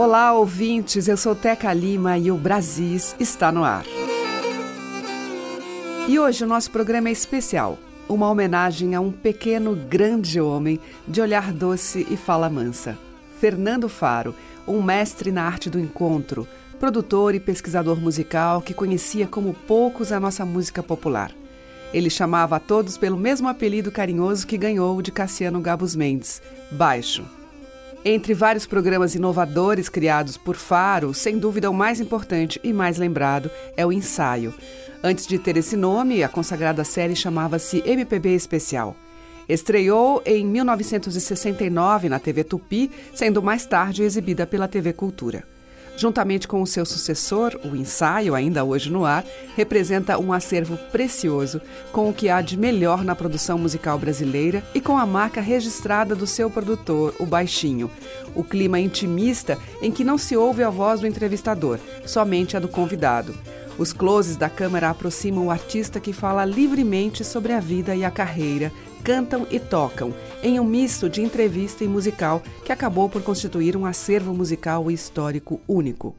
Olá, 0.00 0.32
ouvintes. 0.32 1.08
Eu 1.08 1.16
sou 1.16 1.34
Teca 1.34 1.72
Lima 1.72 2.16
e 2.16 2.30
o 2.30 2.36
Brasis 2.36 3.16
está 3.18 3.50
no 3.50 3.64
ar. 3.64 3.84
E 6.06 6.16
hoje 6.16 6.44
o 6.44 6.46
nosso 6.46 6.70
programa 6.70 7.08
é 7.08 7.10
especial. 7.10 7.76
Uma 8.08 8.30
homenagem 8.30 8.94
a 8.94 9.00
um 9.00 9.10
pequeno, 9.10 9.74
grande 9.74 10.40
homem 10.40 10.78
de 11.08 11.20
olhar 11.20 11.52
doce 11.52 12.06
e 12.08 12.16
fala 12.16 12.48
mansa. 12.48 12.96
Fernando 13.40 13.88
Faro, 13.88 14.36
um 14.68 14.80
mestre 14.80 15.32
na 15.32 15.42
arte 15.42 15.68
do 15.68 15.80
encontro, 15.80 16.46
produtor 16.78 17.34
e 17.34 17.40
pesquisador 17.40 18.00
musical 18.00 18.62
que 18.62 18.74
conhecia 18.74 19.26
como 19.26 19.52
poucos 19.52 20.12
a 20.12 20.20
nossa 20.20 20.44
música 20.44 20.80
popular. 20.80 21.32
Ele 21.92 22.08
chamava 22.08 22.54
a 22.54 22.60
todos 22.60 22.96
pelo 22.96 23.16
mesmo 23.16 23.48
apelido 23.48 23.90
carinhoso 23.90 24.46
que 24.46 24.56
ganhou 24.56 25.02
de 25.02 25.10
Cassiano 25.10 25.60
Gabus 25.60 25.96
Mendes, 25.96 26.40
Baixo. 26.70 27.37
Entre 28.04 28.32
vários 28.32 28.64
programas 28.64 29.14
inovadores 29.14 29.88
criados 29.88 30.36
por 30.36 30.54
Faro, 30.56 31.12
sem 31.12 31.36
dúvida 31.36 31.68
o 31.68 31.74
mais 31.74 32.00
importante 32.00 32.60
e 32.62 32.72
mais 32.72 32.96
lembrado 32.96 33.50
é 33.76 33.84
o 33.84 33.92
Ensaio. 33.92 34.54
Antes 35.02 35.26
de 35.26 35.38
ter 35.38 35.56
esse 35.56 35.76
nome, 35.76 36.22
a 36.22 36.28
consagrada 36.28 36.84
série 36.84 37.16
chamava-se 37.16 37.82
MPB 37.84 38.34
Especial. 38.34 38.96
Estreou 39.48 40.22
em 40.24 40.46
1969 40.46 42.08
na 42.08 42.18
TV 42.20 42.44
Tupi, 42.44 42.90
sendo 43.14 43.42
mais 43.42 43.66
tarde 43.66 44.02
exibida 44.02 44.46
pela 44.46 44.68
TV 44.68 44.92
Cultura. 44.92 45.44
Juntamente 45.98 46.46
com 46.46 46.62
o 46.62 46.66
seu 46.66 46.86
sucessor, 46.86 47.58
o 47.64 47.74
ensaio, 47.74 48.36
ainda 48.36 48.62
hoje 48.62 48.88
no 48.88 49.04
ar, 49.04 49.24
representa 49.56 50.16
um 50.16 50.32
acervo 50.32 50.78
precioso 50.92 51.60
com 51.90 52.08
o 52.08 52.14
que 52.14 52.28
há 52.28 52.40
de 52.40 52.56
melhor 52.56 53.02
na 53.02 53.16
produção 53.16 53.58
musical 53.58 53.98
brasileira 53.98 54.62
e 54.72 54.80
com 54.80 54.96
a 54.96 55.04
marca 55.04 55.40
registrada 55.40 56.14
do 56.14 56.24
seu 56.24 56.48
produtor, 56.48 57.16
o 57.18 57.26
Baixinho. 57.26 57.90
O 58.32 58.44
clima 58.44 58.78
intimista 58.78 59.58
em 59.82 59.90
que 59.90 60.04
não 60.04 60.16
se 60.16 60.36
ouve 60.36 60.62
a 60.62 60.70
voz 60.70 61.00
do 61.00 61.06
entrevistador, 61.08 61.80
somente 62.06 62.56
a 62.56 62.60
do 62.60 62.68
convidado. 62.68 63.34
Os 63.76 63.92
closes 63.92 64.36
da 64.36 64.48
câmera 64.48 64.90
aproximam 64.90 65.46
o 65.46 65.50
artista 65.50 65.98
que 65.98 66.12
fala 66.12 66.44
livremente 66.44 67.24
sobre 67.24 67.52
a 67.52 67.58
vida 67.58 67.96
e 67.96 68.04
a 68.04 68.10
carreira, 68.10 68.72
cantam 69.08 69.46
e 69.50 69.58
tocam, 69.58 70.12
em 70.42 70.60
um 70.60 70.64
misto 70.64 71.08
de 71.08 71.22
entrevista 71.22 71.82
e 71.82 71.88
musical 71.88 72.42
que 72.62 72.70
acabou 72.70 73.08
por 73.08 73.22
constituir 73.22 73.74
um 73.74 73.86
acervo 73.86 74.34
musical 74.34 74.90
e 74.90 74.94
histórico 74.94 75.62
único. 75.66 76.14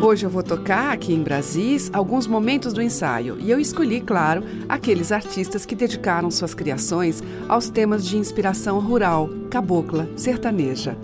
Hoje 0.00 0.24
eu 0.24 0.30
vou 0.30 0.42
tocar 0.42 0.94
aqui 0.94 1.12
em 1.12 1.22
Brasis 1.22 1.90
alguns 1.92 2.26
momentos 2.26 2.72
do 2.72 2.80
ensaio 2.80 3.36
e 3.38 3.50
eu 3.50 3.60
escolhi, 3.60 4.00
claro, 4.00 4.42
aqueles 4.66 5.12
artistas 5.12 5.66
que 5.66 5.74
dedicaram 5.74 6.30
suas 6.30 6.54
criações 6.54 7.22
aos 7.50 7.68
temas 7.68 8.02
de 8.02 8.16
inspiração 8.16 8.80
rural, 8.80 9.28
cabocla, 9.50 10.08
sertaneja. 10.16 10.96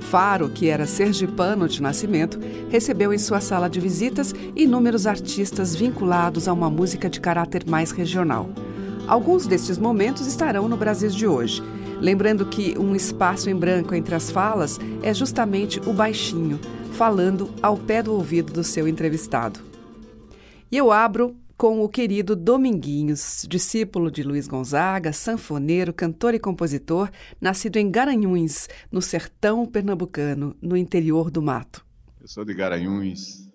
Faro, 0.00 0.48
que 0.48 0.68
era 0.68 0.86
sergipano 0.86 1.68
de 1.68 1.80
nascimento, 1.80 2.38
recebeu 2.68 3.12
em 3.12 3.18
sua 3.18 3.40
sala 3.40 3.68
de 3.68 3.78
visitas 3.78 4.34
inúmeros 4.56 5.06
artistas 5.06 5.74
vinculados 5.74 6.48
a 6.48 6.52
uma 6.52 6.68
música 6.68 7.08
de 7.08 7.20
caráter 7.20 7.64
mais 7.66 7.90
regional. 7.92 8.50
Alguns 9.06 9.46
destes 9.46 9.78
momentos 9.78 10.26
estarão 10.26 10.68
no 10.68 10.76
Brasil 10.76 11.10
de 11.10 11.26
hoje. 11.26 11.62
Lembrando 12.00 12.46
que 12.46 12.78
um 12.78 12.94
espaço 12.94 13.50
em 13.50 13.54
branco 13.54 13.94
entre 13.94 14.14
as 14.14 14.30
falas 14.30 14.78
é 15.02 15.12
justamente 15.12 15.80
o 15.80 15.92
baixinho, 15.92 16.58
falando 16.92 17.50
ao 17.62 17.76
pé 17.76 18.02
do 18.02 18.14
ouvido 18.14 18.52
do 18.52 18.64
seu 18.64 18.88
entrevistado. 18.88 19.60
E 20.72 20.76
eu 20.76 20.90
abro 20.90 21.36
com 21.60 21.82
o 21.84 21.90
querido 21.90 22.34
Dominguinhos, 22.34 23.46
discípulo 23.46 24.10
de 24.10 24.22
Luiz 24.22 24.48
Gonzaga, 24.48 25.12
sanfoneiro, 25.12 25.92
cantor 25.92 26.32
e 26.32 26.38
compositor, 26.38 27.10
nascido 27.38 27.76
em 27.76 27.90
Garanhuns, 27.90 28.66
no 28.90 29.02
sertão 29.02 29.66
pernambucano, 29.66 30.56
no 30.62 30.74
interior 30.74 31.30
do 31.30 31.42
mato. 31.42 31.84
Eu 32.18 32.26
sou 32.26 32.46
de 32.46 32.54
Garanhuns, 32.54 33.46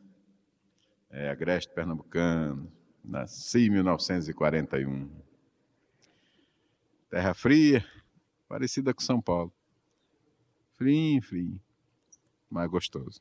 é, 1.09 1.31
agreste 1.31 1.73
pernambucano, 1.73 2.71
nasci 3.03 3.65
em 3.65 3.71
1941. 3.71 5.09
Terra 7.09 7.33
fria, 7.33 7.83
parecida 8.47 8.93
com 8.93 9.01
São 9.01 9.19
Paulo. 9.19 9.51
Frio, 10.77 11.23
frio, 11.23 11.59
mas 12.51 12.69
gostoso. 12.69 13.19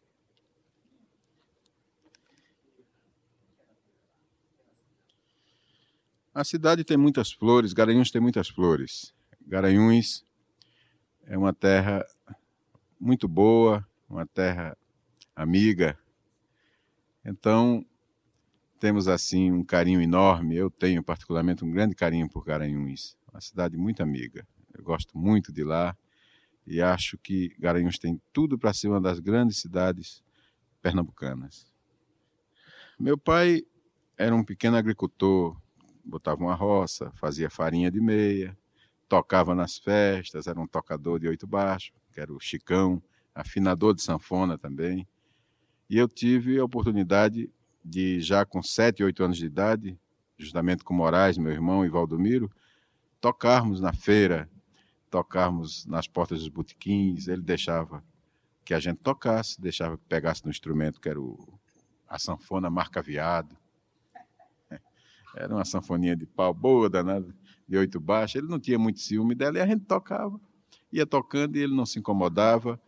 A 6.35 6.43
cidade 6.43 6.83
tem 6.83 6.97
muitas 6.97 7.31
flores, 7.31 7.73
Garanhuns 7.73 8.11
tem 8.11 8.21
muitas 8.21 8.49
flores. 8.49 9.15
Garanhuns 9.47 10.27
é 11.27 11.39
uma 11.39 11.53
terra 11.53 12.05
muito 12.99 13.29
boa, 13.29 13.87
uma 14.11 14.27
terra 14.27 14.77
amiga. 15.37 15.97
Então, 17.25 17.87
temos 18.81 19.07
assim 19.07 19.53
um 19.53 19.63
carinho 19.63 20.03
enorme. 20.03 20.57
Eu 20.57 20.73
tenho 20.73 21.05
particularmente 21.05 21.65
um 21.65 21.71
grande 21.71 21.95
carinho 21.95 22.29
por 22.29 22.45
Garanhuns, 22.45 23.17
uma 23.33 23.41
cidade 23.41 23.77
muito 23.77 24.03
amiga. 24.03 24.45
Eu 24.77 24.83
gosto 24.83 25.17
muito 25.17 25.53
de 25.53 25.63
lá 25.63 25.97
e 26.67 26.83
acho 26.83 27.17
que 27.17 27.55
Garanhuns 27.61 27.97
tem 27.97 28.21
tudo 28.33 28.59
para 28.59 28.75
ser 28.75 28.89
uma 28.89 29.01
das 29.01 29.21
grandes 29.21 29.61
cidades 29.61 30.21
pernambucanas. 30.83 31.73
Meu 32.99 33.17
pai 33.17 33.63
era 34.19 34.35
um 34.35 34.43
pequeno 34.43 34.77
agricultor 34.77 35.63
botava 36.05 36.43
uma 36.43 36.55
roça, 36.55 37.11
fazia 37.15 37.49
farinha 37.49 37.91
de 37.91 38.01
meia, 38.01 38.57
tocava 39.09 39.55
nas 39.55 39.79
festas, 39.79 40.47
era 40.47 40.61
um 40.61 40.67
tocador 40.67 41.19
de 41.19 41.29
oito 41.29 41.47
baixos, 41.47 41.93
que 42.13 42.21
era 42.21 42.33
o 42.33 42.41
Chicão, 42.41 43.03
afinador 43.35 43.95
de 43.95 44.03
sanfona 44.03 44.57
também. 44.59 45.07
E 45.89 45.99
eu 45.99 46.09
tive 46.09 46.59
a 46.59 46.65
oportunidade 46.65 47.51
de, 47.85 48.21
já 48.21 48.45
com 48.45 48.63
sete, 48.63 49.03
oito 49.05 49.23
anos 49.23 49.37
de 49.37 49.47
idade, 49.47 49.99
justamente 50.39 50.83
com 50.83 50.95
Moraes, 50.95 51.37
meu 51.37 51.53
irmão, 51.53 51.85
e 51.85 51.89
Valdomiro, 51.89 52.51
tocarmos 53.21 53.81
na 53.81 53.93
feira, 53.93 54.49
tocarmos 55.11 55.87
nas 55.87 56.09
portas 56.09 56.41
dos 56.41 56.49
botequins. 56.49 57.29
Ele 57.29 57.43
deixava 57.43 58.03
que 58.65 58.75
a 58.75 58.81
gente 58.81 58.99
tocasse, 58.99 59.61
deixava 59.61 59.99
que 59.99 60.05
pegasse 60.09 60.45
no 60.45 60.51
instrumento, 60.51 61.01
que 61.01 61.09
era 61.09 61.21
o, 61.21 61.59
a 62.09 62.19
sanfona 62.19 62.71
marca 62.71 63.03
viado. 63.03 63.57
Era 65.37 65.55
uma 65.55 65.65
sanfoninha 65.65 66.17
de 66.17 66.27
pau 66.27 66.55
boa, 66.55 66.89
danada, 66.89 67.35
de 67.69 67.77
oito 67.77 67.99
baixos. 67.99 68.37
Ele 68.37 68.49
não 68.49 68.61
tinha 68.61 68.79
muito 68.79 69.01
ciúme 69.01 69.35
dela 69.35 69.59
e 69.59 69.61
a 69.61 69.67
gente 69.67 69.85
tocava. 69.85 70.41
Ia 70.93 71.05
tocando 71.05 71.57
e 71.57 71.61
ele 71.61 71.75
não 71.75 71.85
se 71.85 71.99
incomodava. 71.99 72.81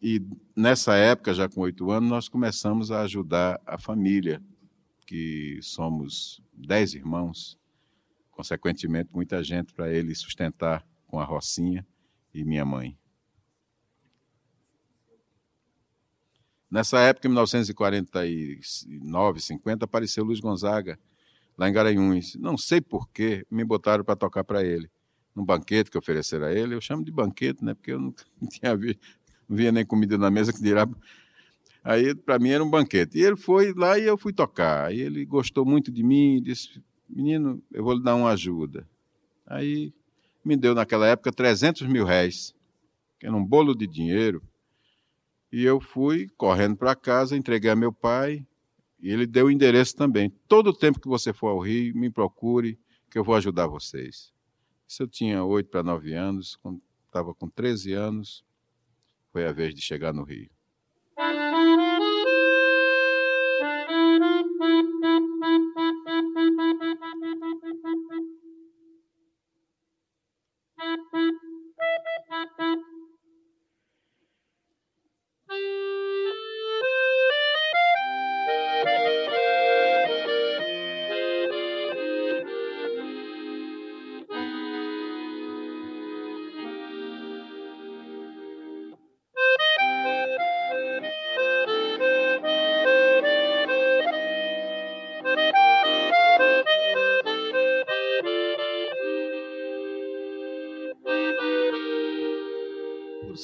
E 0.00 0.22
nessa 0.54 0.94
época, 0.94 1.34
já 1.34 1.48
com 1.48 1.62
oito 1.62 1.90
anos, 1.90 2.08
nós 2.08 2.28
começamos 2.28 2.92
a 2.92 3.02
ajudar 3.02 3.60
a 3.66 3.76
família, 3.78 4.40
que 5.06 5.58
somos 5.60 6.40
dez 6.52 6.94
irmãos. 6.94 7.58
Consequentemente, 8.30 9.10
muita 9.12 9.42
gente 9.42 9.72
para 9.72 9.92
ele 9.92 10.14
sustentar 10.14 10.86
com 11.06 11.18
a 11.18 11.24
Rocinha 11.24 11.84
e 12.32 12.44
minha 12.44 12.64
mãe. 12.64 12.96
Nessa 16.70 17.00
época, 17.00 17.26
em 17.26 17.30
1949, 17.30 19.40
50, 19.40 19.86
apareceu 19.86 20.22
Luiz 20.22 20.38
Gonzaga 20.38 20.98
lá 21.58 21.68
em 21.68 21.72
Garanhuns. 21.72 22.36
Não 22.36 22.56
sei 22.56 22.80
por 22.80 23.08
que 23.10 23.44
me 23.50 23.64
botaram 23.64 24.04
para 24.04 24.14
tocar 24.14 24.44
para 24.44 24.64
ele. 24.64 24.88
Num 25.34 25.44
banquete 25.44 25.90
que 25.90 25.98
ofereceram 25.98 26.46
a 26.46 26.52
ele, 26.52 26.74
eu 26.74 26.80
chamo 26.80 27.04
de 27.04 27.10
banquete, 27.10 27.64
né? 27.64 27.74
Porque 27.74 27.92
eu 27.92 27.98
não, 27.98 28.14
tinha 28.48 28.76
não 28.76 29.56
via 29.56 29.72
nem 29.72 29.84
comida 29.84 30.16
na 30.16 30.30
mesa 30.30 30.52
que 30.52 30.62
dirá. 30.62 30.88
Aí, 31.82 32.14
para 32.14 32.38
mim, 32.38 32.50
era 32.50 32.62
um 32.62 32.70
banquete. 32.70 33.18
E 33.18 33.22
ele 33.22 33.36
foi 33.36 33.72
lá 33.74 33.98
e 33.98 34.04
eu 34.04 34.16
fui 34.16 34.32
tocar. 34.32 34.86
Aí 34.86 35.00
ele 35.00 35.24
gostou 35.24 35.64
muito 35.64 35.90
de 35.90 36.02
mim 36.02 36.36
e 36.36 36.40
disse: 36.40 36.82
Menino, 37.08 37.62
eu 37.72 37.82
vou 37.82 37.94
lhe 37.94 38.02
dar 38.02 38.14
uma 38.14 38.30
ajuda. 38.30 38.86
Aí 39.46 39.92
me 40.44 40.56
deu, 40.56 40.74
naquela 40.74 41.06
época, 41.06 41.32
300 41.32 41.86
mil 41.86 42.04
réis, 42.04 42.54
que 43.18 43.26
era 43.26 43.34
um 43.34 43.44
bolo 43.44 43.74
de 43.74 43.86
dinheiro. 43.86 44.42
E 45.50 45.64
eu 45.64 45.80
fui 45.80 46.28
correndo 46.36 46.76
para 46.76 46.94
casa, 46.94 47.36
entreguei 47.36 47.70
a 47.70 47.76
meu 47.76 47.92
pai, 47.92 48.46
e 49.00 49.10
ele 49.10 49.26
deu 49.26 49.46
o 49.46 49.50
endereço 49.50 49.96
também. 49.96 50.30
Todo 50.48 50.72
tempo 50.72 51.00
que 51.00 51.08
você 51.08 51.32
for 51.32 51.48
ao 51.48 51.60
Rio, 51.60 51.96
me 51.96 52.10
procure, 52.10 52.78
que 53.10 53.18
eu 53.18 53.24
vou 53.24 53.34
ajudar 53.34 53.66
vocês. 53.66 54.32
Isso 54.86 55.02
eu 55.02 55.08
tinha 55.08 55.44
oito 55.44 55.70
para 55.70 55.82
nove 55.82 56.14
anos, 56.14 56.56
quando 56.56 56.80
estava 57.06 57.34
com 57.34 57.48
13 57.48 57.92
anos, 57.92 58.44
foi 59.32 59.46
a 59.46 59.52
vez 59.52 59.74
de 59.74 59.80
chegar 59.80 60.12
no 60.12 60.24
Rio. 60.24 60.50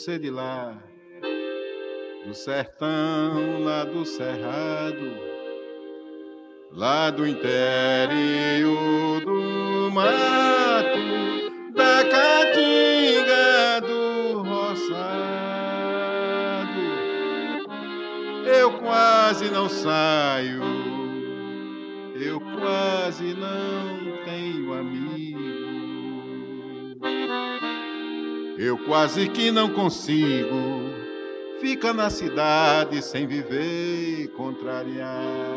Você 0.04 0.18
de 0.18 0.28
lá, 0.28 0.76
do 2.26 2.34
sertão, 2.34 3.64
lá 3.64 3.84
do 3.84 4.04
cerrado, 4.04 5.16
lá 6.70 7.08
do 7.10 7.26
interior 7.26 9.22
do 9.24 9.90
mato, 9.90 10.98
da 11.72 12.04
caatinga 12.04 13.80
do 13.80 14.42
roçado. 14.42 14.84
Eu 18.46 18.72
quase 18.80 19.50
não 19.50 19.70
saio, 19.70 20.60
Eu 28.64 28.78
quase 28.78 29.28
que 29.28 29.50
não 29.50 29.68
consigo. 29.68 30.88
Fica 31.60 31.92
na 31.92 32.08
cidade 32.08 33.02
sem 33.02 33.26
viver 33.26 34.28
contrariado. 34.28 35.53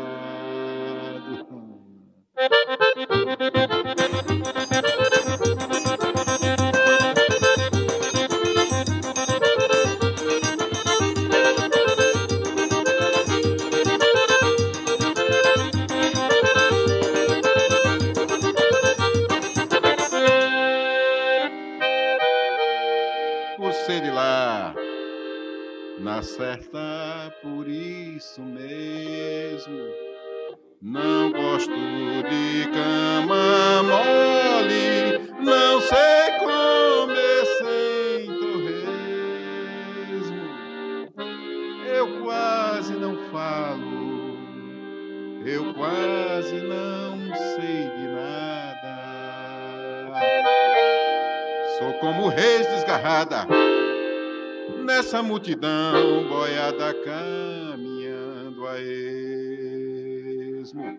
Nessa 55.18 55.22
multidão 55.22 56.28
boiada 56.28 56.94
caminhando 56.94 58.66
a 58.66 58.80
esmo. 60.60 60.98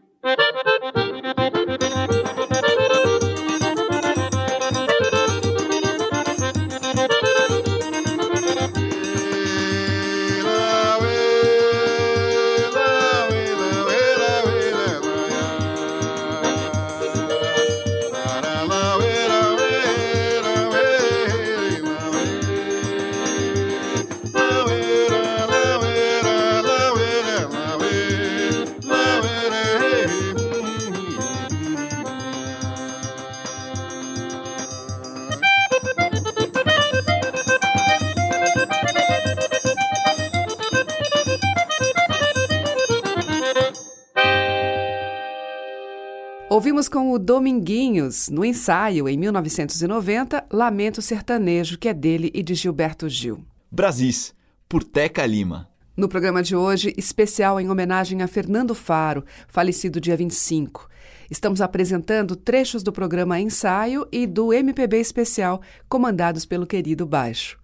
Dominguinhos, 47.29 48.27
no 48.27 48.43
ensaio, 48.43 49.07
em 49.07 49.15
1990, 49.15 50.47
Lamento 50.51 50.99
Sertanejo, 50.99 51.77
que 51.77 51.87
é 51.87 51.93
dele 51.93 52.31
e 52.33 52.41
de 52.41 52.55
Gilberto 52.55 53.07
Gil. 53.07 53.45
Brasis, 53.69 54.33
por 54.67 54.83
Teca 54.83 55.23
Lima. 55.27 55.69
No 55.95 56.09
programa 56.09 56.41
de 56.41 56.55
hoje, 56.55 56.91
especial 56.97 57.59
em 57.59 57.69
homenagem 57.69 58.23
a 58.23 58.27
Fernando 58.27 58.73
Faro, 58.73 59.23
falecido 59.47 60.01
dia 60.01 60.17
25. 60.17 60.89
Estamos 61.29 61.61
apresentando 61.61 62.35
trechos 62.35 62.81
do 62.81 62.91
programa 62.91 63.39
Ensaio 63.39 64.07
e 64.11 64.25
do 64.25 64.51
MPB 64.51 64.97
Especial, 64.99 65.61
comandados 65.87 66.47
pelo 66.47 66.65
querido 66.65 67.05
Baixo. 67.05 67.58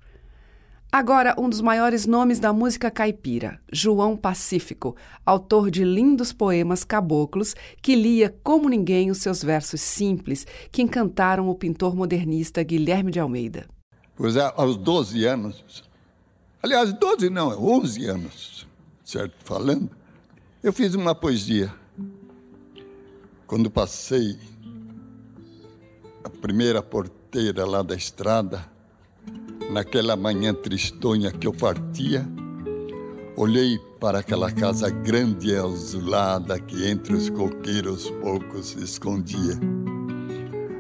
Agora, 0.98 1.36
um 1.38 1.50
dos 1.50 1.60
maiores 1.60 2.06
nomes 2.06 2.40
da 2.40 2.54
música 2.54 2.90
caipira, 2.90 3.60
João 3.70 4.16
Pacífico, 4.16 4.96
autor 5.26 5.70
de 5.70 5.84
lindos 5.84 6.32
poemas 6.32 6.86
caboclos 6.86 7.54
que 7.82 7.98
lia 7.98 8.34
como 8.42 8.70
ninguém 8.70 9.12
os 9.12 9.18
seus 9.18 9.44
versos 9.44 9.82
simples 9.82 10.48
que 10.72 10.82
encantaram 10.82 11.50
o 11.50 11.56
pintor 11.56 11.98
modernista 11.98 12.64
Guilherme 12.64 13.12
de 13.12 13.20
Almeida. 13.20 13.68
Pois 14.16 14.38
é, 14.38 14.54
aos 14.56 14.78
12 14.78 15.26
anos, 15.26 15.84
aliás, 16.64 16.94
12 16.94 17.30
não, 17.30 17.50
11 17.50 18.06
anos, 18.06 18.66
certo? 19.04 19.36
Falando, 19.44 19.90
eu 20.64 20.72
fiz 20.72 20.96
uma 20.96 21.14
poesia. 21.14 21.74
Quando 23.46 23.70
passei 23.70 24.40
a 26.24 26.30
primeira 26.30 26.82
porteira 26.82 27.66
lá 27.66 27.84
da 27.84 27.96
estrada, 27.96 28.74
Naquela 29.72 30.16
manhã 30.16 30.54
tristonha 30.54 31.32
que 31.32 31.48
eu 31.48 31.54
partia, 31.54 32.26
olhei 33.36 33.80
para 34.00 34.20
aquela 34.20 34.52
casa 34.52 34.90
grande 34.90 35.50
e 35.50 35.56
azulada 35.56 36.60
que 36.60 36.88
entre 36.88 37.14
os 37.14 37.30
coqueiros 37.30 38.10
poucos 38.22 38.68
se 38.68 38.84
escondia. 38.84 39.60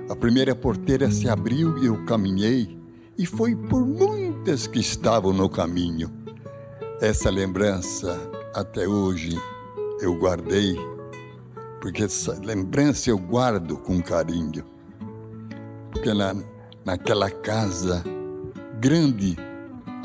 A 0.07 0.15
primeira 0.15 0.55
porteira 0.55 1.09
se 1.09 1.27
abriu 1.27 1.77
e 1.79 1.87
eu 1.87 2.05
caminhei, 2.05 2.77
e 3.17 3.25
foi 3.25 3.55
por 3.55 3.85
muitas 3.85 4.67
que 4.67 4.79
estavam 4.79 5.33
no 5.33 5.49
caminho. 5.49 6.11
Essa 7.01 7.29
lembrança 7.29 8.17
até 8.53 8.87
hoje 8.87 9.37
eu 9.99 10.15
guardei, 10.15 10.77
porque 11.81 12.03
essa 12.03 12.39
lembrança 12.43 13.09
eu 13.09 13.17
guardo 13.17 13.77
com 13.77 14.01
carinho. 14.01 14.63
Porque 15.91 16.13
na, 16.13 16.35
naquela 16.85 17.31
casa 17.31 18.03
grande, 18.79 19.37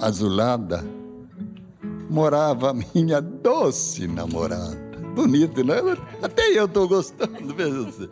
azulada, 0.01 0.85
morava 2.09 2.75
minha 2.95 3.21
doce 3.21 4.07
namorada. 4.07 4.91
Bonito, 5.15 5.65
né? 5.65 5.77
Até 6.23 6.59
eu 6.59 6.67
estou 6.67 6.89
gostando, 6.89 7.55
veja 7.55 7.83
você. 7.83 8.09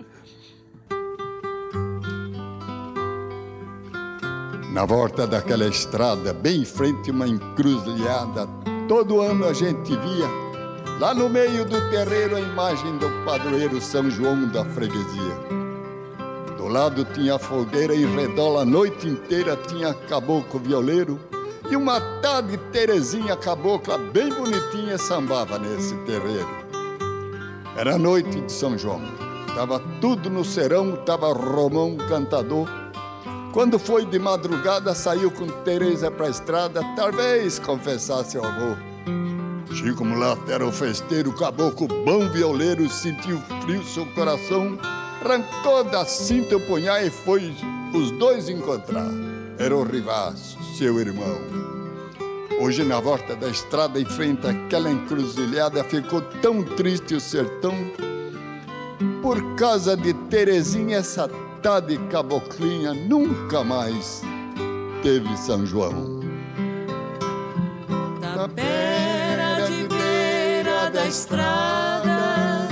Na 4.73 4.85
volta 4.85 5.27
daquela 5.27 5.67
estrada, 5.67 6.33
bem 6.33 6.63
em 6.63 6.65
frente 6.65 7.11
uma 7.11 7.27
encruzilhada, 7.27 8.47
todo 8.87 9.21
ano 9.21 9.47
a 9.47 9.53
gente 9.53 9.91
via, 9.97 10.29
lá 11.01 11.15
no 11.15 11.29
meio 11.29 11.65
do 11.65 11.91
terreiro, 11.91 12.37
a 12.37 12.41
imagem 12.41 12.99
do 12.99 13.09
padroeiro 13.25 13.81
São 13.81 14.11
João 14.11 14.47
da 14.49 14.65
freguesia. 14.65 15.58
Do 16.69 16.75
lado 16.75 17.03
tinha 17.15 17.39
fogueira 17.39 17.95
e 17.95 18.05
redor 18.05 18.61
a 18.61 18.65
noite 18.65 19.09
inteira 19.09 19.57
tinha 19.57 19.95
caboclo 19.95 20.61
violeiro 20.61 21.19
E 21.71 21.75
uma 21.75 21.99
tarde, 22.21 22.59
Terezinha 22.71 23.35
cabocla, 23.37 23.97
bem 23.97 24.29
bonitinha, 24.29 24.99
sambava 24.99 25.59
nesse 25.59 25.95
terreiro. 26.05 26.47
Era 27.75 27.97
noite 27.97 28.43
de 28.43 28.53
São 28.53 28.77
João. 28.77 29.01
Tava 29.55 29.81
tudo 29.99 30.29
no 30.29 30.45
serão, 30.45 30.95
tava 31.07 31.33
Romão, 31.33 31.97
cantador. 32.07 32.69
Quando 33.55 33.79
foi 33.79 34.05
de 34.05 34.19
madrugada, 34.19 34.95
saiu 34.95 35.31
com 35.31 35.47
Tereza 35.47 36.11
pra 36.11 36.29
estrada, 36.29 36.83
talvez 36.95 37.59
confessasse 37.59 38.37
ao 38.37 38.45
avô. 38.45 38.77
Chico 39.73 40.05
Mulato 40.05 40.53
era 40.53 40.67
o 40.67 40.73
festeiro, 40.73 41.33
caboclo 41.33 41.89
bom 42.05 42.29
violeiro, 42.29 42.87
sentiu 42.91 43.41
frio 43.63 43.83
seu 43.85 44.05
coração, 44.09 44.79
arrancou 45.25 45.85
da 45.85 46.05
cinta 46.05 46.57
o 46.57 46.61
punhal 46.61 47.03
e 47.03 47.11
foi 47.11 47.55
os 47.95 48.11
dois 48.13 48.49
encontrar. 48.49 49.11
Era 49.59 49.77
o 49.77 49.83
Rivaço, 49.83 50.59
seu 50.77 50.99
irmão. 51.01 51.39
Hoje, 52.61 52.85
na 52.85 53.01
volta 53.01 53.37
da 53.37 53.49
estrada, 53.49 54.01
em 54.01 54.05
frente 54.05 54.47
àquela 54.47 54.91
encruzilhada, 54.91 55.85
ficou 55.85 56.21
tão 56.43 56.63
triste 56.63 57.15
o 57.15 57.21
sertão. 57.21 57.75
Por 59.23 59.55
causa 59.57 59.97
de 59.97 60.13
Terezinha, 60.13 60.99
essa 60.99 61.29
tá 61.63 61.81
de 61.81 61.99
caboclinha 62.09 62.95
nunca 62.95 63.63
mais 63.63 64.23
teve 65.03 65.37
São 65.37 65.65
João. 65.67 66.19
Da 68.21 68.47
beira 68.49 69.67
de 69.67 69.89
beira 69.89 70.91
da 70.91 71.07
estrada 71.07 72.69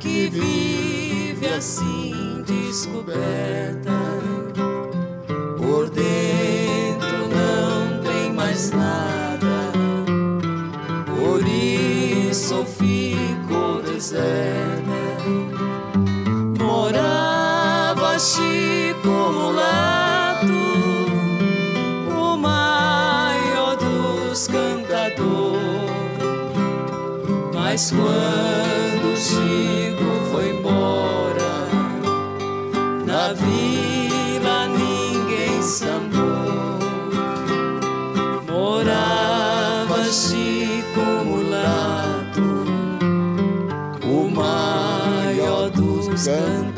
que 0.00 0.28
vive 0.28 0.81
assim 1.62 2.42
descoberta. 2.44 3.92
Por 5.56 5.88
dentro 5.90 7.28
não 7.28 8.02
tem 8.02 8.32
mais 8.32 8.72
nada. 8.72 9.70
Por 11.06 11.46
isso 11.46 12.64
ficou 12.64 13.80
deserta. 13.80 14.90
Morava 16.58 18.18
Chico 18.18 19.08
Mulato 19.08 20.46
o 22.10 22.36
maior 22.36 23.76
dos 23.76 24.48
cantadores. 24.48 25.62
Mas 27.54 27.92
quando 27.92 29.16
Chico 29.16 30.32
foi 30.32 30.50
embora 30.50 30.81
ninguém 35.72 35.78
sambou 35.78 36.78
morava 38.46 40.04
Chico 40.04 41.00
Mulato 41.24 42.42
o 44.04 44.30
maior 44.30 45.70
dos 45.70 46.08
cantadores 46.08 46.71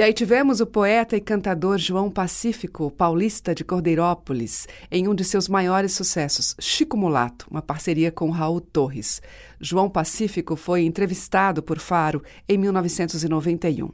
E 0.00 0.02
aí 0.02 0.14
tivemos 0.14 0.62
o 0.62 0.66
poeta 0.66 1.14
e 1.14 1.20
cantador 1.20 1.76
João 1.76 2.10
Pacífico, 2.10 2.90
paulista 2.90 3.54
de 3.54 3.62
Cordeirópolis, 3.62 4.66
em 4.90 5.06
um 5.06 5.14
de 5.14 5.22
seus 5.22 5.46
maiores 5.46 5.92
sucessos, 5.92 6.56
Chico 6.58 6.96
Mulato, 6.96 7.46
uma 7.50 7.60
parceria 7.60 8.10
com 8.10 8.30
Raul 8.30 8.62
Torres. 8.62 9.20
João 9.60 9.90
Pacífico 9.90 10.56
foi 10.56 10.84
entrevistado 10.84 11.62
por 11.62 11.78
Faro 11.78 12.22
em 12.48 12.56
1991. 12.56 13.90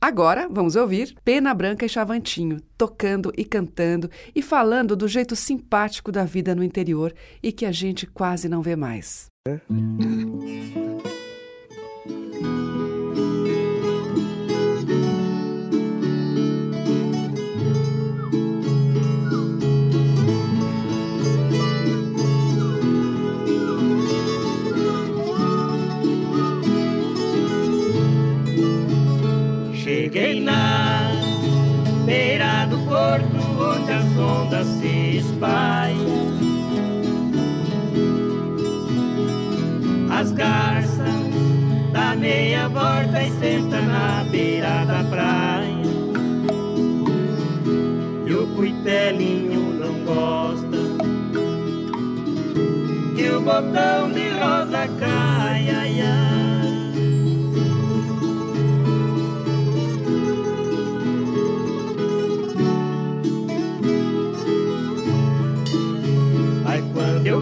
Agora 0.00 0.46
vamos 0.48 0.76
ouvir 0.76 1.16
Pena 1.24 1.52
Branca 1.52 1.84
e 1.84 1.88
Chavantinho, 1.88 2.62
tocando 2.78 3.32
e 3.36 3.44
cantando 3.44 4.08
e 4.32 4.42
falando 4.42 4.94
do 4.94 5.08
jeito 5.08 5.34
simpático 5.34 6.12
da 6.12 6.24
vida 6.24 6.54
no 6.54 6.62
interior 6.62 7.12
e 7.42 7.50
que 7.50 7.66
a 7.66 7.72
gente 7.72 8.06
quase 8.06 8.48
não 8.48 8.62
vê 8.62 8.76
mais. 8.76 9.26
Cheguei 9.44 11.21
se 34.64 35.16
espalham. 35.16 36.30
As 40.10 40.30
garças 40.32 41.08
dá 41.92 42.14
meia 42.14 42.68
volta 42.68 43.22
e 43.22 43.30
senta 43.40 43.80
na 43.80 44.24
beira 44.30 44.84
da 44.84 45.02
praia. 45.08 45.82
E 48.26 48.34
o 48.34 48.46
cuitelinho 48.54 49.74
não 49.80 50.04
gosta 50.04 50.76
que 53.16 53.30
o 53.30 53.40
botão 53.40 54.12
de 54.12 54.28
rosa 54.28 54.86
caia. 55.00 55.78
Ai, 55.78 56.31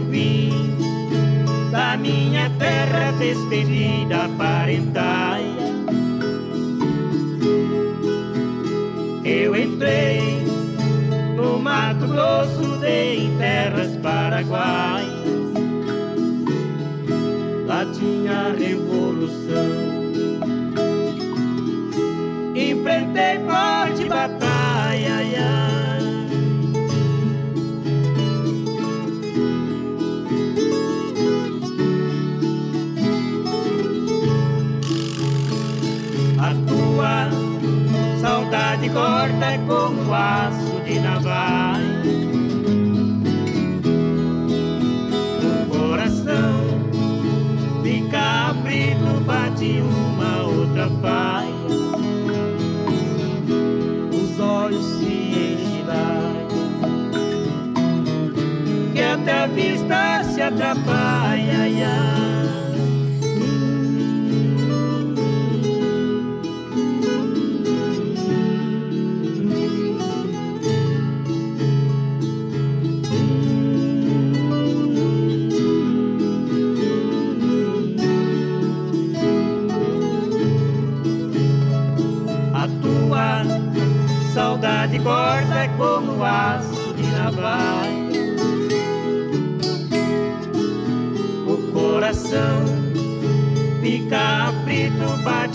vim 0.08 0.76
da 1.70 1.96
minha 1.96 2.50
terra 2.58 3.12
despedida 3.12 4.28
parentaia, 4.36 5.44
eu 9.24 9.54
entrei 9.54 10.44
no 11.36 11.58
Mato 11.58 12.06
Grosso, 12.06 12.84
em 12.84 13.36
terras 13.38 13.96
paraguaias. 13.96 15.10
Lá 17.66 17.86
tinha 17.92 18.52
revolução. 18.58 19.90
Enfrentei 22.54 23.38
forte 23.46 24.04
batalha. 24.08 24.70
ai, 25.14 25.69
compasso 40.10 40.80
de 40.84 40.98
Navai. 40.98 41.80
O 45.44 45.66
coração 45.70 46.80
de 47.84 48.02
cabrito 48.10 49.20
bate 49.24 49.80
uma 49.80 50.42
outra 50.48 50.90
paz. 51.00 51.46
Os 54.12 54.40
olhos 54.40 54.84
se 54.84 55.04
enchem 55.04 55.84
que 58.92 59.00
até 59.00 59.44
a 59.44 59.46
vista 59.46 60.24
se 60.24 60.42
atrapalha. 60.42 62.29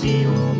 Aflito, 0.06 0.55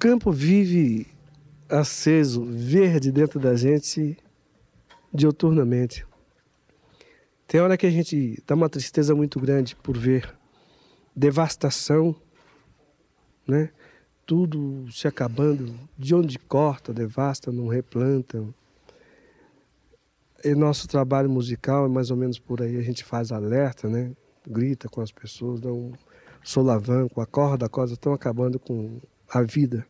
campo 0.00 0.32
vive 0.32 1.06
aceso, 1.68 2.42
verde 2.42 3.12
dentro 3.12 3.38
da 3.38 3.54
gente 3.54 4.16
diuturnamente. 5.12 6.06
Tem 7.46 7.60
hora 7.60 7.76
que 7.76 7.86
a 7.86 7.90
gente 7.90 8.42
dá 8.46 8.54
uma 8.54 8.70
tristeza 8.70 9.14
muito 9.14 9.38
grande 9.38 9.76
por 9.76 9.98
ver 9.98 10.34
devastação, 11.14 12.16
né? 13.46 13.68
Tudo 14.24 14.90
se 14.90 15.06
acabando, 15.06 15.78
de 15.98 16.14
onde 16.14 16.38
corta, 16.38 16.94
devasta, 16.94 17.52
não 17.52 17.68
replanta. 17.68 18.42
E 20.42 20.54
nosso 20.54 20.88
trabalho 20.88 21.28
musical 21.28 21.84
é 21.84 21.88
mais 21.90 22.10
ou 22.10 22.16
menos 22.16 22.38
por 22.38 22.62
aí, 22.62 22.78
a 22.78 22.82
gente 22.82 23.04
faz 23.04 23.30
alerta, 23.30 23.86
né? 23.86 24.12
Grita 24.48 24.88
com 24.88 25.02
as 25.02 25.12
pessoas, 25.12 25.60
dá 25.60 25.70
um 25.70 25.92
solavanco, 26.42 27.20
acorda, 27.20 27.66
acorda, 27.66 27.92
estão 27.92 28.14
acabando 28.14 28.58
com 28.58 28.98
a 29.32 29.42
vida. 29.42 29.86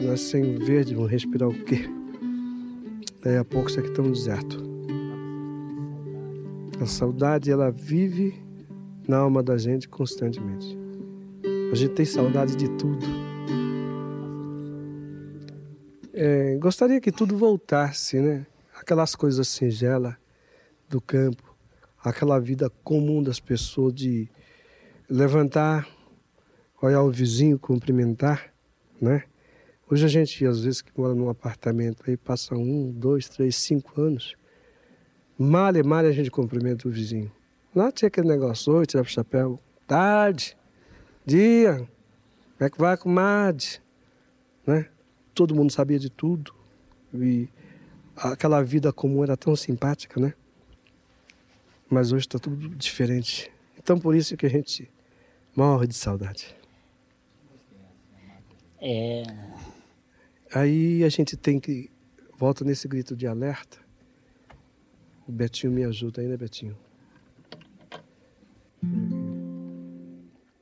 Nós 0.00 0.20
sem 0.20 0.56
verde 0.56 0.94
vamos 0.94 1.10
respirar 1.10 1.48
o 1.48 1.64
quê? 1.64 1.88
Daí 3.22 3.38
a 3.38 3.44
pouco 3.44 3.68
isso 3.68 3.80
aqui 3.80 3.88
está 3.88 4.02
um 4.02 4.12
deserto. 4.12 4.62
A 6.80 6.86
saudade, 6.86 7.50
ela 7.50 7.70
vive 7.70 8.34
na 9.08 9.18
alma 9.18 9.42
da 9.42 9.56
gente 9.56 9.88
constantemente. 9.88 10.76
A 11.72 11.74
gente 11.74 11.94
tem 11.94 12.04
saudade 12.04 12.54
de 12.56 12.68
tudo. 12.76 13.06
É, 16.12 16.56
gostaria 16.56 17.00
que 17.00 17.12
tudo 17.12 17.36
voltasse, 17.36 18.20
né? 18.20 18.46
Aquelas 18.74 19.14
coisas 19.14 19.48
singelas 19.48 20.14
do 20.88 21.00
campo, 21.00 21.56
aquela 22.02 22.38
vida 22.38 22.70
comum 22.84 23.22
das 23.22 23.40
pessoas 23.40 23.94
de 23.94 24.28
levantar, 25.08 25.88
olhar 26.80 27.02
o 27.02 27.10
vizinho, 27.10 27.58
cumprimentar, 27.58 28.52
né? 29.00 29.24
Hoje 29.88 30.04
a 30.04 30.08
gente, 30.08 30.44
às 30.44 30.60
vezes, 30.60 30.82
que 30.82 30.90
mora 30.98 31.14
num 31.14 31.28
apartamento 31.28 32.02
aí, 32.06 32.16
passa 32.16 32.56
um, 32.56 32.90
dois, 32.90 33.28
três, 33.28 33.54
cinco 33.54 34.00
anos, 34.00 34.34
mal 35.38 35.74
e 35.76 35.82
mal 35.82 36.04
a 36.04 36.10
gente 36.10 36.30
cumprimenta 36.30 36.88
o 36.88 36.90
vizinho. 36.90 37.30
Lá 37.74 37.92
tinha 37.92 38.08
aquele 38.08 38.26
negócio, 38.26 38.72
oi, 38.72 38.84
tirava 38.84 39.06
o 39.06 39.10
chapéu, 39.10 39.60
tarde, 39.86 40.56
dia, 41.24 41.88
como 42.56 42.66
é 42.66 42.70
que 42.70 42.78
vai, 42.78 42.96
comadre? 42.96 43.66
Né? 44.66 44.88
Todo 45.34 45.54
mundo 45.54 45.70
sabia 45.70 45.98
de 45.98 46.10
tudo. 46.10 46.54
E 47.14 47.48
aquela 48.16 48.62
vida 48.62 48.92
comum 48.92 49.22
era 49.22 49.36
tão 49.36 49.54
simpática, 49.54 50.18
né? 50.18 50.34
Mas 51.88 52.12
hoje 52.12 52.26
está 52.26 52.38
tudo 52.38 52.70
diferente. 52.70 53.52
Então 53.78 53.98
por 53.98 54.16
isso 54.16 54.36
que 54.36 54.46
a 54.46 54.50
gente 54.50 54.90
morre 55.54 55.86
de 55.86 55.94
saudade. 55.94 56.56
É. 58.80 59.22
Aí 60.54 61.02
a 61.04 61.08
gente 61.08 61.36
tem 61.36 61.58
que. 61.58 61.90
Volta 62.38 62.64
nesse 62.64 62.86
grito 62.86 63.16
de 63.16 63.26
alerta. 63.26 63.78
O 65.26 65.32
Betinho 65.32 65.72
me 65.72 65.84
ajuda 65.84 66.20
aí, 66.20 66.28
né, 66.28 66.36
Betinho? 66.36 66.76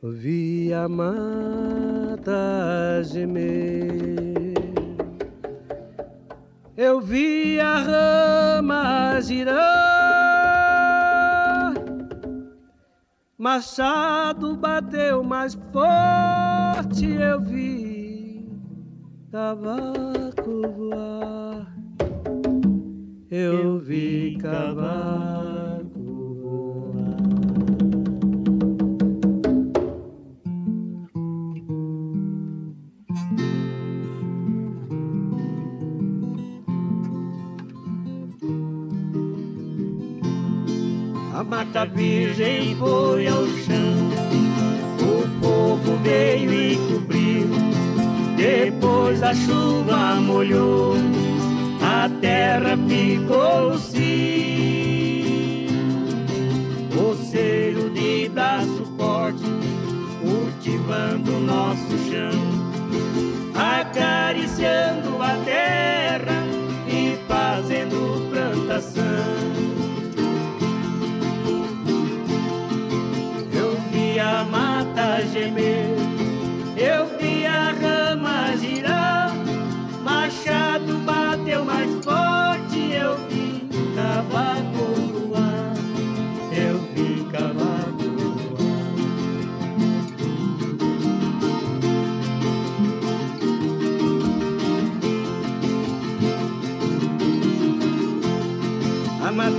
Ouvi 0.01 0.73
a 0.73 0.89
mata 0.89 2.33
gemer. 3.05 4.55
Eu 6.77 7.01
vi 7.01 7.61
a 7.61 7.79
rama 7.79 9.21
girar. 9.21 9.75
Machado 13.37 14.57
bateu 14.57 15.23
mais 15.23 15.55
forte, 15.73 17.07
eu 17.07 17.41
vi 17.41 17.94
cavaco 19.35 20.63
voar. 20.77 21.67
Eu 23.29 23.81
vi 23.81 24.39
cavaco 24.41 25.99
voar. 26.41 27.17
A 41.35 41.43
mata 41.43 41.85
virgem 41.87 42.77
foi 42.77 43.27
Depois 49.35 49.43
a 49.43 50.55
chuva 50.55 50.84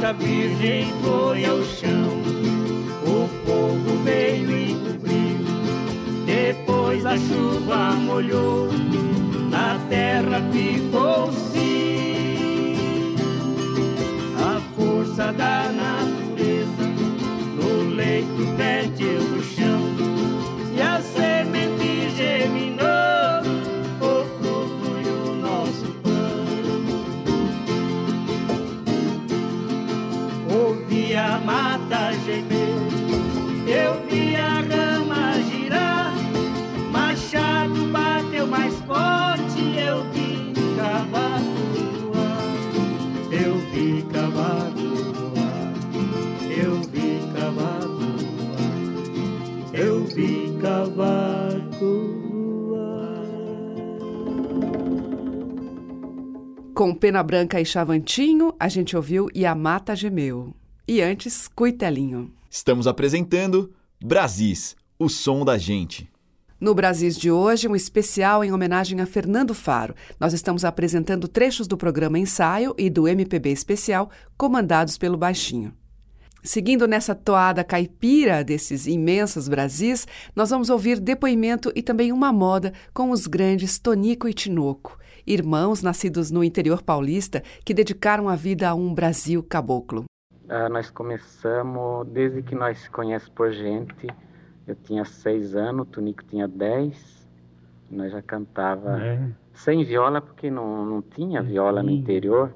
A 0.05 0.13
mata 0.13 0.23
virgem 0.23 0.93
foi 1.01 1.45
ao 1.45 1.63
chão, 1.63 2.21
o 3.07 3.27
fogo 3.43 4.03
veio 4.03 4.55
e 4.55 4.75
cobriu. 4.75 5.39
Depois 6.27 7.03
a 7.07 7.17
chuva 7.17 7.93
molhou, 7.93 8.69
a 9.51 9.79
terra 9.89 10.34
Com 56.85 56.93
Pena 56.93 57.23
Branca 57.23 57.59
e 57.59 57.65
Chavantinho, 57.65 58.53
a 58.59 58.67
gente 58.67 58.95
ouviu 58.95 59.27
E 59.33 59.43
a 59.43 59.55
Mata 59.55 59.95
Gemeu. 59.95 60.53
E 60.87 61.01
antes, 61.01 61.47
Cuitelinho. 61.47 62.31
Estamos 62.47 62.85
apresentando 62.85 63.73
Brasis, 63.99 64.75
o 64.99 65.09
som 65.09 65.43
da 65.43 65.57
gente. 65.57 66.07
No 66.61 66.75
Brasis 66.75 67.17
de 67.17 67.31
hoje, 67.31 67.67
um 67.67 67.75
especial 67.75 68.43
em 68.43 68.51
homenagem 68.51 69.01
a 69.01 69.07
Fernando 69.07 69.55
Faro. 69.55 69.95
Nós 70.19 70.31
estamos 70.31 70.63
apresentando 70.63 71.27
trechos 71.27 71.67
do 71.67 71.75
programa 71.75 72.19
Ensaio 72.19 72.75
e 72.77 72.87
do 72.87 73.07
MPB 73.07 73.49
Especial, 73.49 74.11
comandados 74.37 74.95
pelo 74.95 75.17
Baixinho. 75.17 75.73
Seguindo 76.43 76.87
nessa 76.87 77.15
toada 77.15 77.63
caipira 77.63 78.43
desses 78.43 78.85
imensos 78.85 79.47
Brasis, 79.47 80.07
nós 80.35 80.51
vamos 80.51 80.69
ouvir 80.69 80.99
depoimento 80.99 81.71
e 81.75 81.81
também 81.81 82.11
uma 82.11 82.31
moda 82.31 82.73
com 82.93 83.09
os 83.09 83.25
grandes 83.25 83.79
Tonico 83.79 84.29
e 84.29 84.35
Tinoco 84.35 84.99
irmãos 85.25 85.81
nascidos 85.81 86.31
no 86.31 86.43
interior 86.43 86.81
paulista 86.81 87.41
que 87.63 87.73
dedicaram 87.73 88.29
a 88.29 88.35
vida 88.35 88.69
a 88.69 88.75
um 88.75 88.93
Brasil 88.93 89.43
caboclo. 89.43 90.05
Ah, 90.47 90.69
nós 90.69 90.89
começamos 90.91 92.07
desde 92.07 92.43
que 92.43 92.53
nós 92.53 92.77
se 92.79 92.89
conhecemos 92.89 93.33
por 93.33 93.51
gente. 93.51 94.07
Eu 94.67 94.75
tinha 94.75 95.03
seis 95.05 95.55
anos, 95.55 95.81
o 95.81 95.85
Tunico 95.85 96.23
tinha 96.23 96.47
dez. 96.47 97.27
Nós 97.89 98.11
já 98.11 98.21
cantava 98.21 99.01
é. 99.01 99.29
sem 99.53 99.83
viola 99.83 100.21
porque 100.21 100.49
não, 100.49 100.85
não 100.85 101.01
tinha 101.01 101.41
viola 101.41 101.81
no 101.81 101.89
interior. 101.89 102.53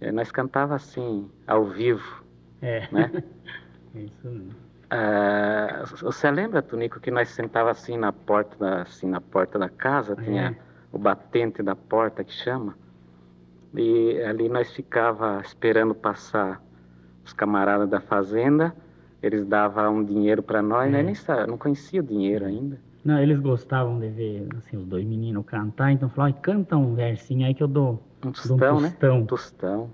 É, 0.00 0.10
nós 0.10 0.30
cantava 0.30 0.74
assim 0.74 1.30
ao 1.46 1.66
vivo, 1.66 2.22
é. 2.60 2.88
né? 2.92 3.10
Isso 3.94 4.26
mesmo. 4.26 4.70
Ah, 4.92 5.84
você 6.00 6.30
lembra, 6.30 6.60
Tunico, 6.60 6.98
que 6.98 7.10
nós 7.10 7.28
sentava 7.28 7.70
assim 7.70 7.96
na 7.96 8.12
porta 8.12 8.56
da, 8.58 8.82
assim 8.82 9.08
na 9.08 9.20
porta 9.20 9.58
da 9.58 9.68
casa, 9.68 10.16
tinha 10.16 10.48
é 10.48 10.69
o 10.92 10.98
batente 10.98 11.62
da 11.62 11.74
porta 11.76 12.24
que 12.24 12.32
chama. 12.32 12.76
E 13.74 14.20
ali 14.22 14.48
nós 14.48 14.72
ficava 14.72 15.40
esperando 15.40 15.94
passar 15.94 16.62
os 17.24 17.32
camaradas 17.32 17.88
da 17.88 18.00
fazenda, 18.00 18.74
eles 19.22 19.46
davam 19.46 19.98
um 19.98 20.04
dinheiro 20.04 20.42
para 20.42 20.60
nós, 20.62 20.88
é. 20.88 20.90
né? 20.90 21.02
Nem 21.02 21.14
sabe, 21.14 21.48
não 21.48 21.58
conhecia 21.58 22.00
o 22.00 22.04
dinheiro 22.04 22.44
ainda. 22.44 22.78
Não, 23.04 23.18
eles 23.18 23.38
gostavam 23.38 23.98
de 23.98 24.08
ver 24.08 24.48
assim, 24.58 24.76
os 24.76 24.86
dois 24.86 25.04
meninos 25.06 25.44
cantar, 25.46 25.92
então 25.92 26.08
falavam, 26.08 26.38
canta 26.42 26.76
um 26.76 26.94
versinho 26.94 27.46
aí 27.46 27.54
que 27.54 27.62
eu 27.62 27.68
dou. 27.68 28.02
Um 28.24 28.32
tostão, 28.32 28.56
dou 28.56 28.78
um 28.78 28.80
tostão. 28.80 29.10
né? 29.10 29.18
Um 29.18 29.26
tostão. 29.26 29.90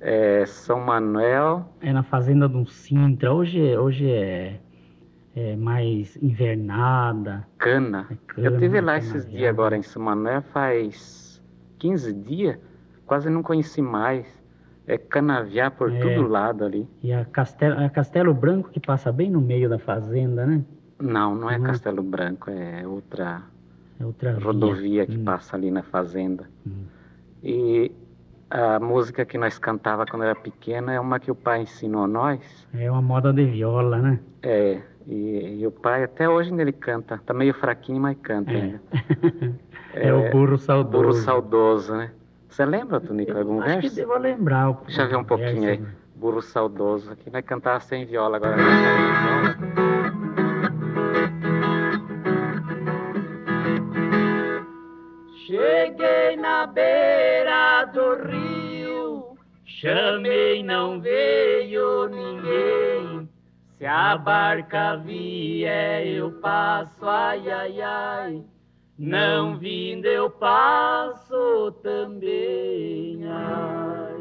É, 0.00 0.46
São 0.46 0.80
Manuel. 0.80 1.68
É 1.80 1.92
na 1.92 2.02
fazenda 2.02 2.48
do 2.48 2.64
Sintra. 2.66 3.32
Hoje, 3.32 3.76
hoje 3.76 4.08
é 4.08 4.60
é, 5.34 5.56
mais 5.56 6.16
invernada. 6.22 7.46
Cana. 7.58 8.06
É 8.10 8.16
cana 8.26 8.46
eu 8.46 8.58
tive 8.58 8.80
lá 8.80 8.98
esses 8.98 9.28
dias 9.28 9.48
agora 9.48 9.76
em 9.76 9.82
Manuel, 9.98 10.42
faz 10.42 11.42
15 11.78 12.12
dias, 12.12 12.58
quase 13.06 13.28
não 13.30 13.42
conheci 13.42 13.82
mais. 13.82 14.26
É 14.86 14.98
canaviar 14.98 15.70
por 15.70 15.92
é, 15.92 16.00
todo 16.00 16.26
lado 16.26 16.64
ali. 16.64 16.88
E 17.02 17.12
a 17.12 17.24
Castelo, 17.24 17.84
a 17.84 17.88
Castelo 17.88 18.34
Branco 18.34 18.70
que 18.70 18.80
passa 18.80 19.12
bem 19.12 19.30
no 19.30 19.40
meio 19.40 19.68
da 19.68 19.78
fazenda, 19.78 20.44
né? 20.44 20.64
Não, 21.00 21.34
não 21.34 21.48
é 21.48 21.58
uhum. 21.58 21.64
Castelo 21.64 22.02
Branco, 22.02 22.50
é 22.50 22.84
outra, 22.86 23.42
é 24.00 24.04
outra 24.04 24.36
rodovia 24.38 25.04
via. 25.04 25.06
que 25.06 25.16
hum. 25.16 25.24
passa 25.24 25.56
ali 25.56 25.70
na 25.70 25.82
fazenda. 25.82 26.44
Hum. 26.66 26.84
E 27.42 27.92
a 28.50 28.80
música 28.80 29.24
que 29.24 29.38
nós 29.38 29.58
cantava 29.58 30.04
quando 30.04 30.24
era 30.24 30.34
pequena 30.34 30.92
é 30.92 30.98
uma 30.98 31.20
que 31.20 31.30
o 31.30 31.34
pai 31.34 31.62
ensinou 31.62 32.04
a 32.04 32.08
nós. 32.08 32.66
É 32.74 32.90
uma 32.90 33.00
moda 33.00 33.32
de 33.32 33.44
viola, 33.44 33.98
né? 33.98 34.20
É, 34.42 34.80
e, 35.10 35.60
e, 35.60 35.66
o 35.66 35.72
pai, 35.72 36.04
até 36.04 36.28
hoje 36.28 36.54
ele 36.54 36.70
canta. 36.70 37.20
Tá 37.26 37.34
meio 37.34 37.52
fraquinho, 37.52 38.00
mas 38.00 38.16
canta 38.22 38.52
é. 38.52 38.54
ainda. 38.54 38.80
é, 39.92 40.06
é, 40.06 40.14
o 40.14 40.30
burro 40.30 40.56
saudoso. 40.56 41.02
Burro 41.02 41.12
saudoso, 41.14 41.96
né? 41.96 42.12
Você 42.48 42.64
lembra, 42.64 43.00
Tunico, 43.00 43.36
algum 43.36 43.60
acho 43.60 43.66
verso? 43.66 43.86
Acho 43.86 43.94
que 43.94 44.00
devo 44.00 44.18
lembrar. 44.18 44.72
Deixa 44.86 45.02
eu 45.02 45.08
ver 45.08 45.16
um 45.16 45.24
pouquinho 45.24 45.68
aí. 45.68 45.78
Né? 45.78 45.88
Burro 46.14 46.40
saudoso. 46.40 47.10
Aqui 47.10 47.28
vai 47.28 47.42
cantar 47.42 47.80
sem 47.80 48.06
viola 48.06 48.36
agora. 48.36 48.56
Cheguei 55.44 56.36
na 56.36 56.68
beira 56.68 57.84
do 57.86 58.28
rio, 58.28 59.36
chamei, 59.64 60.62
não 60.62 61.00
veio 61.00 62.08
ninguém. 62.08 63.09
Se 63.80 63.86
a 63.86 64.18
barca 64.18 64.96
vier, 64.96 66.06
eu 66.06 66.32
passo, 66.32 67.02
ai, 67.02 67.50
ai, 67.50 67.80
ai. 67.80 68.44
Não 68.98 69.56
vindo, 69.56 70.04
eu 70.04 70.28
passo 70.28 71.72
também, 71.82 73.26
ai. 73.26 74.18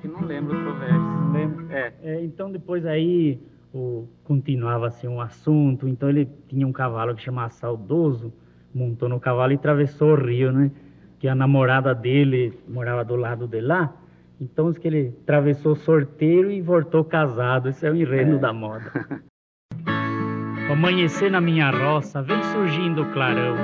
Que 0.00 0.06
não 0.06 0.20
lembro 0.20 0.56
o 0.56 0.78
verso. 0.78 0.94
Não 0.94 1.32
lembro. 1.32 1.72
É. 1.72 1.92
é. 2.04 2.24
Então 2.24 2.52
depois 2.52 2.86
aí 2.86 3.40
o, 3.74 4.06
continuava 4.22 4.86
assim 4.86 5.08
um 5.08 5.20
assunto. 5.20 5.88
Então 5.88 6.08
ele 6.08 6.28
tinha 6.46 6.64
um 6.64 6.72
cavalo 6.72 7.16
que 7.16 7.22
chamava 7.22 7.50
Saudoso, 7.50 8.32
montou 8.72 9.08
no 9.08 9.18
cavalo 9.18 9.50
e 9.50 9.56
atravessou 9.56 10.12
o 10.12 10.24
rio, 10.24 10.52
né? 10.52 10.70
Que 11.18 11.26
a 11.26 11.34
namorada 11.34 11.92
dele 11.92 12.56
morava 12.68 13.04
do 13.04 13.16
lado 13.16 13.48
de 13.48 13.60
lá. 13.60 13.92
Então, 14.40 14.72
que 14.72 14.86
ele 14.86 15.14
atravessou 15.22 15.74
sorteiro 15.74 16.50
e 16.50 16.60
voltou 16.60 17.04
casado. 17.04 17.68
Esse 17.68 17.86
é 17.86 17.90
o 17.90 17.96
enredo 17.96 18.36
é. 18.36 18.38
da 18.38 18.52
moda. 18.52 18.92
Amanhecer 20.70 21.30
na 21.30 21.40
minha 21.40 21.70
roça, 21.70 22.22
vem 22.22 22.42
surgindo 22.42 23.02
o 23.02 23.12
clarão. 23.12 23.56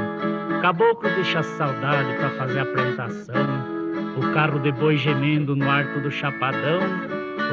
Caboclo 0.63 1.11
deixa 1.15 1.43
saudade 1.43 2.17
para 2.17 2.31
fazer 2.31 2.61
a 2.61 2.67
plantação. 2.67 3.73
O 4.17 4.33
carro 4.33 4.61
de 4.61 4.71
boi 4.73 4.97
gemendo 4.97 5.57
no 5.57 5.69
arco 5.69 6.01
do 6.01 6.11
chapadão. 6.11 6.81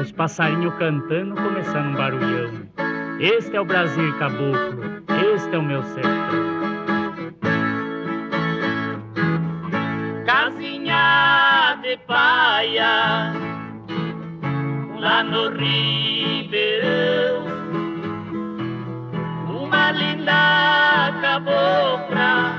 Os 0.00 0.12
passarinhos 0.12 0.74
cantando, 0.76 1.34
começando 1.34 1.88
um 1.88 1.94
barulhão. 1.94 2.52
Este 3.20 3.54
é 3.54 3.60
o 3.60 3.66
Brasil 3.66 4.16
caboclo, 4.18 5.04
este 5.34 5.54
é 5.54 5.58
o 5.58 5.62
meu 5.62 5.82
sertão. 5.82 6.59
De 11.90 11.96
paia 12.06 13.32
lá 15.00 15.24
no 15.24 15.50
Ribeirão. 15.50 17.44
Uma 19.48 19.90
linda 19.90 21.12
cabocla 21.20 22.54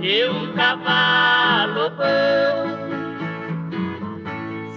e 0.00 0.24
um 0.24 0.52
cavalo 0.54 1.90
bom 1.90 2.54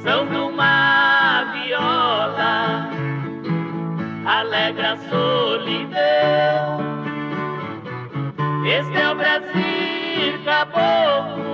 são 0.03 0.25
numa 0.25 1.45
viola, 1.53 2.89
alegra 4.25 4.93
a 4.93 4.97
solidão. 4.97 6.77
Este 8.65 8.97
é 8.97 9.09
o 9.09 9.15
Brasil 9.15 10.43
caboclo 10.43 11.46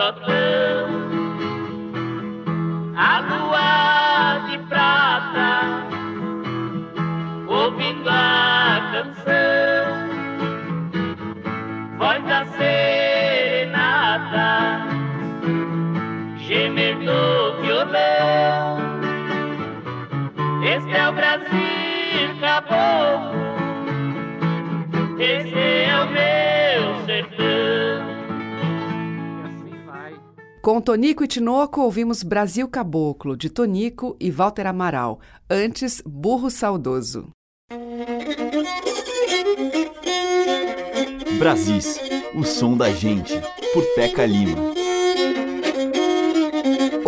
grotão. 0.00 0.88
A 2.96 3.20
lua 3.20 4.38
de 4.48 4.56
prata 4.66 5.50
ouvindo 7.46 8.08
a 8.08 8.80
canção. 8.92 10.08
Voz 11.98 12.24
da 12.24 12.46
serenata, 12.56 14.08
gemer 16.38 16.96
do 16.96 17.60
violão. 17.60 18.78
Este 20.62 20.96
é 20.96 21.08
o 21.08 21.12
Brasil 21.12 21.60
caboclo, 22.40 23.49
Com 30.62 30.78
Tonico 30.78 31.24
e 31.24 31.26
Tinoco, 31.26 31.80
ouvimos 31.80 32.22
Brasil 32.22 32.68
Caboclo, 32.68 33.34
de 33.34 33.48
Tonico 33.48 34.14
e 34.20 34.30
Walter 34.30 34.66
Amaral. 34.66 35.18
Antes, 35.48 36.02
Burro 36.04 36.50
Saudoso. 36.50 37.30
Brasis, 41.38 41.98
o 42.34 42.44
som 42.44 42.76
da 42.76 42.92
gente, 42.92 43.32
por 43.72 43.82
Teca 43.94 44.26
Lima. 44.26 44.74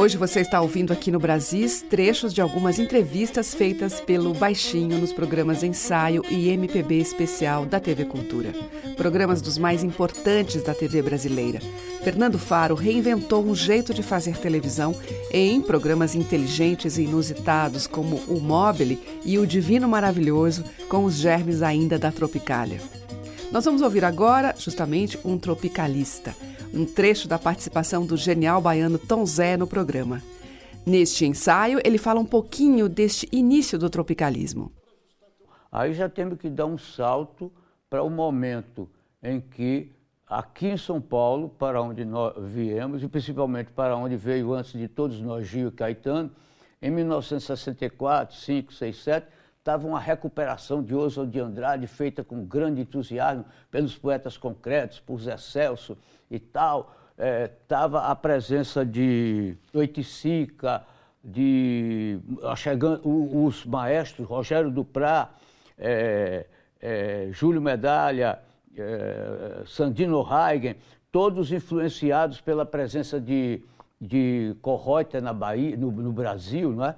Hoje 0.03 0.17
você 0.17 0.41
está 0.41 0.61
ouvindo 0.61 0.93
aqui 0.93 1.13
no 1.13 1.21
Brasis 1.21 1.81
trechos 1.89 2.35
de 2.35 2.41
algumas 2.41 2.81
entrevistas 2.81 3.55
feitas 3.55 4.01
pelo 4.01 4.35
Baixinho 4.35 4.99
nos 4.99 5.13
programas 5.13 5.63
Ensaio 5.63 6.25
e 6.29 6.49
MPB 6.49 6.97
Especial 6.97 7.65
da 7.65 7.79
TV 7.79 8.05
Cultura. 8.07 8.53
Programas 8.97 9.41
dos 9.41 9.57
mais 9.57 9.85
importantes 9.85 10.61
da 10.65 10.75
TV 10.75 11.03
brasileira. 11.03 11.61
Fernando 12.03 12.37
Faro 12.37 12.75
reinventou 12.75 13.45
um 13.45 13.55
jeito 13.55 13.95
de 13.95 14.03
fazer 14.03 14.37
televisão 14.39 14.93
em 15.31 15.63
programas 15.63 16.17
inteligentes 16.17 16.99
e 16.99 17.05
inusitados 17.05 17.87
como 17.87 18.17
o 18.27 18.41
Mobile 18.41 19.01
e 19.25 19.39
o 19.39 19.47
Divino 19.47 19.87
Maravilhoso, 19.87 20.65
com 20.89 21.05
os 21.05 21.15
germes 21.15 21.63
ainda 21.63 21.97
da 21.97 22.11
Tropicália. 22.11 22.81
Nós 23.53 23.65
vamos 23.65 23.83
ouvir 23.83 24.05
agora, 24.05 24.53
justamente, 24.59 25.17
um 25.25 25.39
tropicalista 25.39 26.35
um 26.73 26.85
trecho 26.85 27.29
da 27.29 27.39
participação 27.39 28.07
do 28.07 28.17
genial 28.17 28.61
baiano 28.61 28.99
Tom 28.99 29.25
Zé 29.27 29.57
no 29.57 29.67
programa. 29.67 30.23
Neste 30.85 31.27
ensaio, 31.27 31.81
ele 31.85 31.99
fala 31.99 32.19
um 32.19 32.25
pouquinho 32.25 32.89
deste 32.89 33.29
início 33.31 33.79
do 33.79 33.89
tropicalismo. 33.89 34.73
Aí 35.71 35.95
já 35.95 36.09
temos 36.09 36.39
que 36.39 36.51
dar 36.51 36.67
um 36.67 36.77
salto 36.77 37.53
para 37.89 38.03
o 38.03 38.11
momento 38.11 38.89
em 39.23 39.41
que, 39.41 39.93
aqui 40.27 40.69
em 40.69 40.77
São 40.77 41.01
Paulo, 41.01 41.49
para 41.49 41.81
onde 41.81 42.05
nós 42.05 42.35
viemos, 42.39 43.03
e 43.03 43.09
principalmente 43.09 43.71
para 43.71 43.97
onde 43.97 44.17
veio 44.17 44.53
antes 44.53 44.73
de 44.73 44.89
todos 44.89 45.21
nós, 45.21 45.47
Gil 45.47 45.69
e 45.69 45.73
Caetano, 45.73 46.31
em 46.81 46.91
1964, 46.91 48.37
5, 48.37 48.75
6, 48.75 48.97
7, 48.97 49.27
estava 49.63 49.87
uma 49.87 50.01
recuperação 50.01 50.83
de 50.83 50.93
Oswald 50.93 51.31
de 51.31 51.39
Andrade 51.39 51.87
feita 51.87 52.25
com 52.25 52.45
grande 52.45 52.81
entusiasmo 52.81 53.45
pelos 53.71 53.97
poetas 53.97 54.37
concretos, 54.37 54.99
por 54.99 55.21
Zé 55.21 55.37
Celso 55.37 55.97
e 56.29 56.41
tal. 56.41 56.93
Estava 57.17 58.01
é, 58.01 58.11
a 58.11 58.17
presença 58.17 58.85
de 58.85 59.57
Oiticica, 59.73 60.83
de 61.23 62.19
chegando, 62.57 63.01
os 63.05 63.65
maestros, 63.65 64.27
Rogério 64.27 64.69
Duprá, 64.69 65.31
é, 65.79 66.47
é, 66.81 67.29
Júlio 67.31 67.63
Medalha, 67.63 68.41
é, 68.77 69.63
Sandino 69.65 70.27
Heigen, 70.29 70.75
todos 71.13 71.53
influenciados 71.53 72.41
pela 72.41 72.67
presença 72.67 73.21
de, 73.21 73.63
de 74.01 74.57
Correuter 74.61 75.23
na 75.23 75.33
Bahia, 75.33 75.77
no, 75.77 75.93
no 75.93 76.13
Brasil, 76.13 76.73
não 76.73 76.87
é? 76.87 76.97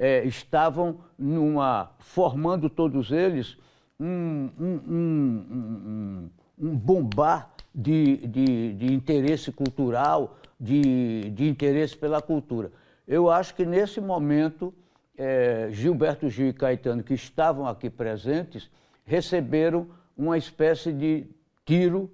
É, 0.00 0.24
estavam 0.24 0.98
numa, 1.18 1.90
formando 1.98 2.70
todos 2.70 3.10
eles 3.10 3.58
um, 4.00 4.48
um, 4.58 4.80
um, 4.88 6.30
um 6.58 6.74
bombar 6.74 7.50
de, 7.74 8.16
de, 8.26 8.72
de, 8.72 8.94
interesse 8.94 9.52
cultural, 9.52 10.38
de, 10.58 11.28
de 11.32 11.46
interesse 11.46 11.94
pela 11.94 12.22
cultura. 12.22 12.72
Eu 13.06 13.30
acho 13.30 13.54
que 13.54 13.66
nesse 13.66 14.00
momento, 14.00 14.72
é, 15.18 15.68
Gilberto 15.70 16.30
Gil 16.30 16.48
e 16.48 16.54
Caetano, 16.54 17.02
que 17.02 17.12
estavam 17.12 17.66
aqui 17.66 17.90
presentes, 17.90 18.70
receberam 19.04 19.88
uma 20.16 20.38
espécie 20.38 20.94
de 20.94 21.26
tiro, 21.66 22.10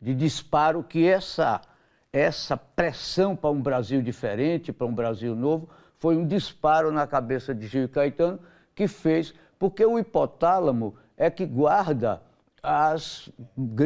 de 0.00 0.16
disparo, 0.16 0.82
que 0.82 1.06
essa, 1.06 1.60
essa 2.12 2.56
pressão 2.56 3.36
para 3.36 3.50
um 3.50 3.62
Brasil 3.62 4.02
diferente, 4.02 4.72
para 4.72 4.86
um 4.86 4.94
Brasil 4.94 5.36
novo, 5.36 5.68
foi 6.00 6.16
um 6.16 6.26
disparo 6.26 6.90
na 6.90 7.06
cabeça 7.06 7.54
de 7.54 7.66
Gil 7.66 7.88
Caetano 7.88 8.40
que 8.74 8.88
fez, 8.88 9.34
porque 9.58 9.84
o 9.84 9.98
hipotálamo 9.98 10.94
é 11.16 11.30
que 11.30 11.44
guarda 11.44 12.22
as, 12.62 13.30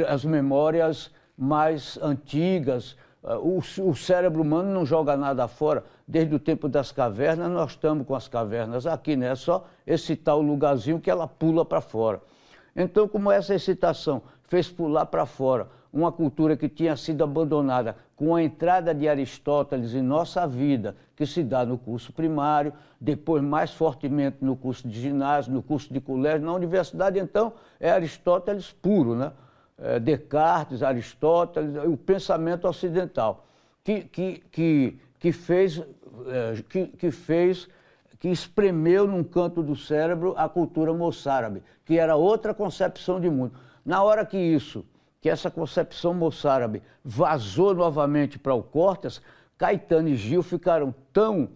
as 0.09 0.24
memórias 0.24 1.11
mais 1.37 1.98
antigas. 2.00 2.96
O, 3.22 3.59
o 3.59 3.94
cérebro 3.96 4.42
humano 4.42 4.72
não 4.72 4.87
joga 4.87 5.16
nada 5.16 5.48
fora. 5.48 5.85
Desde 6.07 6.35
o 6.35 6.38
tempo 6.38 6.68
das 6.68 6.92
cavernas, 6.92 7.50
nós 7.50 7.72
estamos 7.72 8.07
com 8.07 8.14
as 8.14 8.29
cavernas 8.29 8.87
aqui, 8.87 9.16
né? 9.16 9.33
É 9.33 9.35
só 9.35 9.66
excitar 9.85 10.37
o 10.37 10.42
lugarzinho 10.42 11.00
que 11.00 11.11
ela 11.11 11.27
pula 11.27 11.64
para 11.64 11.81
fora. 11.81 12.20
Então, 12.77 13.09
como 13.09 13.33
essa 13.33 13.55
excitação 13.55 14.22
fez 14.44 14.68
pular 14.68 15.07
para 15.07 15.27
fora 15.27 15.68
uma 15.94 16.11
cultura 16.11 16.57
que 16.57 16.68
tinha 16.68 16.96
sido 16.96 17.22
abandonada 17.22 17.96
com 18.16 18.35
a 18.35 18.42
entrada 18.42 18.92
de 18.92 19.09
Aristóteles 19.09 19.94
em 19.94 20.02
nossa 20.02 20.44
vida, 20.44 20.96
que 21.14 21.24
se 21.24 21.44
dá 21.44 21.64
no 21.64 21.78
curso 21.78 22.12
primário, 22.12 22.72
depois 23.00 23.40
mais 23.40 23.70
fortemente 23.70 24.38
no 24.40 24.57
curso 24.57 24.88
de 24.88 25.00
ginásio, 25.00 25.52
no 25.52 25.62
curso 25.62 25.92
de 25.94 26.00
colégio. 26.00 26.44
Na 26.44 26.52
universidade, 26.52 27.20
então, 27.20 27.52
é 27.78 27.92
Aristóteles 27.92 28.72
puro, 28.72 29.14
né? 29.14 29.33
É 29.78 30.00
Descartes, 30.00 30.83
Aristóteles, 30.83 31.76
o 31.85 31.96
pensamento 31.96 32.66
ocidental, 32.66 33.46
que, 33.85 34.02
que, 34.02 34.42
que, 34.50 34.98
que 35.20 35.33
fez, 35.33 35.78
é, 35.78 36.62
que, 36.68 36.87
que 36.88 37.11
fez 37.12 37.68
que 38.18 38.28
espremeu 38.28 39.07
num 39.07 39.22
canto 39.22 39.62
do 39.62 39.76
cérebro 39.76 40.35
a 40.37 40.48
cultura 40.48 40.92
moçárabe, 40.92 41.62
que 41.85 41.98
era 41.98 42.16
outra 42.16 42.54
concepção 42.54 43.20
de 43.20 43.28
mundo. 43.28 43.52
Na 43.85 44.02
hora 44.02 44.24
que 44.24 44.38
isso 44.38 44.85
que 45.24 45.30
essa 45.30 45.50
concepção 45.50 46.12
moçárabe 46.12 46.82
vazou 47.02 47.74
novamente 47.74 48.38
para 48.38 48.52
o 48.52 48.62
Cortes, 48.62 49.22
Caetano 49.56 50.10
e 50.10 50.16
Gil 50.16 50.42
ficaram 50.42 50.94
tão 51.14 51.48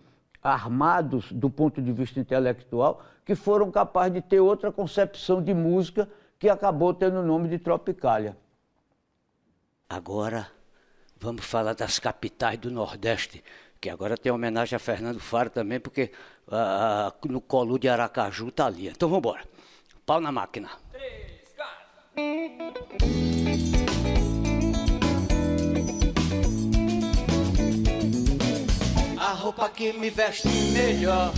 armados 0.43 1.31
do 1.31 1.51
ponto 1.51 1.83
de 1.83 1.93
vista 1.93 2.19
intelectual 2.19 3.03
que 3.27 3.35
foram 3.35 3.71
capazes 3.71 4.15
de 4.15 4.23
ter 4.23 4.41
outra 4.41 4.73
concepção 4.73 5.43
de 5.43 5.53
música 5.53 6.09
que 6.39 6.49
acabou 6.49 6.95
tendo 6.95 7.19
o 7.19 7.23
nome 7.23 7.47
de 7.47 7.59
Tropicália. 7.59 8.39
Agora 9.87 10.51
vamos 11.21 11.45
falar 11.45 11.75
das 11.75 11.99
capitais 11.99 12.59
do 12.59 12.71
Nordeste, 12.71 13.45
que 13.79 13.91
agora 13.91 14.17
tem 14.17 14.33
homenagem 14.33 14.77
a 14.77 14.79
Fernando 14.79 15.21
Faro 15.21 15.51
também, 15.51 15.79
porque 15.79 16.11
uh, 16.47 17.29
no 17.29 17.43
colo 17.43 17.79
de 17.79 17.87
Aracaju 17.87 18.51
tá 18.51 18.65
ali. 18.65 18.89
Então 18.89 19.11
vamos 19.11 19.19
embora. 19.19 19.45
Pau 20.07 20.23
na 20.23 20.33
máquina. 20.33 20.71
A 29.17 29.33
roupa 29.35 29.69
que 29.69 29.93
me 29.93 30.11
veste 30.11 30.49
melhor 30.49 31.33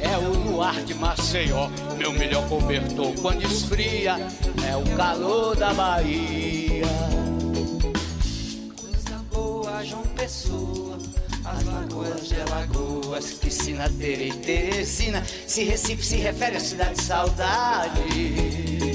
é 0.00 0.16
o 0.16 0.32
luar 0.32 0.84
de 0.84 0.94
Maceió. 0.94 1.68
Meu 1.98 2.12
melhor 2.12 2.48
cobertor 2.48 3.12
quando 3.20 3.42
esfria 3.42 4.18
é 4.64 4.76
o 4.76 4.96
calor 4.96 5.56
da 5.56 5.74
Bahia. 5.74 6.86
Coisa 8.80 9.24
boa, 9.32 9.84
João 9.84 10.04
Pessoa. 10.14 10.96
As 11.44 11.64
lagoas 11.64 12.28
de 12.28 12.40
Alagoas, 12.40 13.32
piscina 13.32 13.90
Teresina. 13.90 15.24
Se 15.24 15.64
Recife 15.64 16.04
se 16.04 16.16
refere 16.18 16.56
à 16.56 16.60
cidade 16.60 16.94
de 16.94 17.02
saudade. 17.02 18.89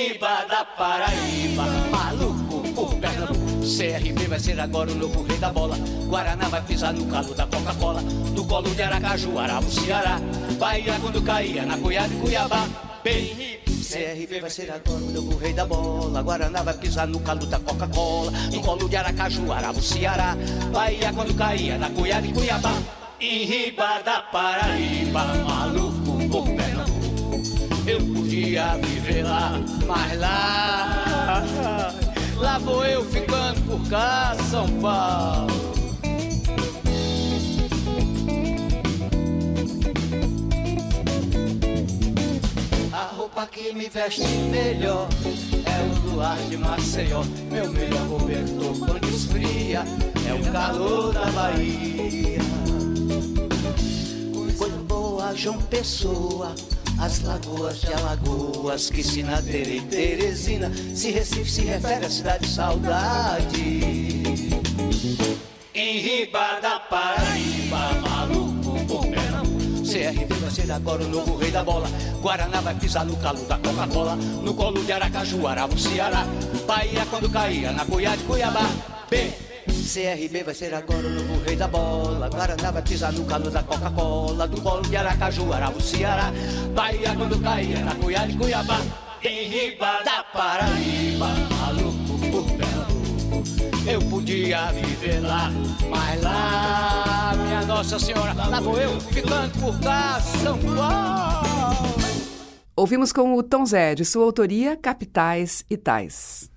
Em 0.00 0.12
Riba 0.14 0.46
da 0.48 0.64
Paraíba, 0.64 1.66
maluco 1.90 2.62
por 2.72 2.94
Pernambuco. 2.94 3.60
CRB 3.60 4.28
vai 4.28 4.40
ser 4.40 4.58
agora 4.58 4.90
o 4.90 4.94
novo 4.94 5.22
rei 5.24 5.36
da 5.36 5.52
bola. 5.52 5.76
Guaraná 6.08 6.48
vai 6.48 6.62
pisar 6.62 6.94
no 6.94 7.04
calo 7.04 7.34
da 7.34 7.46
Coca-Cola. 7.46 8.00
Do 8.34 8.42
colo 8.46 8.74
de 8.74 8.82
Aracaju, 8.82 9.38
Arabo, 9.38 9.70
Ceará. 9.70 10.18
Bahia 10.58 10.98
quando 11.02 11.20
caía 11.20 11.66
na 11.66 11.76
Cuiabá 11.76 12.08
e 12.14 12.18
Cuiabá. 12.18 12.66
Bem 13.04 13.60
CRB 13.66 14.40
vai 14.40 14.48
ser 14.48 14.70
agora 14.72 15.04
o 15.04 15.10
novo 15.10 15.36
rei 15.36 15.52
da 15.52 15.66
bola. 15.66 16.22
Guaraná 16.22 16.62
vai 16.62 16.74
pisar 16.78 17.06
no 17.06 17.20
calo 17.20 17.44
da 17.44 17.58
Coca-Cola. 17.58 18.30
Do 18.50 18.60
colo 18.62 18.88
de 18.88 18.96
Aracaju, 18.96 19.52
Arabo, 19.52 19.82
Ceará. 19.82 20.34
Bahia 20.72 21.12
quando 21.12 21.34
caía 21.34 21.76
na 21.76 21.90
Cuiabá 21.90 22.26
e 22.26 22.32
Cuiabá. 22.32 22.72
Em 23.20 23.44
riba 23.44 24.00
da 24.02 24.22
Paraíba, 24.22 25.26
maluco 25.44 25.89
podia 28.50 28.76
viver 28.78 29.22
lá, 29.22 29.52
mas 29.86 30.18
lá 30.18 31.92
Lá 32.36 32.58
vou 32.58 32.84
eu 32.84 33.04
ficando 33.04 33.60
por 33.66 33.88
cá, 33.88 34.34
São 34.50 34.66
Paulo. 34.80 35.52
A 42.92 43.02
roupa 43.14 43.46
que 43.46 43.72
me 43.72 43.88
veste 43.88 44.26
melhor 44.26 45.08
é 45.66 45.82
o 45.82 46.10
luar 46.10 46.38
de 46.48 46.56
Maceió. 46.56 47.22
Meu 47.52 47.70
melhor 47.70 48.08
cobertor 48.08 48.78
quando 48.78 49.08
esfria 49.10 49.84
é 50.26 50.34
o 50.34 50.52
calor 50.52 51.12
da 51.12 51.26
Bahia. 51.26 52.40
Coisa 54.58 54.78
boa, 54.88 55.36
João 55.36 55.58
Pessoa 55.58 56.54
as 57.00 57.22
lagoas 57.22 57.80
de 57.80 57.92
Alagoas, 57.94 58.90
que 58.90 59.02
se 59.02 59.22
na 59.22 59.40
e 59.40 59.80
Teresina, 59.80 60.70
se 60.94 61.10
Recife 61.10 61.50
se 61.50 61.62
refere 61.62 62.04
à 62.04 62.10
cidade 62.10 62.46
de 62.46 62.52
saudade. 62.52 63.80
Em 65.74 65.98
riba 65.98 66.60
da 66.60 66.78
Paraíba, 66.80 67.92
maluco 68.02 68.84
por. 68.86 69.10
CRB 69.90 70.34
vai 70.34 70.50
ser 70.50 70.70
agora 70.70 71.02
o 71.02 71.08
novo 71.08 71.36
rei 71.36 71.50
da 71.50 71.64
bola. 71.64 71.88
Guaraná 72.22 72.60
vai 72.60 72.74
pisar 72.76 73.04
no 73.04 73.16
calo 73.16 73.44
da 73.46 73.58
Coca-Cola. 73.58 74.14
No 74.14 74.54
colo 74.54 74.84
de 74.84 74.92
Aracaju, 74.92 75.48
Arabo, 75.48 75.76
Ceará. 75.76 76.24
Bahia 76.64 77.04
quando 77.10 77.28
caía 77.28 77.72
na 77.72 77.84
Cuiá 77.84 78.14
de 78.14 78.22
Cuiabá. 78.22 78.68
B. 79.10 79.49
CRB 79.66 80.44
vai 80.44 80.54
ser 80.54 80.72
agora 80.74 81.06
o 81.06 81.10
novo 81.10 81.44
rei 81.44 81.56
da 81.56 81.66
bola. 81.66 82.28
Guaraná 82.28 82.70
vai 82.70 82.82
pisar 82.82 83.12
no 83.12 83.24
calo 83.24 83.50
da 83.50 83.62
Coca-Cola. 83.62 84.46
Do 84.46 84.60
colo 84.60 84.82
de 84.82 84.96
Aracaju, 84.96 85.52
Arabo, 85.52 85.80
Ceará. 85.80 86.32
Bahia 86.74 87.14
quando 87.16 87.40
caía 87.40 87.84
na 87.84 87.94
Cuiá 87.96 88.26
de. 88.26 88.38
Em 89.22 89.48
riba 89.48 90.02
da 90.02 90.24
Paraíba, 90.32 91.28
maluco 91.58 92.18
por 92.30 92.44
Pernambuco. 92.56 93.86
Eu 93.86 94.00
podia 94.08 94.72
viver 94.72 95.20
lá, 95.20 95.50
mas 95.90 96.22
lá, 96.22 97.34
minha 97.36 97.66
Nossa 97.66 97.98
Senhora, 97.98 98.32
lá 98.32 98.60
vou 98.60 98.78
eu 98.78 98.98
ficando 99.00 99.60
por 99.60 99.78
cá, 99.80 100.20
São 100.20 100.58
Paulo. 100.58 101.90
Ouvimos 102.74 103.12
com 103.12 103.34
o 103.34 103.42
Tom 103.42 103.66
Zé, 103.66 103.94
de 103.94 104.06
sua 104.06 104.24
autoria, 104.24 104.74
Capitais 104.74 105.64
e 105.68 105.76
Tais. 105.76 106.50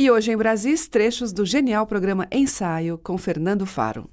E 0.00 0.12
hoje 0.12 0.30
em 0.30 0.36
Brasis, 0.36 0.86
trechos 0.86 1.32
do 1.32 1.44
genial 1.44 1.84
programa 1.84 2.28
Ensaio 2.30 2.96
com 2.98 3.18
Fernando 3.18 3.66
Faro. 3.66 4.08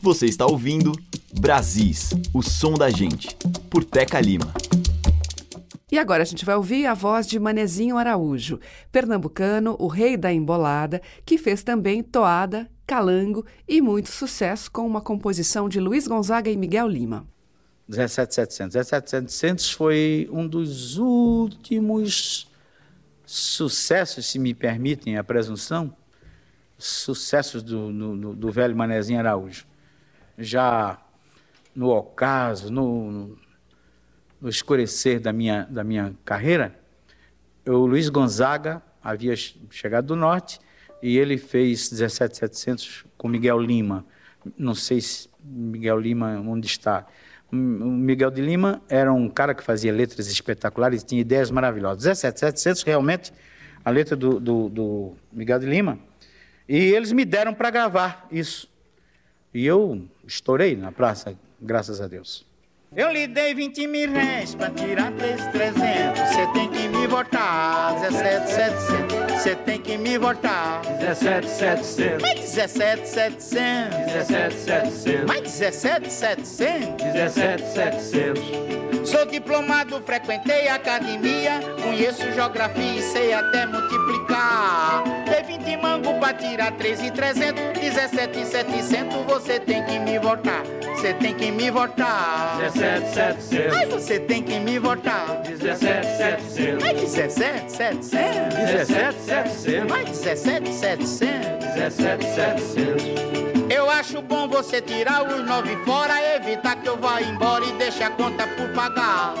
Você 0.00 0.24
está 0.24 0.46
ouvindo 0.46 0.90
Brasis, 1.38 2.12
o 2.32 2.40
som 2.40 2.72
da 2.72 2.88
gente, 2.88 3.36
por 3.68 3.84
Teca 3.84 4.18
Lima. 4.18 4.50
E 5.90 5.98
agora 5.98 6.22
a 6.22 6.24
gente 6.24 6.46
vai 6.46 6.56
ouvir 6.56 6.86
a 6.86 6.94
voz 6.94 7.26
de 7.26 7.38
Manezinho 7.38 7.98
Araújo, 7.98 8.58
pernambucano, 8.90 9.76
o 9.78 9.86
rei 9.86 10.16
da 10.16 10.32
embolada, 10.32 11.02
que 11.26 11.36
fez 11.36 11.62
também 11.62 12.02
toada, 12.02 12.66
calango 12.86 13.44
e 13.68 13.82
muito 13.82 14.08
sucesso 14.10 14.72
com 14.72 14.86
uma 14.86 15.02
composição 15.02 15.68
de 15.68 15.78
Luiz 15.78 16.08
Gonzaga 16.08 16.50
e 16.50 16.56
Miguel 16.56 16.88
Lima. 16.88 17.26
17700. 17.86 18.72
17700 18.72 19.72
foi 19.72 20.26
um 20.32 20.48
dos 20.48 20.96
últimos 20.96 22.50
sucessos, 23.32 24.26
se 24.26 24.38
me 24.38 24.52
permitem 24.52 25.16
a 25.16 25.24
presunção, 25.24 25.96
sucessos 26.76 27.62
do, 27.62 27.90
do, 27.90 28.34
do 28.34 28.52
velho 28.52 28.76
Manezinho 28.76 29.18
Araújo. 29.18 29.64
Já 30.36 31.00
no 31.74 31.88
ocaso, 31.88 32.70
no, 32.70 33.38
no 34.38 34.48
escurecer 34.50 35.18
da 35.18 35.32
minha, 35.32 35.66
da 35.70 35.82
minha 35.82 36.14
carreira, 36.26 36.78
o 37.66 37.86
Luiz 37.86 38.10
Gonzaga 38.10 38.82
havia 39.02 39.34
chegado 39.34 40.08
do 40.08 40.16
norte 40.16 40.60
e 41.02 41.16
ele 41.16 41.38
fez 41.38 41.88
17700 41.88 43.06
com 43.16 43.28
Miguel 43.28 43.58
Lima. 43.58 44.04
Não 44.58 44.74
sei 44.74 45.00
se 45.00 45.30
Miguel 45.42 45.98
Lima 45.98 46.38
onde 46.38 46.66
está. 46.66 47.06
O 47.52 47.56
Miguel 47.56 48.30
de 48.30 48.40
Lima 48.40 48.80
era 48.88 49.12
um 49.12 49.28
cara 49.28 49.54
que 49.54 49.62
fazia 49.62 49.92
letras 49.92 50.26
espetaculares 50.26 51.04
tinha 51.04 51.20
ideias 51.20 51.50
maravilhosas. 51.50 52.18
17700 52.18 52.82
realmente 52.82 53.32
a 53.84 53.90
letra 53.90 54.16
do, 54.16 54.40
do, 54.40 54.68
do 54.70 55.16
Miguel 55.30 55.58
de 55.58 55.66
Lima. 55.66 55.98
E 56.68 56.76
eles 56.76 57.12
me 57.12 57.24
deram 57.24 57.52
para 57.52 57.70
gravar 57.70 58.26
isso. 58.32 58.68
E 59.52 59.66
eu 59.66 60.08
estourei 60.26 60.76
na 60.76 60.90
praça, 60.90 61.36
graças 61.60 62.00
a 62.00 62.06
Deus. 62.06 62.46
Eu 62.94 63.10
lhe 63.10 63.26
dei 63.26 63.54
20 63.54 63.86
mil 63.86 64.12
reais 64.12 64.54
pra 64.54 64.68
tirar 64.68 65.10
3,300. 65.12 66.20
Você 66.28 66.46
tem 66.52 66.68
que 66.68 66.88
me 66.88 67.06
votar. 67.06 67.94
17,700. 68.00 69.32
Você 69.32 69.56
tem 69.56 69.80
que 69.80 69.96
me 69.96 70.18
votar. 70.18 70.82
17,700. 71.00 72.20
Mais 72.20 72.40
17,700. 72.40 73.96
17,700. 73.96 75.26
Mais 75.26 75.40
17,700. 75.40 77.02
17,700. 77.02 78.81
Sou 79.04 79.26
diplomado, 79.26 80.00
frequentei 80.06 80.68
academia. 80.68 81.60
Conheço 81.82 82.30
geografia 82.32 82.98
e 82.98 83.02
sei 83.02 83.32
até 83.32 83.66
multiplicar. 83.66 85.02
Dei 85.28 85.42
20 85.58 85.76
mango 85.76 86.14
pra 86.20 86.32
tirar 86.32 86.72
3,300. 86.72 87.78
17,700. 87.78 89.24
Você 89.26 89.58
tem 89.60 89.84
que 89.84 89.98
me 89.98 90.18
votar. 90.18 90.62
Você 90.94 91.14
tem 91.14 91.34
que 91.34 91.50
me 91.50 91.70
votar. 91.70 92.58
17,700. 92.72 93.76
Ai, 93.76 93.86
você 93.86 94.20
tem 94.20 94.42
que 94.42 94.60
me 94.60 94.78
votar. 94.78 95.42
17,700. 95.42 96.84
Ai, 96.84 96.94
17,700. 96.94 98.08
17,700. 98.08 99.92
Ai, 99.92 100.04
17,700. 100.04 101.18
17,700. 101.74 103.41
Eu 103.74 103.88
acho 103.88 104.20
bom 104.20 104.46
você 104.46 104.82
tirar 104.82 105.26
os 105.26 105.46
nove 105.46 105.74
fora, 105.82 106.14
evitar 106.36 106.76
que 106.76 106.86
eu 106.86 106.98
vá 106.98 107.22
embora 107.22 107.64
e 107.64 107.72
deixe 107.72 108.02
a 108.02 108.10
conta 108.10 108.46
por 108.46 108.68
pagar. 108.74 109.32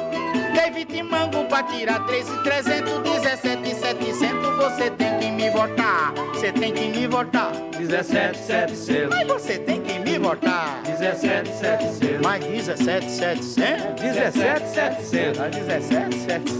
20 0.74 1.02
mango 1.02 1.44
pra 1.44 1.62
tirar 1.64 2.00
3,300, 2.06 3.02
17,700. 3.02 4.56
Você 4.56 4.90
tem 4.90 5.18
que 5.18 5.30
me 5.30 5.50
votar. 5.50 6.14
Você 6.32 6.50
tem 6.50 6.72
que 6.72 6.88
me 6.88 7.06
votar. 7.06 7.52
17,700. 7.78 9.10
Mas 9.10 9.28
você 9.28 9.58
tem 9.58 9.82
que 9.82 9.98
me 9.98 10.18
votar. 10.18 10.80
17,700. 10.84 12.22
Mais 12.22 12.42
17,700. 12.42 14.00
17,700. 14.00 15.38
Mais 15.38 15.54
17,700. 15.56 16.52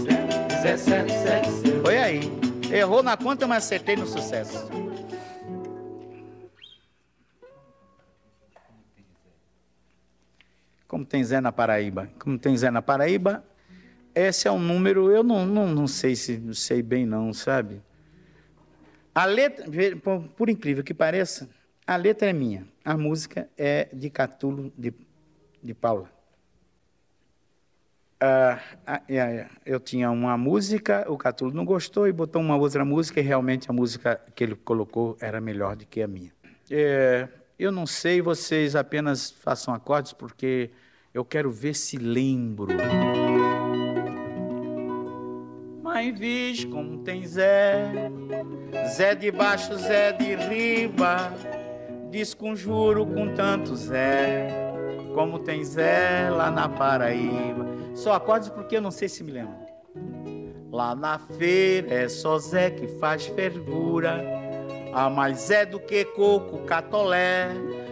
17,700. 0.61 1.81
Foi 1.81 1.97
aí. 1.97 2.31
Errou 2.71 3.01
na 3.01 3.17
conta, 3.17 3.47
mas 3.47 3.63
acertei 3.65 3.95
no 3.95 4.05
sucesso. 4.05 4.82
Como 10.93 11.03
tem 11.03 11.23
Zé 11.23 11.41
na 11.41 11.51
Paraíba? 11.51 12.07
Como 12.19 12.37
tem 12.37 12.55
Zé 12.55 12.69
na 12.69 12.79
Paraíba, 12.79 13.43
esse 14.13 14.47
é 14.47 14.51
um 14.51 14.59
número, 14.59 15.09
eu 15.09 15.23
não, 15.23 15.43
não, 15.43 15.67
não 15.67 15.87
sei 15.87 16.15
se 16.15 16.53
sei 16.53 16.83
bem 16.83 17.03
não, 17.03 17.33
sabe? 17.33 17.81
A 19.15 19.25
letra, 19.25 19.65
por, 20.03 20.21
por, 20.37 20.49
incrível 20.51 20.83
que 20.83 20.93
pareça, 20.93 21.49
a 21.87 21.95
letra 21.95 22.29
é 22.29 22.33
minha, 22.33 22.67
a 22.85 22.95
música 22.95 23.49
é 23.57 23.89
de 23.91 24.07
Catulo 24.11 24.71
de, 24.77 24.93
de 25.63 25.73
Paula. 25.73 26.11
Ah, 28.21 28.61
ah, 28.85 29.01
eu 29.65 29.79
tinha 29.79 30.11
uma 30.11 30.37
música, 30.37 31.11
o 31.11 31.17
Catulo 31.17 31.51
não 31.51 31.65
gostou 31.65 32.07
e 32.07 32.11
botou 32.11 32.39
uma 32.39 32.55
outra 32.55 32.85
música 32.85 33.19
e 33.19 33.23
realmente 33.23 33.67
a 33.67 33.73
música 33.73 34.21
que 34.35 34.43
ele 34.43 34.53
colocou 34.53 35.17
era 35.19 35.41
melhor 35.41 35.75
do 35.75 35.87
que 35.87 36.03
a 36.03 36.07
minha. 36.07 36.31
É, 36.69 37.27
eu 37.57 37.71
não 37.71 37.87
sei, 37.87 38.21
vocês 38.21 38.75
apenas 38.75 39.31
façam 39.31 39.73
acordes 39.73 40.13
porque 40.13 40.69
eu 41.13 41.23
quero 41.23 41.51
ver 41.51 41.75
se 41.75 41.97
lembro. 41.97 42.69
Mas 45.83 46.17
vixe 46.17 46.65
como 46.65 46.97
tem 47.03 47.25
Zé, 47.25 48.09
Zé 48.95 49.13
de 49.13 49.31
baixo, 49.31 49.75
Zé 49.75 50.11
de 50.11 50.35
riba, 50.35 51.31
desconjuro 52.09 53.05
com 53.05 53.33
tanto 53.35 53.75
Zé, 53.75 54.47
como 55.13 55.37
tem 55.37 55.63
Zé 55.63 56.29
lá 56.31 56.49
na 56.49 56.67
Paraíba. 56.67 57.67
Só 57.93 58.13
acordes 58.13 58.49
porque 58.49 58.77
eu 58.77 58.81
não 58.81 58.91
sei 58.91 59.07
se 59.07 59.23
me 59.23 59.31
lembro. 59.31 59.53
Lá 60.71 60.95
na 60.95 61.19
feira 61.19 61.93
é 61.93 62.09
só 62.09 62.39
Zé 62.39 62.71
que 62.71 62.87
faz 62.97 63.27
fervura, 63.27 64.25
a 64.91 65.07
mais 65.11 65.41
Zé 65.41 65.63
do 65.63 65.79
que 65.79 66.05
coco, 66.05 66.63
catolé. 66.65 67.49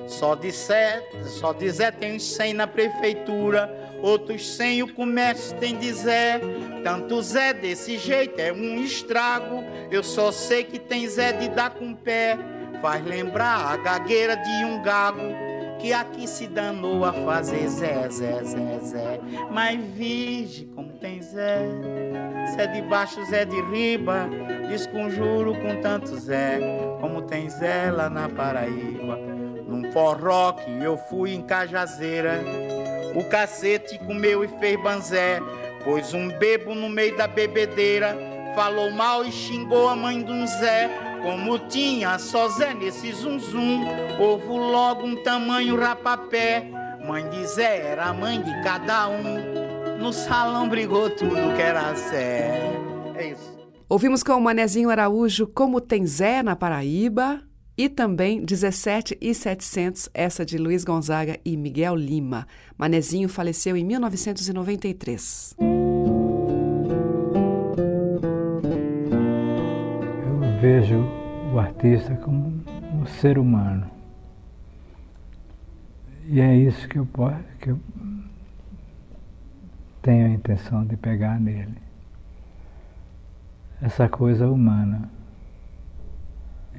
Só 0.08 0.36
de 0.36 0.52
Zé, 0.52 1.02
só 1.26 1.54
de 1.54 1.70
Zé 1.70 1.92
tem 1.92 2.16
uns 2.16 2.24
cem 2.24 2.54
na 2.54 2.68
prefeitura, 2.68 3.70
outros 4.02 4.56
cem 4.56 4.84
o 4.84 4.94
comércio 4.94 5.58
tem 5.58 5.78
de 5.78 5.92
Zé. 5.94 6.42
Tanto 6.84 7.22
Zé 7.22 7.54
desse 7.54 7.98
jeito 7.98 8.40
é 8.40 8.52
um 8.52 8.82
estrago, 8.82 9.64
eu 9.90 10.04
só 10.04 10.32
sei 10.32 10.64
que 10.64 10.80
tem 10.80 11.08
Zé 11.08 11.32
de 11.34 11.50
dar 11.50 11.72
com 11.72 11.94
pé. 11.94 12.38
Faz 12.82 13.06
lembrar 13.06 13.74
a 13.74 13.78
gagueira 13.78 14.36
de 14.36 14.66
um 14.66 14.82
gago, 14.82 15.22
que 15.80 15.94
aqui 15.94 16.28
se 16.28 16.48
danou 16.48 17.06
a 17.06 17.14
fazer 17.14 17.68
Zé, 17.68 18.10
Zé, 18.10 18.44
Zé, 18.44 18.80
Zé. 18.80 19.20
Mas 19.52 19.80
vige 19.80 20.66
como 20.76 20.94
tem 20.94 21.22
Zé, 21.22 21.60
Zé 22.56 22.68
de 22.68 22.82
baixo, 22.82 23.24
Zé 23.26 23.46
de 23.46 23.62
riba, 23.70 24.28
desconjuro 24.68 25.54
com 25.62 25.80
tanto 25.82 26.18
Zé, 26.18 26.60
como 27.00 27.22
tem 27.22 27.48
Zé 27.50 27.92
lá 27.92 28.10
na 28.10 28.28
Paraíba. 28.28 29.41
Num 29.72 29.90
forró 29.94 30.52
que 30.52 30.84
eu 30.84 30.98
fui 30.98 31.34
em 31.34 31.42
Cajazeira, 31.42 32.44
o 33.16 33.24
cacete 33.24 33.98
comeu 34.00 34.44
e 34.44 34.48
fez 34.60 34.78
banzé, 34.84 35.40
pois 35.86 36.14
um 36.14 36.28
bebo 36.28 36.76
no 36.76 36.90
meio 36.90 37.16
da 37.16 37.26
bebedeira 37.26 38.18
falou 38.54 38.92
mal 38.92 39.24
e 39.24 39.32
xingou 39.32 39.88
a 39.88 39.96
mãe 39.96 40.22
de 40.22 40.30
um 40.30 40.46
Zé. 40.46 40.90
Como 41.24 41.58
tinha 41.70 42.20
só 42.20 42.50
Zé 42.50 42.74
nesse 42.74 43.14
zum 43.14 43.40
zum, 43.40 43.86
houve 44.20 44.48
logo 44.50 45.06
um 45.06 45.24
tamanho 45.24 45.80
rapapé. 45.80 46.70
mãe 47.08 47.30
de 47.30 47.48
Zé 47.48 47.92
era 47.92 48.08
a 48.08 48.14
mãe 48.14 48.42
de 48.42 48.64
cada 48.64 49.08
um. 49.08 50.00
No 50.00 50.12
salão 50.12 50.68
brigou 50.68 51.10
tudo 51.12 51.56
que 51.56 51.62
era 51.62 51.94
Zé. 51.94 52.60
É 53.16 53.28
isso. 53.28 53.58
Ouvimos 53.88 54.22
com 54.22 54.34
o 54.34 54.42
Manezinho 54.42 54.90
Araújo 54.90 55.48
Como 55.48 55.80
Tem 55.80 56.06
Zé 56.06 56.44
na 56.44 56.58
Paraíba 56.58 57.42
e 57.78 57.88
também 57.88 58.44
17 58.44 59.18
e 59.20 59.34
700, 59.34 60.10
essa 60.14 60.46
de 60.46 60.58
Luiz 60.58 60.84
Gonzaga 60.84 61.40
e 61.44 61.56
Miguel 61.56 61.96
Lima. 61.96 62.48
Manezinho 62.78 63.30
faleceu 63.30 63.78
em 63.78 63.84
1993. 63.86 65.56
Eu 70.26 70.62
vejo 70.62 70.98
o 71.54 71.60
artista 71.60 72.16
como 72.18 72.54
um 72.94 73.06
ser 73.06 73.38
humano. 73.38 73.90
E 76.28 76.40
é 76.40 76.56
isso 76.56 76.88
que 76.88 76.98
eu, 76.98 77.08
que 77.60 77.72
eu 77.72 77.80
tenho 80.02 80.28
a 80.28 80.30
intenção 80.30 80.86
de 80.86 80.96
pegar 80.96 81.40
nele. 81.40 81.78
Essa 83.82 84.08
coisa 84.08 84.48
humana. 84.48 85.10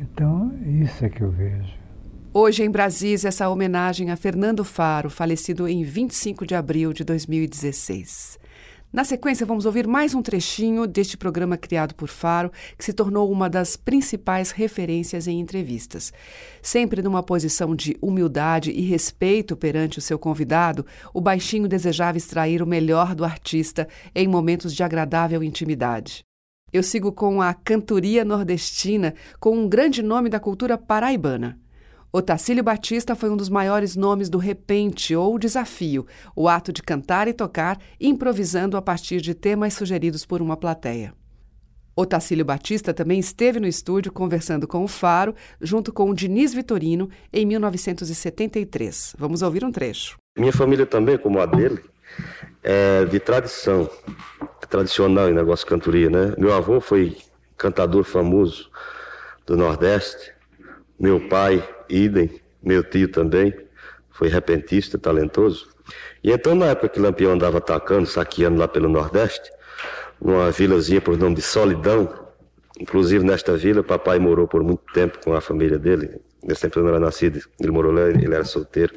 Então, 0.03 0.53
isso 0.83 1.05
é 1.05 1.09
que 1.09 1.23
eu 1.23 1.31
vejo. 1.31 1.81
Hoje 2.35 2.65
em 2.65 2.71
Brasília, 2.71 3.29
essa 3.29 3.49
homenagem 3.49 4.11
a 4.11 4.17
Fernando 4.17 4.65
Faro, 4.65 5.09
falecido 5.09 5.69
em 5.69 5.85
25 5.85 6.45
de 6.45 6.55
abril 6.55 6.93
de 6.93 7.05
2016. 7.05 8.41
Na 8.93 9.05
sequência, 9.05 9.47
vamos 9.47 9.65
ouvir 9.65 9.87
mais 9.87 10.15
um 10.15 10.21
trechinho 10.21 10.87
deste 10.87 11.17
programa 11.17 11.57
criado 11.57 11.95
por 11.95 12.09
Faro, 12.09 12.51
que 12.77 12.85
se 12.85 12.93
tornou 12.93 13.31
uma 13.31 13.49
das 13.49 13.77
principais 13.77 14.51
referências 14.51 15.29
em 15.29 15.39
entrevistas. 15.39 16.13
Sempre 16.61 17.01
numa 17.01 17.23
posição 17.23 17.75
de 17.75 17.97
humildade 18.03 18.71
e 18.71 18.83
respeito 18.83 19.57
perante 19.57 19.99
o 19.99 20.03
seu 20.03 20.19
convidado, 20.19 20.85
o 21.15 21.21
baixinho 21.21 21.69
desejava 21.69 22.19
extrair 22.19 22.61
o 22.61 22.67
melhor 22.67 23.15
do 23.15 23.25
artista 23.25 23.89
em 24.15 24.27
momentos 24.27 24.75
de 24.75 24.83
agradável 24.83 25.43
intimidade. 25.43 26.25
Eu 26.73 26.83
sigo 26.83 27.13
com 27.13 27.43
a 27.43 27.53
cantoria 27.53 28.25
nordestina, 28.25 29.15
com 29.39 29.55
um 29.59 29.69
grande 29.69 30.03
nome 30.03 30.31
da 30.31 30.41
cultura 30.41 30.79
paraibana. 30.79 31.59
Otacílio 32.11 32.65
Batista 32.65 33.15
foi 33.15 33.29
um 33.29 33.37
dos 33.37 33.51
maiores 33.51 33.95
nomes 33.95 34.31
do 34.31 34.39
repente 34.39 35.15
ou 35.15 35.39
desafio, 35.39 36.07
o 36.35 36.49
ato 36.49 36.73
de 36.73 36.83
cantar 36.83 37.29
e 37.29 37.35
tocar 37.35 37.79
improvisando 38.01 38.79
a 38.79 38.81
partir 38.81 39.21
de 39.21 39.35
temas 39.35 39.75
sugeridos 39.75 40.25
por 40.25 40.41
uma 40.41 40.57
plateia. 40.57 41.13
Otacílio 41.95 42.45
Batista 42.45 42.95
também 42.95 43.21
esteve 43.21 43.61
no 43.61 43.67
estúdio 43.67 44.11
conversando 44.11 44.67
com 44.67 44.83
o 44.83 44.89
Faro, 44.89 45.35
junto 45.61 45.93
com 45.93 46.09
o 46.09 46.15
Diniz 46.15 46.55
Vitorino, 46.55 47.11
em 47.31 47.45
1973. 47.45 49.15
Vamos 49.19 49.43
ouvir 49.43 49.63
um 49.63 49.71
trecho. 49.71 50.17
Minha 50.39 50.55
família 50.55 50.87
também, 50.87 51.19
como 51.19 51.39
a 51.39 51.45
dele, 51.45 51.83
é 52.63 53.05
de 53.05 53.21
tradição, 53.21 53.91
tradicional 54.73 55.29
em 55.29 55.35
negócio 55.35 55.67
de 55.67 55.69
cantoria, 55.69 56.09
né? 56.09 56.35
Meu 56.39 56.51
avô 56.55 56.81
foi 56.81 57.15
cantador 57.59 58.05
famoso 58.05 58.71
do 59.47 59.55
Nordeste, 59.55 60.33
meu 60.99 61.21
pai 61.29 61.63
idem, 61.91 62.41
meu 62.63 62.83
tio 62.83 63.09
também, 63.09 63.55
foi 64.11 64.29
repentista, 64.29 64.99
talentoso. 64.99 65.69
E 66.25 66.33
então, 66.33 66.55
na 66.55 66.67
época 66.67 66.89
que 66.89 66.99
Lampião 66.99 67.33
andava 67.33 67.59
atacando, 67.59 68.07
saqueando 68.07 68.59
lá 68.59 68.67
pelo 68.67 68.89
Nordeste, 68.89 69.51
numa 70.19 70.51
vilazinha 70.51 71.03
por 71.03 71.19
nome 71.19 71.37
de 71.37 71.43
Solidão, 71.43 72.09
inclusive 72.81 73.23
nesta 73.27 73.55
vila, 73.59 73.83
papai 73.83 74.19
morou 74.19 74.49
por 74.49 74.63
muito 74.63 74.85
tempo 74.95 75.19
com 75.23 75.35
a 75.35 75.43
família 75.43 75.79
dele, 75.79 76.19
ele 76.43 76.55
sempre 76.55 76.81
não 76.81 76.89
era 76.89 76.99
nascido, 76.99 77.41
ele 77.61 77.71
morou 77.71 77.93
lá, 77.93 78.09
ele 78.09 78.35
era 78.35 78.45
solteiro. 78.45 78.95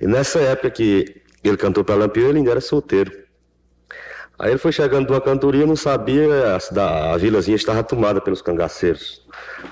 E 0.00 0.06
nessa 0.06 0.40
época 0.40 0.70
que 0.70 1.20
ele 1.42 1.58
cantou 1.58 1.84
para 1.84 1.96
Lampião, 1.96 2.30
ele 2.30 2.38
ainda 2.38 2.52
era 2.52 2.60
solteiro. 2.62 3.23
Aí 4.38 4.50
ele 4.50 4.58
foi 4.58 4.72
chegando 4.72 5.06
de 5.06 5.12
uma 5.12 5.20
cantoria, 5.20 5.64
não 5.64 5.76
sabia, 5.76 6.26
a, 6.76 7.12
a 7.12 7.16
vilazinha 7.16 7.56
estava 7.56 7.82
tomada 7.84 8.20
pelos 8.20 8.42
cangaceiros. 8.42 9.22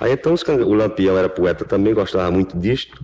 Aí 0.00 0.12
então 0.12 0.32
os, 0.32 0.42
o 0.42 0.74
Lampião 0.74 1.18
era 1.18 1.28
poeta 1.28 1.64
também, 1.64 1.92
gostava 1.92 2.30
muito 2.30 2.56
disto. 2.56 3.02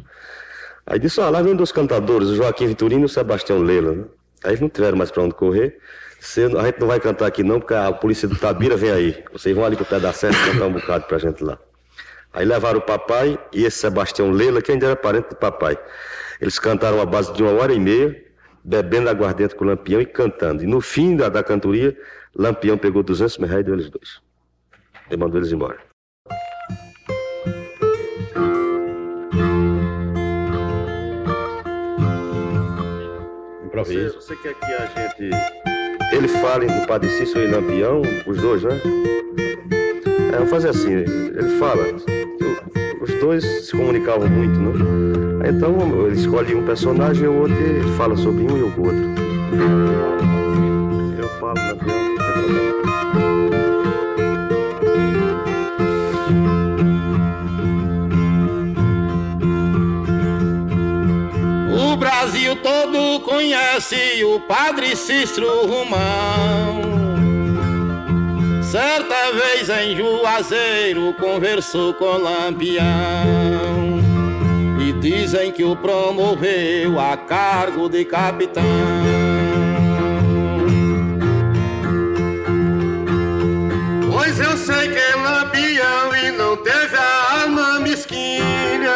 Aí 0.86 0.98
disse, 0.98 1.20
ah, 1.20 1.28
lá 1.28 1.42
vem 1.42 1.54
dois 1.54 1.72
cantadores, 1.72 2.28
o 2.28 2.36
Joaquim 2.36 2.66
Vitorino 2.66 3.02
e 3.02 3.04
o 3.04 3.08
Sebastião 3.08 3.58
Leila, 3.58 3.92
né? 3.92 4.04
Aí 4.44 4.52
eles 4.52 4.60
não 4.60 4.68
tiveram 4.68 4.96
mais 4.96 5.10
para 5.10 5.22
onde 5.22 5.34
correr. 5.34 5.78
Você, 6.20 6.44
a 6.44 6.64
gente 6.64 6.80
não 6.80 6.88
vai 6.88 7.00
cantar 7.00 7.26
aqui 7.26 7.42
não, 7.42 7.60
porque 7.60 7.74
a 7.74 7.92
polícia 7.92 8.26
do 8.26 8.36
Tabira 8.36 8.76
vem 8.76 8.90
aí. 8.90 9.24
Vocês 9.32 9.54
vão 9.54 9.64
ali 9.64 9.76
pro 9.76 9.84
pé 9.84 10.00
da 10.00 10.12
serra 10.12 10.34
cantar 10.46 10.66
um 10.66 10.72
bocado 10.72 11.04
pra 11.06 11.18
gente 11.18 11.42
lá. 11.44 11.58
Aí 12.32 12.44
levaram 12.44 12.78
o 12.78 12.82
papai 12.82 13.38
e 13.52 13.64
esse 13.64 13.78
Sebastião 13.78 14.30
Leila, 14.30 14.62
que 14.62 14.70
ainda 14.72 14.86
era 14.86 14.96
parente 14.96 15.30
do 15.30 15.36
papai. 15.36 15.78
Eles 16.40 16.58
cantaram 16.58 17.00
a 17.00 17.06
base 17.06 17.32
de 17.32 17.42
uma 17.42 17.52
hora 17.52 17.72
e 17.72 17.80
meia, 17.80 18.16
bebendo 18.68 19.08
aguardente 19.08 19.54
com 19.54 19.64
o 19.64 19.68
Lampião 19.68 19.98
e 19.98 20.04
cantando. 20.04 20.62
E 20.62 20.66
no 20.66 20.80
fim 20.82 21.16
da, 21.16 21.30
da 21.30 21.42
cantoria, 21.42 21.96
Lampião 22.36 22.76
pegou 22.76 23.02
200 23.02 23.38
mil 23.38 23.48
reais 23.48 23.62
e 23.62 23.64
deu 23.64 23.74
eles 23.74 23.88
dois. 23.88 24.20
E 25.10 25.16
mandou 25.16 25.40
eles 25.40 25.50
embora. 25.50 25.78
Você, 33.74 34.08
você 34.08 34.36
quer 34.36 34.54
que 34.54 34.64
a 34.66 34.86
gente. 34.86 35.30
Ele 36.12 36.28
fale 36.28 36.66
do 36.66 36.86
Padre 36.86 37.08
Cícero 37.10 37.44
e 37.44 37.50
Lampião, 37.50 38.02
os 38.26 38.36
dois, 38.38 38.64
né? 38.64 38.80
É, 40.32 40.36
vamos 40.36 40.50
fazer 40.50 40.70
assim, 40.70 40.92
ele 40.92 41.58
fala. 41.58 41.84
Os 43.00 43.14
dois 43.14 43.44
se 43.66 43.72
comunicavam 43.72 44.28
muito, 44.28 44.58
né? 44.58 45.27
Então 45.44 46.06
ele 46.06 46.16
escolhe 46.16 46.54
um 46.54 46.64
personagem 46.64 47.24
e 47.24 47.28
o 47.28 47.40
outro 47.40 47.56
ele 47.56 47.92
fala 47.96 48.16
sobre 48.16 48.42
um 48.42 48.56
e 48.56 48.62
o 48.62 48.66
outro. 48.66 49.08
Eu 51.16 51.28
falo 51.40 51.54
tem 51.54 51.76
problema. 51.76 52.68
O 61.92 61.96
Brasil 61.96 62.56
todo 62.56 63.20
conhece 63.20 64.24
o 64.24 64.40
Padre 64.40 64.96
Cícero 64.96 65.66
Romão. 65.66 66.82
Certa 68.62 69.32
vez 69.32 69.68
em 69.70 69.96
Juazeiro 69.96 71.14
conversou 71.14 71.94
com 71.94 72.18
Lampião 72.18 73.97
dizem 75.00 75.52
que 75.52 75.64
o 75.64 75.76
promoveu 75.76 76.98
a 76.98 77.16
cargo 77.16 77.88
de 77.88 78.04
capitão. 78.04 78.62
Pois 84.10 84.38
eu 84.40 84.56
sei 84.56 84.88
que 84.88 84.98
é 84.98 85.16
Lampião 85.16 86.16
e 86.16 86.30
não 86.32 86.56
teve 86.56 86.96
a 86.96 87.42
alma 87.42 87.80
mesquinha, 87.80 88.92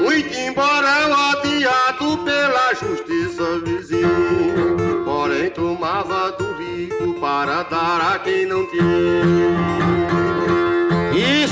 muito 0.00 0.34
embora 0.34 1.08
odiado 1.32 2.18
pela 2.24 2.74
justiça 2.74 3.60
vizinha, 3.64 5.04
porém 5.04 5.50
tomava 5.50 6.32
do 6.32 6.52
rico 6.54 7.18
para 7.20 7.62
dar 7.64 8.14
a 8.14 8.18
quem 8.18 8.46
não 8.46 8.66
tinha. 8.70 9.87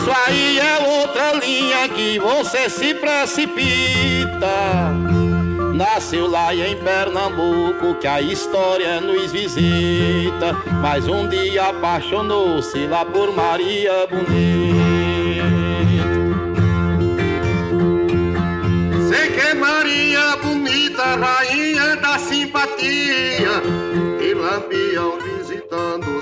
Isso 0.06 0.14
aí 0.24 0.60
é 0.60 0.78
outra 1.00 1.32
linha 1.32 1.88
que 1.88 2.16
você 2.20 2.70
se 2.70 2.94
precipita. 2.94 4.46
Nasceu 5.74 6.30
lá 6.30 6.54
em 6.54 6.76
Pernambuco 6.76 7.96
que 7.96 8.06
a 8.06 8.20
história 8.20 9.00
nos 9.00 9.32
visita. 9.32 10.56
Mas 10.80 11.08
um 11.08 11.26
dia 11.26 11.70
apaixonou-se 11.70 12.86
lá 12.86 13.04
por 13.04 13.34
Maria 13.34 14.06
Bonita. 14.06 15.42
Sei 19.08 19.28
que 19.30 19.54
Maria 19.54 20.36
bonita, 20.36 21.16
rainha 21.16 21.96
da 21.96 22.16
simpatia, 22.16 23.35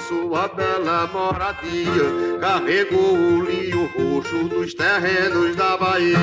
sua 0.09 0.49
bela 0.49 1.09
moradia, 1.13 2.39
carregou 2.41 3.15
o 3.15 3.45
linho 3.45 3.91
roxo 3.97 4.49
dos 4.49 4.75
terrenos 4.75 5.57
da 5.57 5.77
Bahia. 5.77 6.19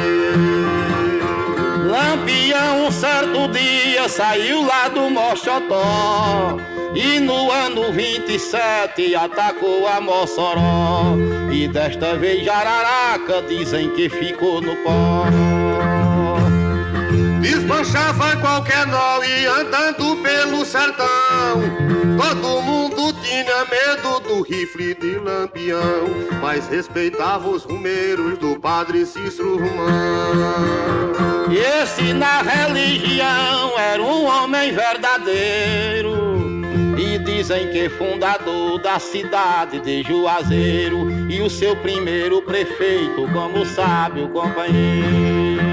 Lampião 1.91 2.87
um 2.87 2.91
certo 2.91 3.47
dia 3.49 4.07
saiu 4.07 4.65
lá 4.65 4.87
do 4.87 5.09
Mochotó 5.09 6.57
E 6.95 7.19
no 7.19 7.51
ano 7.51 7.91
27 7.91 9.13
atacou 9.13 9.85
a 9.87 9.99
Mossoró 9.99 11.17
E 11.51 11.67
desta 11.67 12.15
vez 12.15 12.45
Jararaca 12.45 13.41
dizem 13.41 13.89
que 13.89 14.07
ficou 14.07 14.61
no 14.61 14.73
pó 14.77 15.25
Desmanchava 17.41 18.37
qualquer 18.37 18.87
nó 18.87 19.21
e 19.21 19.45
andando 19.47 20.15
pelo 20.23 20.63
sertão 20.63 21.61
Todo 22.17 22.61
mundo 22.61 23.10
tinha 23.43 23.65
medo 23.65 24.19
do 24.19 24.41
rifle 24.41 24.93
de 24.95 25.17
Lampião 25.17 26.07
Mas 26.41 26.67
respeitava 26.67 27.49
os 27.49 27.63
rumeiros 27.63 28.37
do 28.37 28.59
padre 28.59 29.05
Cícero 29.05 29.57
Romão 29.57 29.91
E 31.49 31.57
esse 31.57 32.13
na 32.13 32.41
religião 32.41 33.79
era 33.79 34.01
um 34.01 34.25
homem 34.25 34.71
verdadeiro. 34.71 36.31
E 36.97 37.17
dizem 37.17 37.71
que 37.71 37.89
fundador 37.89 38.79
da 38.79 38.99
cidade 38.99 39.79
de 39.79 40.03
Juazeiro 40.03 41.09
e 41.29 41.41
o 41.41 41.49
seu 41.49 41.75
primeiro 41.75 42.41
prefeito 42.43 43.27
como 43.33 43.65
sábio 43.65 44.29
companheiro. 44.29 45.70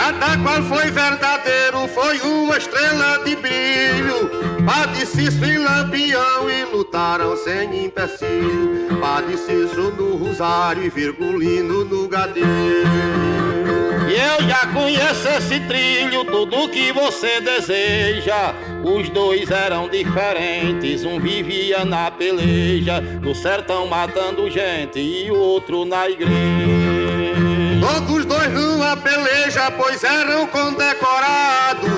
Cada 0.00 0.38
qual 0.38 0.62
foi 0.62 0.90
verdadeiro, 0.90 1.86
foi 1.88 2.18
uma 2.22 2.56
estrela 2.56 3.22
de 3.22 3.36
brilho. 3.36 4.30
Padre 4.64 5.04
Cício 5.04 5.44
e 5.44 5.58
Lampião 5.58 6.50
e 6.50 6.64
lutaram 6.74 7.36
sem 7.36 7.84
empecilho. 7.84 8.98
Padre 8.98 9.36
Cício 9.36 9.92
no 9.98 10.16
rosário 10.16 10.84
e 10.84 10.88
Virgulino 10.88 11.84
no 11.84 12.08
gadeiro. 12.08 12.48
E 14.08 14.14
eu 14.14 14.48
já 14.48 14.68
conheço 14.68 15.28
esse 15.36 15.60
trilho, 15.68 16.24
tudo 16.24 16.70
que 16.70 16.90
você 16.92 17.42
deseja. 17.42 18.54
Os 18.82 19.10
dois 19.10 19.50
eram 19.50 19.86
diferentes, 19.86 21.04
um 21.04 21.20
vivia 21.20 21.84
na 21.84 22.10
peleja, 22.10 23.02
no 23.02 23.34
sertão 23.34 23.86
matando 23.86 24.50
gente 24.50 24.98
e 24.98 25.30
o 25.30 25.36
outro 25.36 25.84
na 25.84 26.08
igreja. 26.08 26.99
Todos 27.92 28.24
dois 28.24 28.52
numa 28.52 28.96
peleja, 28.96 29.68
pois 29.72 30.04
eram 30.04 30.46
condecorados. 30.46 31.90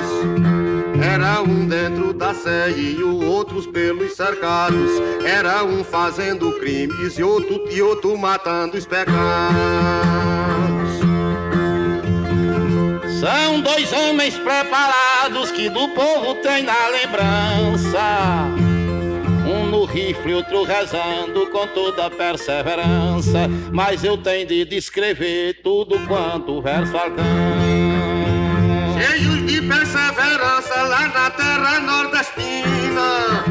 Era 1.03 1.43
um 1.43 1.67
dentro 1.67 2.15
da 2.15 2.33
sede 2.33 2.97
e 2.99 3.03
o 3.03 3.23
outros 3.23 3.67
pelos 3.67 4.15
cercados. 4.15 4.91
Era 5.23 5.63
um 5.65 5.85
fazendo 5.85 6.51
crimes 6.59 7.19
e 7.19 7.23
outro, 7.23 7.63
e 7.71 7.83
outro 7.83 8.17
matando 8.17 8.79
os 8.79 8.87
pecados. 8.87 9.13
São 13.21 13.61
dois 13.61 13.93
homens 13.93 14.35
preparados 14.39 15.51
que 15.51 15.69
do 15.69 15.89
povo 15.91 16.37
tem 16.37 16.63
na 16.63 16.89
lembrança. 16.89 18.62
Rifle, 19.93 20.35
outro 20.35 20.65
rezando 20.65 21.47
com 21.51 21.67
toda 21.69 22.09
perseverança. 22.11 23.47
Mas 23.71 24.03
eu 24.03 24.17
tenho 24.17 24.47
de 24.47 24.65
descrever 24.65 25.61
tudo 25.63 25.99
quanto 26.07 26.59
o 26.59 26.63
verso 26.63 26.97
alcança. 26.97 27.23
Cheios 28.99 29.47
de 29.47 29.61
perseverança 29.61 30.83
lá 30.83 31.09
na 31.09 31.31
terra 31.31 31.81
nordestina. 31.81 33.45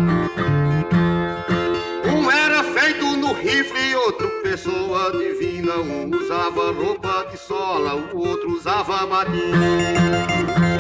Um 2.11 2.31
era 2.31 2.63
feito 2.63 3.05
no 3.17 3.33
rifle 3.33 3.95
outro 3.95 4.27
pessoa 4.41 5.11
divina. 5.11 5.75
Um 5.75 6.09
usava 6.15 6.71
roupa 6.71 7.27
de 7.31 7.37
sola, 7.37 7.93
o 7.95 8.17
outro 8.17 8.49
usava 8.57 9.05
batina. 9.05 10.70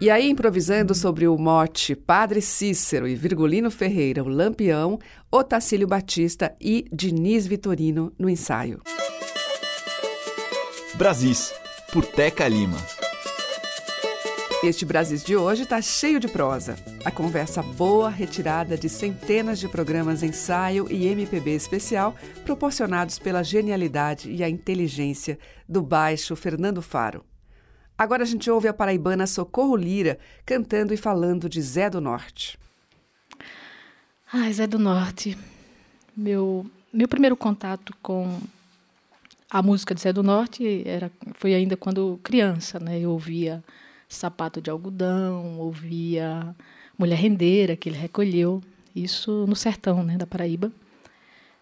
E 0.00 0.08
aí, 0.08 0.30
improvisando 0.30 0.94
sobre 0.94 1.28
o 1.28 1.36
mote 1.36 1.94
Padre 1.94 2.40
Cícero 2.40 3.06
e 3.06 3.14
Virgulino 3.14 3.70
Ferreira, 3.70 4.24
o 4.24 4.28
Lampião, 4.28 4.98
Otacílio 5.30 5.86
Batista 5.86 6.56
e 6.58 6.86
Diniz 6.90 7.46
Vitorino 7.46 8.10
no 8.18 8.30
ensaio. 8.30 8.80
Brasis, 10.94 11.52
por 11.92 12.06
Teca 12.06 12.48
Lima. 12.48 12.78
Este 14.64 14.86
Brasis 14.86 15.22
de 15.22 15.36
hoje 15.36 15.64
está 15.64 15.82
cheio 15.82 16.18
de 16.18 16.28
prosa. 16.28 16.76
A 17.04 17.10
conversa 17.10 17.62
boa, 17.62 18.08
retirada 18.08 18.78
de 18.78 18.88
centenas 18.88 19.58
de 19.58 19.68
programas 19.68 20.22
ensaio 20.22 20.86
e 20.90 21.08
MPB 21.08 21.50
especial, 21.50 22.14
proporcionados 22.46 23.18
pela 23.18 23.42
genialidade 23.42 24.30
e 24.30 24.42
a 24.42 24.48
inteligência 24.48 25.38
do 25.68 25.82
baixo 25.82 26.34
Fernando 26.34 26.80
Faro. 26.80 27.22
Agora 28.00 28.22
a 28.22 28.26
gente 28.26 28.50
ouve 28.50 28.66
a 28.66 28.72
paraibana 28.72 29.26
Socorro 29.26 29.76
Lira 29.76 30.18
cantando 30.46 30.94
e 30.94 30.96
falando 30.96 31.50
de 31.50 31.60
Zé 31.60 31.90
do 31.90 32.00
Norte. 32.00 32.58
Ai, 34.32 34.50
Zé 34.54 34.66
do 34.66 34.78
Norte. 34.78 35.36
Meu, 36.16 36.64
meu 36.90 37.06
primeiro 37.06 37.36
contato 37.36 37.94
com 38.00 38.40
a 39.50 39.62
música 39.62 39.94
de 39.94 40.00
Zé 40.00 40.14
do 40.14 40.22
Norte 40.22 40.82
era, 40.86 41.12
foi 41.34 41.52
ainda 41.52 41.76
quando 41.76 42.18
criança, 42.22 42.80
né? 42.80 42.98
Eu 42.98 43.10
ouvia 43.10 43.62
Sapato 44.08 44.62
de 44.62 44.70
Algodão, 44.70 45.58
ouvia 45.58 46.56
Mulher 46.98 47.18
Rendeira, 47.18 47.76
que 47.76 47.90
ele 47.90 47.98
recolheu, 47.98 48.62
isso 48.96 49.44
no 49.46 49.54
sertão 49.54 50.02
né, 50.02 50.16
da 50.16 50.26
Paraíba. 50.26 50.72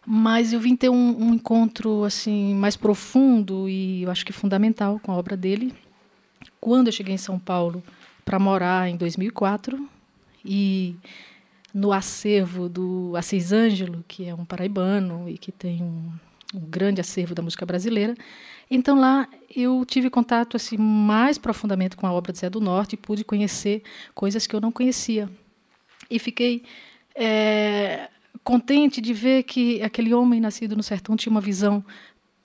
Mas 0.07 0.53
eu 0.53 0.61
vim 0.61 0.77
ter 0.77 0.89
um, 0.89 1.21
um 1.21 1.35
encontro 1.35 2.05
assim 2.05 2.55
mais 2.55 2.77
profundo 2.77 3.69
e 3.69 4.05
eu 4.05 4.11
acho 4.13 4.25
que 4.25 4.33
fundamental 4.33 5.01
com 5.03 5.11
a 5.11 5.17
obra 5.17 5.37
dele 5.37 5.75
quando 6.61 6.89
eu 6.89 6.93
cheguei 6.93 7.15
em 7.15 7.19
São 7.19 7.39
Paulo 7.39 7.83
para 8.25 8.39
morar 8.39 8.89
em 8.89 8.97
2004 8.97 9.89
e 10.45 10.97
no 11.73 11.93
acervo 11.93 12.69
do 12.69 13.15
Assis 13.17 13.53
Ângelo, 13.53 14.05
que 14.09 14.27
é 14.27 14.35
um 14.35 14.45
paraibano 14.45 15.29
e 15.29 15.39
que 15.39 15.53
tem 15.53 15.83
um, 15.83 16.11
um 16.55 16.61
grande 16.61 17.01
acervo 17.01 17.35
da 17.35 17.43
música 17.43 17.65
brasileira. 17.65 18.15
Então 18.71 18.99
lá 18.99 19.29
eu 19.55 19.85
tive 19.87 20.11
contato 20.11 20.57
assim 20.57 20.77
mais 20.77 21.39
profundamente 21.39 21.97
com 21.97 22.07
a 22.07 22.13
obra 22.13 22.33
de 22.33 22.39
Zé 22.39 22.51
do 22.51 22.61
Norte 22.61 22.95
e 22.95 22.97
pude 22.97 23.25
conhecer 23.25 23.83
coisas 24.15 24.47
que 24.47 24.55
eu 24.55 24.61
não 24.61 24.73
conhecia. 24.73 25.29
E 26.11 26.19
fiquei 26.19 26.63
é, 27.15 28.09
contente 28.43 29.01
de 29.01 29.13
ver 29.13 29.43
que 29.43 29.83
aquele 29.83 30.15
homem 30.15 30.41
nascido 30.41 30.77
no 30.77 30.83
sertão 30.83 31.17
tinha 31.17 31.31
uma 31.31 31.41
visão 31.41 31.85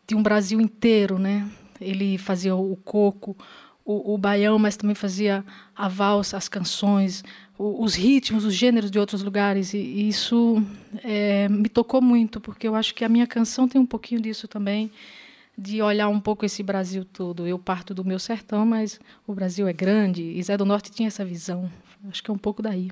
de 0.07 0.16
um 0.16 0.24
Brasil 0.24 0.59
inteiro, 0.59 1.18
né? 1.18 1.49
Ele 1.80 2.18
fazia 2.18 2.55
o 2.55 2.76
coco, 2.78 3.38
o, 3.86 4.14
o 4.14 4.18
baião, 4.18 4.58
mas 4.58 4.78
também 4.78 4.96
fazia 4.96 5.44
a 5.76 5.88
valsa, 5.88 6.38
as 6.38 6.48
canções, 6.48 7.24
o, 7.58 7.84
os 7.84 7.96
ritmos, 7.96 8.46
os 8.46 8.54
gêneros 8.54 8.90
de 8.90 9.00
outros 9.00 9.22
lugares. 9.22 9.74
E, 9.74 9.78
e 9.78 10.08
isso 10.08 10.64
é, 11.04 11.50
me 11.50 11.70
tocou 11.70 12.02
muito, 12.02 12.40
porque 12.40 12.68
eu 12.68 12.76
acho 12.76 12.94
que 12.96 13.04
a 13.04 13.10
minha 13.10 13.28
canção 13.28 13.68
tem 13.68 13.80
um 13.80 13.86
pouquinho 13.86 14.22
disso 14.22 14.48
também, 14.48 14.92
de 15.58 15.82
olhar 15.82 16.08
um 16.08 16.20
pouco 16.20 16.46
esse 16.46 16.64
Brasil 16.64 17.06
todo. 17.06 17.48
Eu 17.48 17.60
parto 17.60 17.94
do 17.94 18.06
meu 18.06 18.20
sertão, 18.20 18.66
mas 18.66 19.00
o 19.28 19.34
Brasil 19.34 19.68
é 19.68 19.74
grande, 19.74 20.24
e 20.24 20.42
Zé 20.42 20.58
do 20.58 20.66
Norte 20.66 20.92
tinha 20.92 21.08
essa 21.08 21.26
visão. 21.26 21.72
Acho 22.10 22.24
que 22.24 22.32
é 22.32 22.34
um 22.34 22.38
pouco 22.38 22.62
daí. 22.62 22.90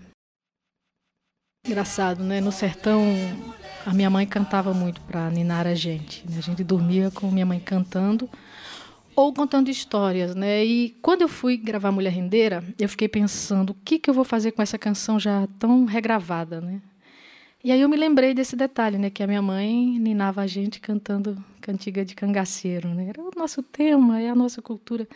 Engraçado, 1.66 2.24
né? 2.24 2.42
No 2.42 2.52
sertão, 2.52 3.06
a 3.86 3.94
minha 3.94 4.10
mãe 4.10 4.26
cantava 4.26 4.74
muito 4.74 5.00
para 5.02 5.30
ninar 5.30 5.68
a 5.68 5.76
gente. 5.76 6.28
Né? 6.28 6.38
A 6.40 6.42
gente 6.42 6.64
dormia 6.64 7.12
com 7.12 7.30
minha 7.30 7.46
mãe 7.46 7.60
cantando 7.60 8.28
ou 9.16 9.34
contando 9.34 9.70
histórias, 9.70 10.36
né? 10.36 10.64
E 10.66 10.96
quando 11.02 11.22
eu 11.22 11.28
fui 11.28 11.58
gravar 11.58 11.92
Mulher 11.92 12.12
Rendeira, 12.12 12.64
eu 12.80 12.88
fiquei 12.88 13.08
pensando 13.08 13.72
o 13.72 13.76
que 13.86 14.00
que 14.00 14.10
eu 14.10 14.14
vou 14.14 14.24
fazer 14.24 14.52
com 14.52 14.62
essa 14.62 14.78
canção 14.78 15.20
já 15.20 15.48
tão 15.60 15.86
regravada, 15.86 16.62
né? 16.62 16.82
E 17.64 17.72
aí 17.72 17.80
eu 17.80 17.90
me 17.90 17.96
lembrei 17.96 18.34
desse 18.34 18.56
detalhe, 18.56 18.98
né? 18.98 19.10
Que 19.10 19.22
a 19.22 19.28
minha 19.28 19.42
mãe 19.42 20.00
ninava 20.00 20.42
a 20.42 20.48
gente 20.48 20.80
cantando 20.80 21.44
cantiga 21.60 22.04
de 22.04 22.16
cangaceiro, 22.16 22.90
né? 22.90 23.10
Era 23.10 23.22
o 23.22 23.32
nosso 23.38 23.62
tema, 23.62 24.20
é 24.20 24.30
a 24.30 24.36
nossa 24.36 24.62
cultura. 24.62 25.08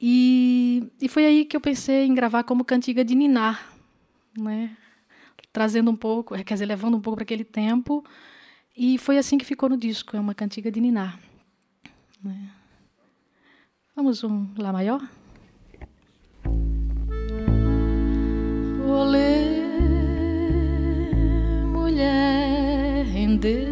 E, 0.00 0.84
e 1.00 1.08
foi 1.08 1.24
aí 1.24 1.44
que 1.44 1.56
eu 1.56 1.60
pensei 1.60 2.04
em 2.06 2.14
gravar 2.14 2.44
como 2.44 2.64
cantiga 2.64 3.04
de 3.04 3.14
ninar, 3.14 3.72
né? 4.38 4.76
Trazendo 5.52 5.90
um 5.90 5.96
pouco, 5.96 6.34
quer 6.44 6.54
dizer, 6.54 6.66
levando 6.66 6.96
um 6.96 7.00
pouco 7.00 7.16
para 7.16 7.24
aquele 7.24 7.44
tempo. 7.44 8.04
E 8.76 8.98
foi 8.98 9.18
assim 9.18 9.38
que 9.38 9.44
ficou 9.44 9.68
no 9.68 9.76
disco, 9.76 10.16
é 10.16 10.20
uma 10.20 10.34
cantiga 10.34 10.70
de 10.70 10.80
ninar. 10.80 11.18
Né? 12.22 12.50
Vamos 13.96 14.24
um 14.24 14.48
Lá 14.58 14.72
maior? 14.72 15.00
Olê, 18.88 19.62
mulher 21.72 23.06
rendeira, 23.06 23.70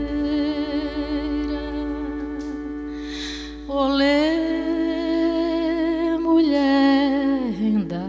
olê, 3.66 4.39
mulher 6.20 7.51
renda, 7.59 8.07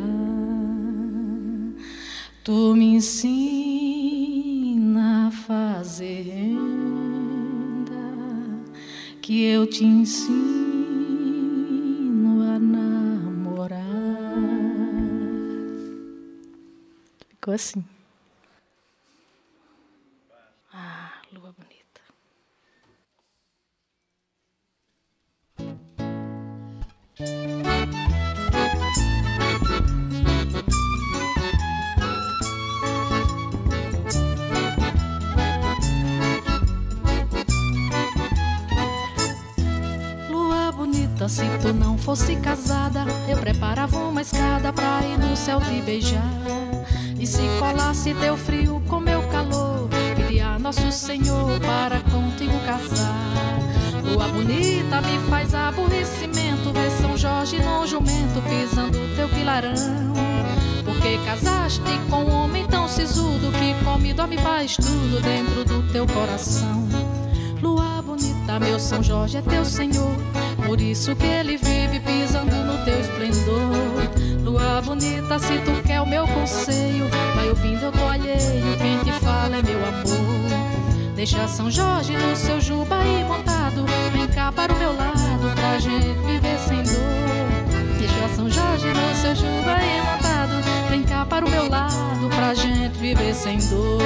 tu 2.43 2.75
me 2.75 2.97
ensina 2.97 4.19
a 5.29 5.31
fazer 5.31 6.21
renda, 6.21 7.91
que 9.19 9.45
eu 9.45 9.65
te 9.65 9.83
ensino 9.83 10.42
assim. 17.53 17.83
Jorge 69.23 69.37
é 69.37 69.41
teu 69.41 69.63
Senhor. 69.63 70.17
Por 70.65 70.81
isso 70.81 71.15
que 71.15 71.25
ele 71.25 71.55
vive 71.55 72.01
pisando 72.01 72.53
no 72.53 72.83
teu 72.83 72.99
esplendor. 72.99 73.63
Lua 74.43 74.81
bonita, 74.81 75.39
se 75.39 75.59
tu 75.59 75.81
quer 75.87 76.01
o 76.01 76.05
meu 76.05 76.27
conselho, 76.27 77.07
vai 77.33 77.47
ouvindo, 77.47 77.83
eu 77.83 77.91
tô 77.93 78.05
alheio. 78.05 78.77
Quem 78.77 78.97
te 78.99 79.13
fala 79.23 79.55
é 79.55 79.61
meu 79.61 79.79
amor. 79.79 81.15
Deixa 81.15 81.47
São 81.47 81.71
Jorge 81.71 82.17
no 82.17 82.35
seu 82.35 82.59
juba 82.59 82.97
aí 82.97 83.23
montado. 83.23 83.85
Vem 84.11 84.27
cá 84.27 84.51
para 84.51 84.73
o 84.73 84.77
meu 84.77 84.93
lado 84.93 85.55
pra 85.55 85.79
gente 85.79 86.19
viver 86.25 86.59
sem 86.59 86.83
dor. 86.83 87.97
Deixa 87.97 88.35
São 88.35 88.49
Jorge 88.49 88.87
no 88.87 89.15
seu 89.15 89.35
juba 89.35 89.71
aí 89.71 90.01
montado. 90.01 90.89
Vem 90.89 91.03
cá 91.03 91.25
para 91.25 91.45
o 91.45 91.49
meu 91.49 91.69
lado 91.69 92.27
pra 92.27 92.53
gente 92.53 92.97
viver 92.97 93.33
sem 93.33 93.57
dor. 93.69 94.01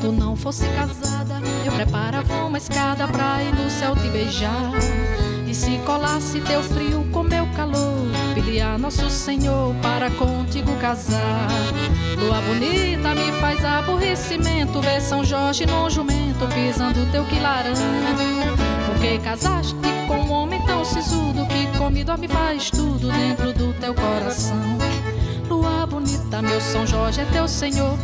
Tu 0.00 0.12
não 0.12 0.36
fosse 0.36 0.64
casada, 0.68 1.40
eu 1.64 1.72
preparava 1.72 2.44
uma 2.44 2.58
escada 2.58 3.06
pra 3.08 3.42
ir 3.42 3.54
no 3.54 3.68
céu 3.70 3.96
te 3.96 4.08
beijar. 4.08 4.72
E 5.46 5.54
se 5.54 5.78
colasse 5.78 6.40
teu 6.40 6.62
frio 6.62 7.06
com 7.10 7.22
meu 7.22 7.46
calor, 7.56 8.06
pedia 8.34 8.74
a 8.74 8.78
Nosso 8.78 9.08
Senhor 9.08 9.74
para 9.76 10.10
contigo 10.10 10.74
casar. 10.76 11.48
Lua 12.18 12.40
bonita 12.42 13.14
me 13.14 13.32
faz 13.40 13.64
aborrecimento, 13.64 14.80
ver 14.80 15.00
São 15.00 15.24
Jorge 15.24 15.64
no 15.66 15.88
jumento 15.88 16.46
pisando 16.54 17.10
teu 17.10 17.24
quilarão. 17.24 17.72
Porque 18.86 19.18
casaste 19.18 19.74
com 20.06 20.16
um 20.16 20.30
homem 20.32 20.60
tão 20.66 20.84
sisudo 20.84 21.46
que 21.46 21.78
come, 21.78 22.04
dorme, 22.04 22.28
faz 22.28 22.70
tudo 22.70 23.10
dentro 23.10 23.52
do 23.54 23.72
teu 23.80 23.94
coração. 23.94 24.78
Lua 25.48 25.86
bonita, 25.86 26.42
meu 26.42 26.60
São 26.60 26.86
Jorge 26.86 27.22
é 27.22 27.24
teu 27.24 27.48
Senhor, 27.48 27.98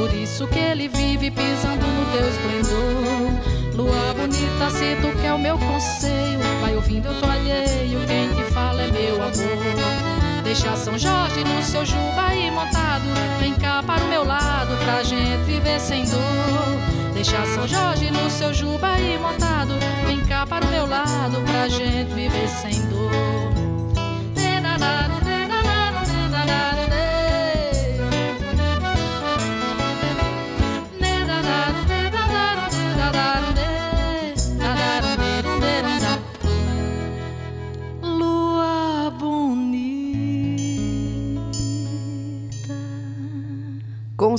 por 0.00 0.14
isso 0.14 0.46
que 0.46 0.58
ele 0.58 0.88
vive 0.88 1.30
pisando 1.30 1.86
no 1.86 2.06
teu 2.10 2.26
esplendor. 2.26 3.74
Lua 3.74 4.14
bonita, 4.14 4.70
se 4.70 4.96
tu 4.96 5.20
quer 5.20 5.34
o 5.34 5.38
meu 5.38 5.58
conselho, 5.58 6.40
vai 6.60 6.74
ouvindo, 6.74 7.08
eu 7.08 7.20
tô 7.20 7.26
alheio, 7.26 8.00
quem 8.06 8.30
te 8.30 8.50
fala 8.50 8.82
é 8.82 8.90
meu 8.90 9.16
amor. 9.16 10.42
Deixa 10.42 10.74
São 10.74 10.98
Jorge 10.98 11.44
no 11.44 11.62
seu 11.62 11.84
juba 11.84 12.28
aí 12.28 12.50
montado, 12.50 13.04
vem 13.38 13.52
cá 13.54 13.82
para 13.82 14.02
o 14.02 14.08
meu 14.08 14.24
lado 14.24 14.74
pra 14.84 15.02
gente 15.02 15.44
viver 15.44 15.78
sem 15.78 16.06
dor. 16.06 17.12
Deixa 17.12 17.44
São 17.54 17.68
Jorge 17.68 18.10
no 18.10 18.30
seu 18.30 18.54
juba 18.54 18.88
aí 18.88 19.18
montado, 19.18 19.74
vem 20.06 20.20
cá 20.20 20.46
para 20.46 20.64
o 20.64 20.70
meu 20.70 20.86
lado 20.86 21.42
pra 21.42 21.68
gente 21.68 22.10
viver 22.14 22.48
sem 22.48 22.72
dor. 22.86 23.59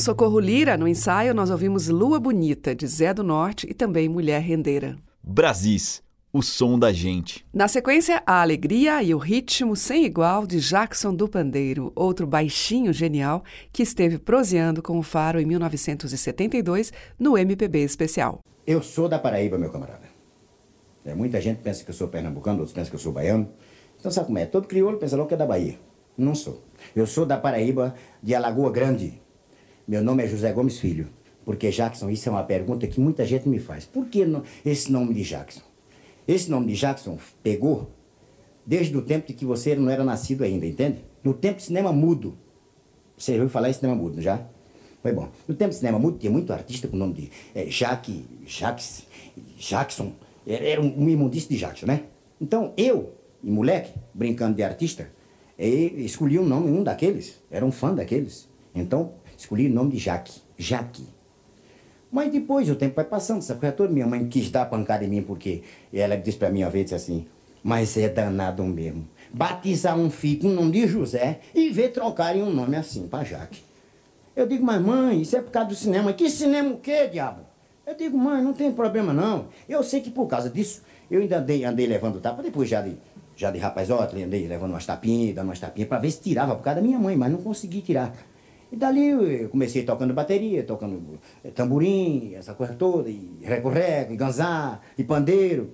Socorro 0.02 0.40
Lira, 0.40 0.76
no 0.76 0.88
ensaio, 0.88 1.32
nós 1.32 1.52
ouvimos 1.52 1.88
Lua 1.88 2.20
Bonita, 2.20 2.74
de 2.74 2.88
Zé 2.88 3.14
do 3.14 3.24
Norte 3.24 3.68
e 3.70 3.74
também 3.74 4.10
Mulher 4.10 4.42
Rendeira. 4.42 4.98
Brasis, 5.22 6.02
o 6.34 6.42
som 6.42 6.80
da 6.80 6.92
gente. 6.92 7.46
Na 7.54 7.68
sequência, 7.68 8.24
a 8.26 8.42
alegria 8.42 9.04
e 9.04 9.14
o 9.14 9.20
ritmo 9.20 9.76
sem 9.76 10.04
igual 10.04 10.48
de 10.48 10.60
Jackson 10.60 11.14
do 11.14 11.28
Pandeiro, 11.28 11.92
outro 11.96 12.26
baixinho 12.26 12.92
genial 12.92 13.44
que 13.72 13.84
esteve 13.84 14.18
proseando 14.18 14.82
com 14.82 14.98
o 14.98 15.04
Faro 15.04 15.40
em 15.40 15.46
1972 15.46 16.92
no 17.20 17.38
MPB 17.38 17.84
Especial. 17.84 18.40
Eu 18.66 18.82
sou 18.82 19.08
da 19.08 19.20
Paraíba, 19.20 19.60
meu 19.60 19.70
camarada. 19.70 20.10
É, 21.06 21.14
muita 21.14 21.40
gente 21.40 21.60
pensa 21.60 21.84
que 21.84 21.92
eu 21.92 21.96
sou 21.96 22.08
pernambucano, 22.08 22.58
outros 22.58 22.74
pensam 22.74 22.90
que 22.90 22.96
eu 22.96 23.00
sou 23.00 23.14
baiano. 23.14 23.48
Então 24.00 24.12
sabe 24.12 24.26
como 24.26 24.40
é? 24.40 24.48
Todo 24.48 24.68
crioulo 24.68 24.98
pensa 24.98 25.16
logo 25.16 25.28
que 25.28 25.36
é 25.36 25.38
da 25.38 25.46
Bahia. 25.46 25.78
Não 26.18 26.34
sou. 26.34 26.64
Eu 26.96 27.06
sou 27.06 27.24
da 27.24 27.38
Paraíba, 27.38 27.94
de 28.22 28.34
Alagoa 28.34 28.72
Grande. 28.72 29.21
Meu 29.88 30.04
nome 30.04 30.24
é 30.24 30.28
José 30.28 30.52
Gomes 30.52 30.80
Filho. 30.80 31.08
Porque, 31.44 31.72
Jackson, 31.72 32.10
isso 32.10 32.30
é 32.30 32.32
uma 32.32 32.44
pergunta 32.44 32.86
que 32.88 33.00
muita 33.00 33.26
gente 33.26 33.50
me 33.50 33.60
faz. 33.60 33.86
Por 33.86 34.06
que 34.08 34.26
esse 34.64 34.92
nome 34.92 35.14
de 35.14 35.24
Jackson? 35.24 35.62
Esse 36.28 36.50
nome 36.52 36.68
de 36.68 36.76
Jackson 36.76 37.18
pegou 37.42 37.90
desde 38.66 38.96
o 38.96 39.02
tempo 39.02 39.28
de 39.28 39.34
que 39.34 39.44
você 39.44 39.76
não 39.76 39.90
era 39.90 40.04
nascido 40.04 40.44
ainda, 40.44 40.66
entende? 40.66 41.00
No 41.24 41.34
tempo 41.34 41.58
de 41.58 41.64
cinema 41.64 41.92
mudo. 41.92 42.36
Você 43.18 43.34
ouviu 43.34 43.50
falar 43.50 43.70
em 43.70 43.74
cinema 43.74 43.96
mudo, 43.96 44.22
já? 44.22 44.42
Foi 45.02 45.12
bom. 45.12 45.30
No 45.48 45.56
tempo 45.56 45.72
de 45.72 45.78
cinema 45.78 45.98
mudo 45.98 46.20
tinha 46.20 46.32
muito 46.32 46.54
artista 46.54 46.88
com 46.88 46.96
o 46.96 47.00
nome 47.00 47.14
de 47.14 47.32
é, 47.56 47.66
Jaque, 47.68 48.26
Jax, 48.46 49.04
Jackson. 49.58 50.14
Era, 50.46 50.82
um, 50.82 51.04
um 51.04 51.10
imundice 51.10 51.50
de 51.50 51.58
Jackson, 51.58 51.88
né? 51.88 52.04
Então 52.40 52.74
eu, 52.78 53.14
e 53.44 53.50
moleque, 53.50 53.92
brincando 54.14 54.56
de 54.56 54.64
artista, 54.64 55.10
eh, 55.58 55.92
escolhi 55.98 56.40
um 56.40 56.46
nome, 56.46 56.72
um 56.72 56.84
daqueles. 56.84 57.36
Era 57.50 57.66
um 57.66 57.72
fã 57.72 57.94
daqueles. 57.94 58.48
Então 58.74 59.14
escolhi 59.42 59.68
o 59.68 59.74
nome 59.74 59.92
de 59.92 59.98
Jaque. 59.98 60.42
Jaque. 60.58 61.06
Mas 62.12 62.32
depois 62.32 62.70
o 62.70 62.76
tempo 62.76 62.96
vai 62.96 63.06
passando, 63.06 63.40
essa 63.40 63.56
coisa 63.56 63.76
toda. 63.76 63.92
Minha 63.92 64.08
mãe 64.08 64.28
quis 64.28 64.50
dar 64.50 64.66
pancada 64.66 65.04
em 65.04 65.08
mim 65.08 65.22
porque 65.22 65.64
ela 65.94 66.18
disse 66.18 66.38
pra 66.38 66.50
mim 66.50 66.64
uma 66.64 66.70
vez 66.70 66.92
assim: 66.92 67.26
Mas 67.64 67.96
é 67.98 68.10
danado 68.10 68.64
mesmo. 68.64 69.08
Batizar 69.34 69.98
um 69.98 70.10
filho 70.10 70.42
com 70.42 70.48
o 70.48 70.52
nome 70.52 70.72
de 70.72 70.88
José 70.88 71.40
e 71.56 71.70
ver 71.70 71.90
trocarem 71.90 72.44
um 72.44 72.52
nome 72.52 72.76
assim 72.76 73.08
pra 73.08 73.24
Jaque. 73.24 73.64
Eu 74.36 74.48
digo, 74.48 74.64
mas 74.64 74.82
mãe, 74.82 75.22
isso 75.22 75.36
é 75.36 75.42
por 75.42 75.52
causa 75.52 75.70
do 75.70 75.76
cinema. 75.76 76.14
Que 76.14 76.30
cinema 76.30 76.70
o 76.72 76.78
quê, 76.78 77.08
diabo? 77.08 77.42
Eu 77.86 77.96
digo, 77.96 78.18
mãe, 78.18 78.42
não 78.42 78.54
tem 78.54 78.72
problema 78.72 79.14
não. 79.14 79.48
Eu 79.68 79.84
sei 79.84 80.02
que 80.02 80.10
por 80.10 80.28
causa 80.28 80.50
disso, 80.50 80.82
eu 81.10 81.22
ainda 81.22 81.40
andei, 81.40 81.64
andei 81.66 81.86
levando 81.86 82.20
tapa, 82.20 82.42
depois 82.42 82.70
já 82.70 82.82
de, 82.82 82.96
já 83.36 83.52
de 83.52 83.60
andei 84.24 84.48
levando 84.48 84.72
umas 84.72 84.86
tapinhas, 84.86 85.36
dando 85.36 85.48
umas 85.48 85.60
tapinhas, 85.60 85.90
pra 85.90 86.00
ver 86.00 86.12
se 86.12 86.22
tirava 86.22 86.56
por 86.56 86.64
causa 86.64 86.80
da 86.80 86.86
minha 86.86 87.00
mãe, 87.00 87.16
mas 87.16 87.32
não 87.32 87.42
consegui 87.42 87.82
tirar. 87.82 88.14
E 88.72 88.76
dali 88.78 89.10
eu 89.42 89.50
comecei 89.50 89.84
tocando 89.84 90.14
bateria, 90.14 90.64
tocando 90.64 91.20
eh, 91.44 91.50
tamborim, 91.50 92.34
essa 92.36 92.54
coisa 92.54 92.74
toda, 92.74 93.10
e 93.10 93.38
recorrego, 93.42 94.14
e 94.14 94.16
ganzá, 94.16 94.80
e 94.98 95.04
pandeiro. 95.04 95.72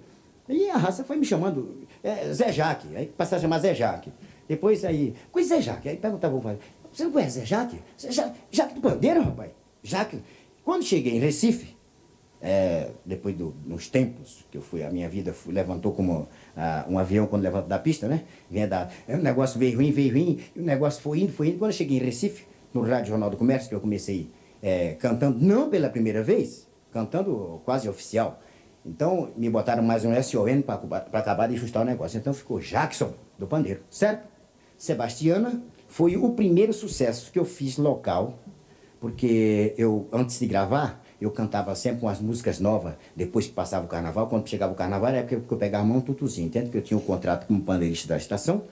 E 0.50 0.70
a 0.70 0.78
raça 0.78 1.04
foi 1.04 1.18
me 1.18 1.26
chamando 1.26 1.84
eh, 2.04 2.34
Zé 2.34 2.52
Jaque, 2.52 2.88
aí 2.96 3.06
passaram 3.06 3.38
a 3.38 3.42
chamar 3.42 3.60
Zé 3.60 3.76
Jaque. 3.76 4.12
Depois 4.50 4.84
aí, 4.84 5.14
coisa 5.32 5.56
Zé 5.58 5.62
Jaque, 5.62 5.90
aí 5.90 5.98
perguntava, 5.98 6.40
pai, 6.40 6.58
você 6.92 7.04
não 7.04 7.12
conhece 7.12 7.40
Zé 7.40 7.46
Jaque? 7.46 7.80
Zé 8.02 8.12
Ja- 8.12 8.34
Jaque 8.50 8.74
do 8.74 8.82
Pandeiro, 8.82 9.22
rapaz? 9.22 9.52
Jaque. 9.84 10.20
Quando 10.66 10.84
cheguei 10.84 11.16
em 11.16 11.20
Recife, 11.20 11.76
é, 12.42 12.90
depois 13.06 13.36
do, 13.36 13.54
nos 13.66 13.88
tempos 13.90 14.44
que 14.52 14.58
eu 14.58 14.62
fui, 14.62 14.84
a 14.84 14.90
minha 14.90 15.08
vida 15.08 15.34
fui- 15.34 15.54
levantou 15.54 15.92
como 15.92 16.28
ah, 16.56 16.86
um 16.90 16.98
avião 16.98 17.28
quando 17.28 17.44
levanta 17.44 17.68
da 17.68 17.78
pista, 17.80 18.08
né? 18.08 18.24
Vinha 18.50 18.68
da, 18.68 18.90
é, 19.08 19.16
o 19.16 19.22
negócio 19.22 19.60
veio 19.60 19.76
ruim, 19.78 19.92
veio 19.92 20.12
ruim, 20.14 20.40
o 20.56 20.62
negócio 20.62 21.02
foi 21.02 21.20
indo, 21.22 21.32
foi 21.34 21.50
indo. 21.50 21.58
Quando 21.60 21.72
eu 21.72 21.78
cheguei 21.78 21.98
em 21.98 22.02
Recife, 22.02 22.46
no 22.78 22.90
Rádio 22.90 23.10
Jornal 23.10 23.30
do 23.30 23.38
Comércio, 23.38 23.70
que 23.70 23.76
eu 23.76 23.80
comecei 23.80 24.30
é, 24.62 24.96
cantando, 25.00 25.38
não 25.40 25.70
pela 25.70 25.90
primeira 25.90 26.24
vez, 26.24 26.68
cantando 26.92 27.62
quase 27.66 27.90
oficial. 27.90 28.40
Então, 28.86 29.30
me 29.36 29.50
botaram 29.50 29.84
mais 29.84 30.06
um 30.06 30.22
SON 30.22 30.62
para 30.62 31.20
acabar 31.20 31.48
de 31.48 31.56
ajustar 31.56 31.82
o 31.82 31.86
negócio. 31.86 32.18
Então, 32.18 32.34
ficou 32.34 32.60
Jackson, 32.60 33.12
do 33.38 33.46
Pandeiro, 33.46 33.82
certo? 33.90 34.28
Sebastiana 34.78 35.62
foi 35.88 36.16
o 36.16 36.30
primeiro 36.32 36.72
sucesso 36.72 37.32
que 37.32 37.40
eu 37.40 37.46
fiz 37.46 37.78
local, 37.78 38.38
porque 39.00 39.74
eu, 39.78 40.08
antes 40.12 40.40
de 40.40 40.46
gravar, 40.46 41.04
eu 41.20 41.32
cantava 41.32 41.74
sempre 41.76 42.04
umas 42.04 42.20
músicas 42.20 42.60
novas, 42.60 42.94
depois 43.16 43.48
que 43.48 43.54
passava 43.54 43.86
o 43.86 43.88
carnaval. 43.88 44.28
Quando 44.28 44.48
chegava 44.48 44.72
o 44.72 44.76
carnaval, 44.76 45.10
era 45.10 45.18
a 45.18 45.22
época 45.22 45.42
que 45.48 45.52
eu 45.52 45.58
pegava 45.58 45.84
a 45.84 45.88
mão 45.88 46.00
tutuzinho, 46.00 46.48
entende? 46.48 46.70
Que 46.70 46.78
eu 46.78 46.82
tinha 46.82 46.98
um 46.98 47.02
contrato 47.02 47.48
como 47.48 47.62
pandeirista 47.62 48.08
da 48.08 48.18
estação, 48.18 48.64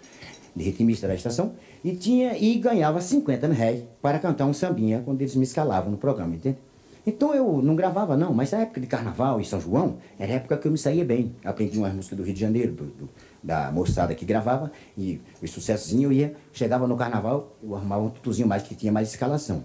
de 0.55 0.63
ritmista 0.63 1.07
da 1.07 1.15
estação, 1.15 1.53
e 1.83 1.95
tinha 1.95 2.37
e 2.37 2.55
ganhava 2.55 3.01
50 3.01 3.47
mil 3.47 3.57
réis 3.57 3.83
para 4.01 4.19
cantar 4.19 4.45
um 4.45 4.53
sambinha 4.53 5.01
quando 5.03 5.21
eles 5.21 5.35
me 5.35 5.43
escalavam 5.43 5.91
no 5.91 5.97
programa, 5.97 6.35
entende? 6.35 6.57
Então 7.05 7.35
eu 7.35 7.61
não 7.61 7.75
gravava, 7.75 8.17
não, 8.17 8.33
mas 8.33 8.51
a 8.53 8.61
época 8.61 8.81
de 8.81 8.87
carnaval 8.87 9.39
e 9.39 9.45
São 9.45 9.61
João 9.61 9.97
era 10.17 10.33
a 10.33 10.35
época 10.37 10.57
que 10.57 10.67
eu 10.67 10.71
me 10.71 10.77
saía 10.77 11.05
bem. 11.05 11.35
Aprendi 11.43 11.77
umas 11.77 11.93
músicas 11.93 12.17
do 12.17 12.23
Rio 12.23 12.33
de 12.33 12.39
Janeiro, 12.39 12.71
do, 12.71 12.85
do, 12.85 13.09
da 13.43 13.71
moçada 13.71 14.15
que 14.15 14.25
gravava, 14.25 14.71
e 14.97 15.21
os 15.39 15.51
sucessozinhos 15.51 16.05
eu 16.05 16.11
ia, 16.11 16.35
chegava 16.51 16.87
no 16.87 16.97
carnaval, 16.97 17.55
eu 17.61 17.75
arrumava 17.75 18.01
um 18.01 18.09
tutuzinho 18.09 18.47
mais 18.47 18.63
que 18.63 18.73
tinha 18.73 18.91
mais 18.91 19.09
escalação. 19.09 19.63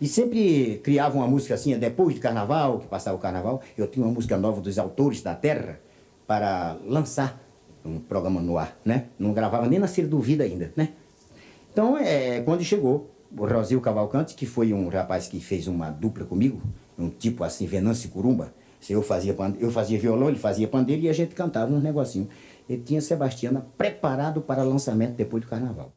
E 0.00 0.08
sempre 0.08 0.80
criava 0.82 1.16
uma 1.16 1.28
música 1.28 1.54
assim, 1.54 1.78
depois 1.78 2.16
do 2.16 2.20
carnaval, 2.20 2.80
que 2.80 2.88
passava 2.88 3.16
o 3.16 3.20
carnaval, 3.20 3.62
eu 3.78 3.86
tinha 3.86 4.04
uma 4.04 4.12
música 4.12 4.36
nova 4.36 4.60
dos 4.60 4.76
autores 4.76 5.22
da 5.22 5.34
terra 5.34 5.78
para 6.26 6.76
lançar 6.86 7.39
um 7.84 7.98
programa 7.98 8.40
no 8.40 8.58
ar, 8.58 8.76
né? 8.84 9.06
Não 9.18 9.32
gravava 9.32 9.66
nem 9.66 9.78
Nascer 9.78 10.06
do 10.06 10.20
Vida 10.20 10.44
ainda, 10.44 10.72
né? 10.76 10.90
Então, 11.72 11.96
é, 11.96 12.40
quando 12.40 12.62
chegou 12.64 13.10
o 13.36 13.46
Rosil 13.46 13.80
Cavalcante, 13.80 14.34
que 14.34 14.46
foi 14.46 14.72
um 14.72 14.88
rapaz 14.88 15.28
que 15.28 15.40
fez 15.40 15.68
uma 15.68 15.90
dupla 15.90 16.24
comigo, 16.24 16.60
um 16.98 17.08
tipo 17.08 17.44
assim, 17.44 17.66
Venâncio 17.66 18.10
Curumba, 18.10 18.52
eu 18.88 19.02
fazia, 19.02 19.36
eu 19.58 19.70
fazia 19.70 19.98
violão, 19.98 20.28
ele 20.28 20.38
fazia 20.38 20.66
pandeiro 20.66 21.02
e 21.02 21.08
a 21.08 21.12
gente 21.12 21.34
cantava 21.34 21.72
uns 21.72 21.82
negocinho. 21.82 22.28
Ele 22.68 22.82
tinha 22.82 23.00
Sebastiana 23.00 23.66
preparado 23.76 24.40
para 24.40 24.62
lançamento 24.62 25.14
depois 25.14 25.42
do 25.42 25.48
carnaval. 25.48 25.92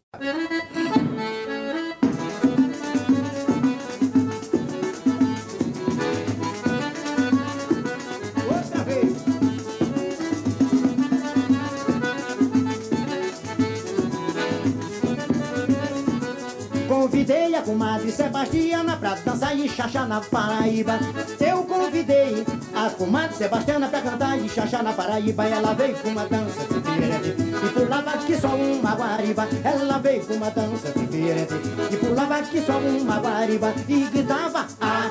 Convidei 17.24 17.56
a 17.56 17.62
comadre 17.62 18.12
Sebastiana 18.12 18.98
pra 18.98 19.16
dançar 19.16 19.58
e 19.58 19.70
chachar 19.70 20.06
na 20.10 20.20
Paraíba. 20.20 21.00
Eu 21.40 21.64
convidei 21.64 22.46
a 22.76 22.90
comadre 22.90 23.38
Sebastiana 23.38 23.88
pra 23.88 24.02
cantar 24.02 24.38
e 24.38 24.50
chachar 24.50 24.84
na 24.84 24.92
Paraíba. 24.92 25.46
Ela 25.46 25.74
veio 25.74 25.96
com 25.96 26.10
uma 26.10 26.26
dança 26.26 26.68
diferente 26.70 27.34
e 27.40 27.80
pulava 27.80 28.10
aqui 28.10 28.36
só 28.36 28.50
uma 28.50 28.94
guariba. 28.94 29.48
Ela 29.64 30.00
veio 30.00 30.26
com 30.26 30.34
uma 30.34 30.52
dança 30.52 30.92
diferente 30.92 31.54
e 31.90 31.96
pulava 31.96 32.36
aqui 32.40 32.62
só 32.62 32.78
uma 32.78 33.20
guariba. 33.22 33.74
E 33.88 34.04
gritava 34.04 34.68
A, 34.82 35.10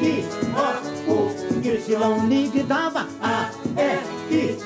E, 0.00 0.04
I, 0.04 0.24
O, 0.54 1.12
U. 1.12 1.53
Gricilão 1.64 2.30
e 2.30 2.46
gritava 2.48 3.08
A, 3.22 3.50
E, 3.78 4.34
I, 4.34 4.58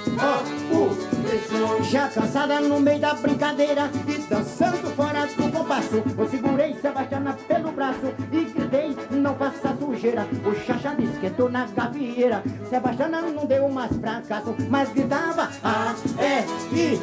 O, 0.73 1.79
U. 1.79 1.83
Já 1.85 2.09
cansada 2.09 2.61
no 2.61 2.81
meio 2.81 2.99
da 2.99 3.15
brincadeira 3.15 3.89
e 4.09 4.19
dançando 4.29 4.91
fora 4.97 5.25
do 5.27 5.53
compasso, 5.53 6.03
eu 6.19 6.29
segurei 6.29 6.75
Sebastiana 6.75 7.39
pelo 7.47 7.71
braço 7.71 8.13
e 8.33 8.45
gritei: 8.47 8.97
Não 9.13 9.37
faça 9.37 9.69
sujeira. 9.99 10.27
O 10.47 10.55
Xaxá 10.55 10.95
esquentou 10.99 11.51
na 11.51 11.67
gavieira. 11.67 12.43
Sebastiana 12.71 13.23
não 13.23 13.45
deu 13.45 13.69
mais 13.69 13.95
fracasso, 13.97 14.55
mas 14.71 14.89
gritava: 14.91 15.51
A, 15.63 15.95
E, 16.21 16.95
I, 16.95 17.01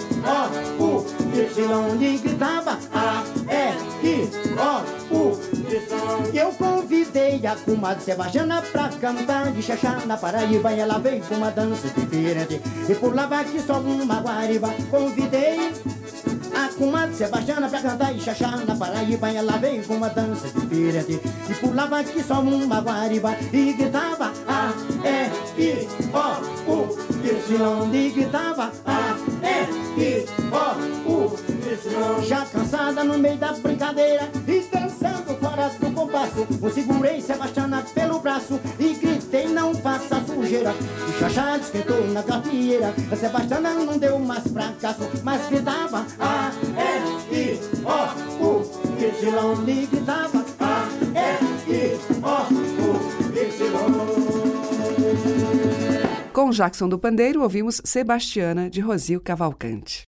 O, 0.80 0.84
U, 0.84 1.06
Y. 1.34 2.20
Gritava: 2.22 2.80
A, 2.94 3.24
E, 3.52 4.08
I, 4.08 4.30
O, 4.56 5.16
U, 5.16 5.40
Y. 5.70 6.40
Eu 6.40 6.52
convidei 6.54 7.46
a 7.46 7.56
comadre 7.56 8.04
Sebastiana 8.04 8.62
pra 8.72 8.90
cantar 8.90 9.52
de 9.52 9.62
Xaxá 9.62 10.02
na 10.06 10.18
Paraíba 10.18 10.72
e 10.74 10.80
ela 10.80 10.98
veio 10.98 11.22
com 11.24 11.36
uma 11.36 11.52
dança 11.52 11.88
diferente 11.90 12.62
e 12.90 12.96
pulava 12.96 13.40
aqui 13.40 13.60
só 13.60 13.80
uma 13.80 14.22
guariba. 14.22 14.74
Convidei 14.90 15.74
a 16.56 16.70
comadre 16.70 17.16
Sebastiana 17.16 17.68
pra 17.68 17.82
cantar 17.82 18.16
e 18.16 18.20
chachá 18.20 18.52
na 18.66 18.76
Paraíba 18.76 19.30
ela 19.30 19.58
veio 19.58 19.84
com 19.84 19.96
uma 19.96 20.10
dança 20.10 20.48
diferente. 20.48 21.20
E 21.50 21.54
pulava 21.56 22.00
aqui 22.00 22.24
só 22.24 22.40
uma 22.40 22.80
guariba 22.80 23.36
e 23.52 23.74
gritava 23.74 24.32
A, 24.48 24.72
E, 25.04 25.62
I, 25.62 25.88
O, 26.14 26.72
U, 26.72 26.98
Y 27.24 27.94
e 27.94 28.10
gritava 28.12 28.72
A, 28.86 29.16
E, 29.44 30.02
I, 30.02 30.26
O, 30.52 31.12
U, 31.12 31.36
Y 31.66 32.24
Já 32.26 32.46
cansada 32.46 33.04
no 33.04 33.18
meio 33.18 33.38
da 33.38 33.52
brincadeira 33.54 34.30
e 34.48 34.62
dançando 34.72 35.38
fora 35.40 35.70
do 35.70 35.92
compasso 35.92 36.48
eu 36.62 36.72
segurei 36.72 37.22
Sebastiana 37.22 37.84
pelo 37.94 38.20
braço 38.20 38.60
e 38.80 38.94
não 39.66 39.74
faça 39.74 40.24
sujeira 40.26 40.72
o 40.72 41.12
chachá 41.20 41.58
esquentou 41.58 42.06
na 42.08 42.22
gafieira 42.22 42.94
a 43.12 43.16
Sebastiana 43.16 43.74
não 43.74 43.98
deu 43.98 44.20
mais 44.20 44.44
fracasso 44.44 45.10
mas 45.24 45.50
gritava 45.50 46.06
A, 46.20 46.52
E, 47.32 47.34
I, 47.36 47.60
O, 47.84 48.10
U, 48.46 48.62
Y 49.00 49.04
e 49.68 49.86
gritava 49.88 50.46
A, 50.60 50.88
E, 51.16 51.38
I, 51.72 51.98
O, 52.22 52.38
U, 52.84 52.94
Y 53.34 53.42
Com 56.32 56.52
Jackson 56.52 56.88
do 56.88 57.00
Pandeiro, 57.00 57.42
ouvimos 57.42 57.82
Sebastiana, 57.84 58.70
de 58.70 58.82
Rosil 58.82 59.20
Cavalcante. 59.20 60.04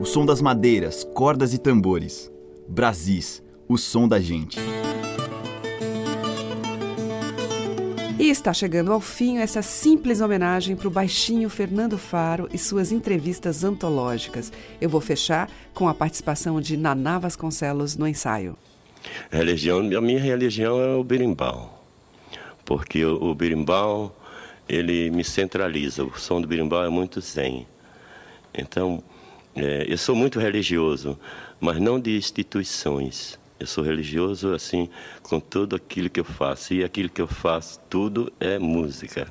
O 0.00 0.04
som 0.04 0.26
das 0.26 0.40
madeiras, 0.40 1.04
cordas 1.14 1.54
e 1.54 1.58
tambores. 1.58 2.32
Brasis, 2.66 3.42
o 3.68 3.76
som 3.76 4.08
da 4.08 4.18
gente. 4.18 4.58
E 8.16 8.30
está 8.30 8.52
chegando 8.52 8.92
ao 8.92 9.00
fim 9.00 9.38
essa 9.38 9.60
simples 9.60 10.20
homenagem 10.20 10.76
para 10.76 10.86
o 10.86 10.90
baixinho 10.90 11.50
Fernando 11.50 11.98
Faro 11.98 12.48
e 12.52 12.58
suas 12.58 12.92
entrevistas 12.92 13.64
antológicas. 13.64 14.52
Eu 14.80 14.88
vou 14.88 15.00
fechar 15.00 15.50
com 15.74 15.88
a 15.88 15.94
participação 15.94 16.60
de 16.60 16.76
Naná 16.76 17.18
Vasconcelos 17.18 17.96
no 17.96 18.06
ensaio. 18.06 18.56
A 19.32 19.36
religião, 19.36 19.80
a 19.80 20.00
minha 20.00 20.20
religião 20.20 20.80
é 20.80 20.94
o 20.94 21.02
berimbau, 21.02 21.84
porque 22.64 23.04
o, 23.04 23.30
o 23.30 23.34
berimbau 23.34 24.16
ele 24.68 25.10
me 25.10 25.24
centraliza. 25.24 26.04
O 26.04 26.16
som 26.16 26.40
do 26.40 26.46
berimbau 26.46 26.84
é 26.84 26.88
muito 26.88 27.20
zen. 27.20 27.66
Então, 28.56 29.02
é, 29.56 29.86
eu 29.88 29.98
sou 29.98 30.14
muito 30.14 30.38
religioso, 30.38 31.18
mas 31.60 31.80
não 31.80 31.98
de 31.98 32.16
instituições. 32.16 33.38
Eu 33.64 33.66
sou 33.66 33.82
religioso 33.82 34.52
assim 34.52 34.90
com 35.22 35.40
tudo 35.40 35.74
aquilo 35.74 36.10
que 36.10 36.20
eu 36.20 36.24
faço 36.24 36.74
e 36.74 36.84
aquilo 36.84 37.08
que 37.08 37.22
eu 37.22 37.26
faço 37.26 37.80
tudo 37.88 38.30
é 38.38 38.58
música. 38.58 39.26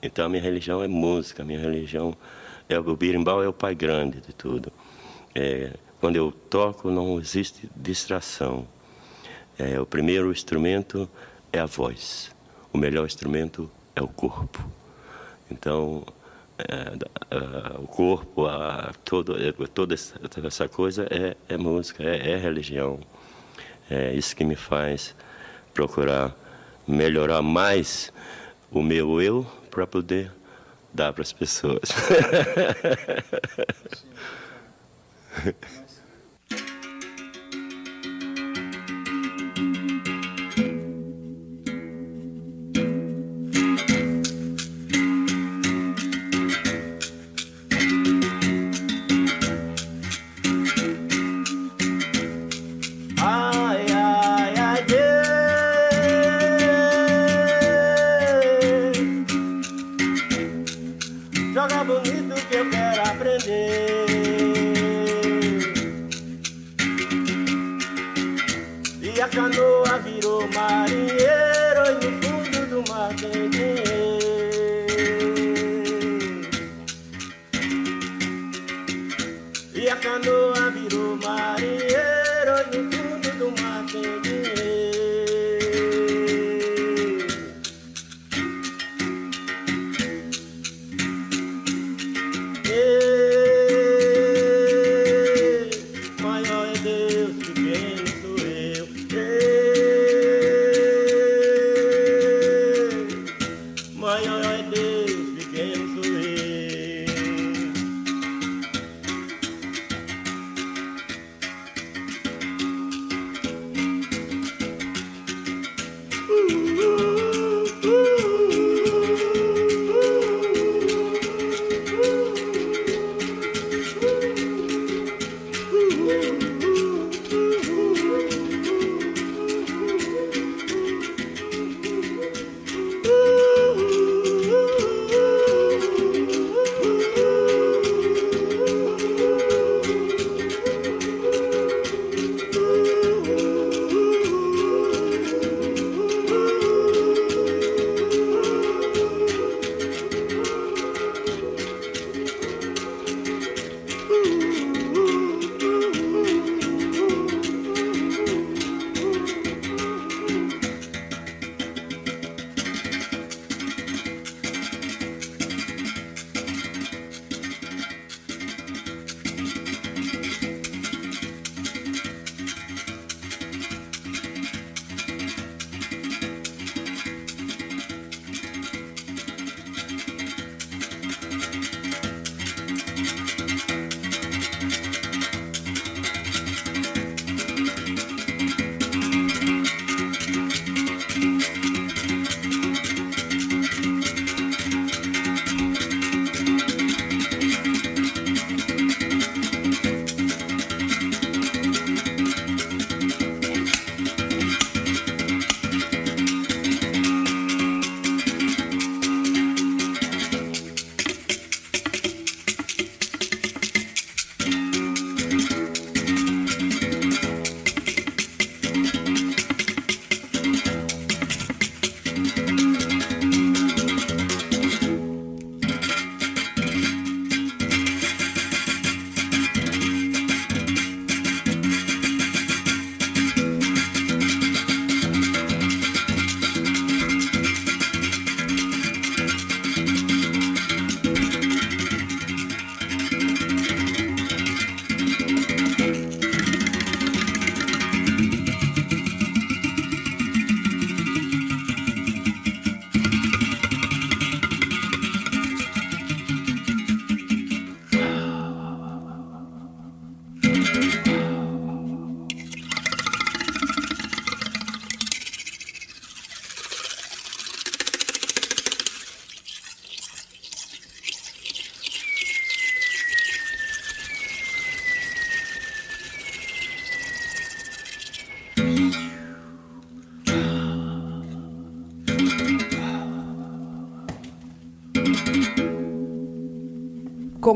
Então 0.00 0.24
a 0.24 0.28
minha 0.28 0.40
religião 0.40 0.84
é 0.84 0.86
música, 0.86 1.42
a 1.42 1.44
minha 1.44 1.58
religião 1.58 2.16
é 2.68 2.78
o 2.78 2.94
birimbau 2.94 3.42
é 3.42 3.48
o 3.48 3.52
pai 3.52 3.74
grande 3.74 4.20
de 4.20 4.32
tudo. 4.32 4.72
É, 5.34 5.72
quando 5.98 6.14
eu 6.14 6.30
toco 6.30 6.92
não 6.92 7.18
existe 7.18 7.68
distração. 7.74 8.68
É, 9.58 9.80
o 9.80 9.84
primeiro 9.84 10.30
instrumento 10.30 11.10
é 11.52 11.58
a 11.58 11.66
voz. 11.66 12.30
O 12.72 12.78
melhor 12.78 13.04
instrumento 13.04 13.68
é 13.96 14.00
o 14.00 14.06
corpo. 14.06 14.64
Então 15.50 16.04
é, 16.56 17.76
o 17.78 17.86
corpo, 17.88 18.46
a, 18.46 18.92
todo, 19.04 19.34
toda 19.74 19.96
essa 20.46 20.68
coisa 20.68 21.08
é, 21.10 21.36
é 21.48 21.56
música, 21.56 22.04
é, 22.04 22.30
é 22.30 22.36
religião. 22.36 23.00
É 23.90 24.14
isso 24.14 24.36
que 24.36 24.44
me 24.44 24.54
faz 24.54 25.14
procurar 25.74 26.34
melhorar 26.86 27.42
mais 27.42 28.12
o 28.70 28.82
meu 28.82 29.20
eu 29.20 29.44
para 29.70 29.86
poder 29.86 30.30
dar 30.92 31.12
para 31.12 31.22
as 31.22 31.32
pessoas. 31.32 31.90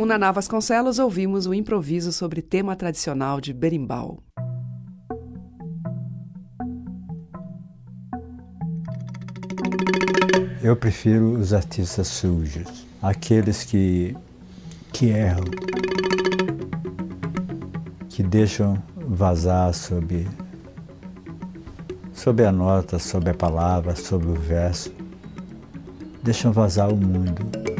Com 0.04 0.08
Naná 0.08 0.30
Vasconcelos, 0.30 0.98
ouvimos 0.98 1.46
o 1.46 1.54
improviso 1.54 2.12
sobre 2.12 2.42
tema 2.42 2.76
tradicional 2.76 3.40
de 3.40 3.54
berimbau. 3.54 4.22
Eu 10.62 10.76
prefiro 10.76 11.38
os 11.38 11.54
artistas 11.54 12.06
sujos, 12.08 12.84
aqueles 13.00 13.64
que, 13.64 14.14
que 14.92 15.06
erram, 15.06 15.44
que 18.10 18.22
deixam 18.22 18.76
vazar 18.94 19.72
sobre, 19.72 20.28
sobre 22.12 22.44
a 22.44 22.52
nota, 22.52 22.98
sobre 22.98 23.30
a 23.30 23.34
palavra, 23.34 23.96
sobre 23.96 24.28
o 24.28 24.34
verso, 24.34 24.92
deixam 26.22 26.52
vazar 26.52 26.92
o 26.92 26.96
mundo. 26.98 27.73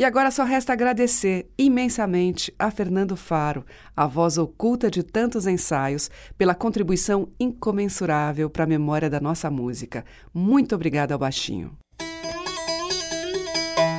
E 0.00 0.04
agora 0.06 0.30
só 0.30 0.44
resta 0.44 0.72
agradecer 0.72 1.50
imensamente 1.58 2.50
a 2.58 2.70
Fernando 2.70 3.14
Faro, 3.18 3.66
a 3.94 4.06
voz 4.06 4.38
oculta 4.38 4.90
de 4.90 5.02
tantos 5.02 5.46
ensaios, 5.46 6.10
pela 6.38 6.54
contribuição 6.54 7.28
incomensurável 7.38 8.48
para 8.48 8.64
a 8.64 8.66
memória 8.66 9.10
da 9.10 9.20
nossa 9.20 9.50
música. 9.50 10.02
Muito 10.32 10.74
obrigada 10.74 11.12
ao 11.12 11.18
Baixinho. 11.18 11.76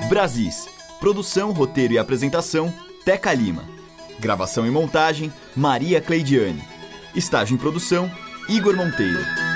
Brasis. 0.09 0.67
Produção, 0.99 1.51
roteiro 1.51 1.93
e 1.93 1.99
apresentação, 1.99 2.73
Teca 3.05 3.31
Lima. 3.31 3.63
Gravação 4.19 4.65
e 4.65 4.71
montagem, 4.71 5.31
Maria 5.55 6.01
Cleidiane. 6.01 6.63
Estágio 7.13 7.53
em 7.53 7.59
produção, 7.59 8.09
Igor 8.49 8.75
Monteiro. 8.75 9.50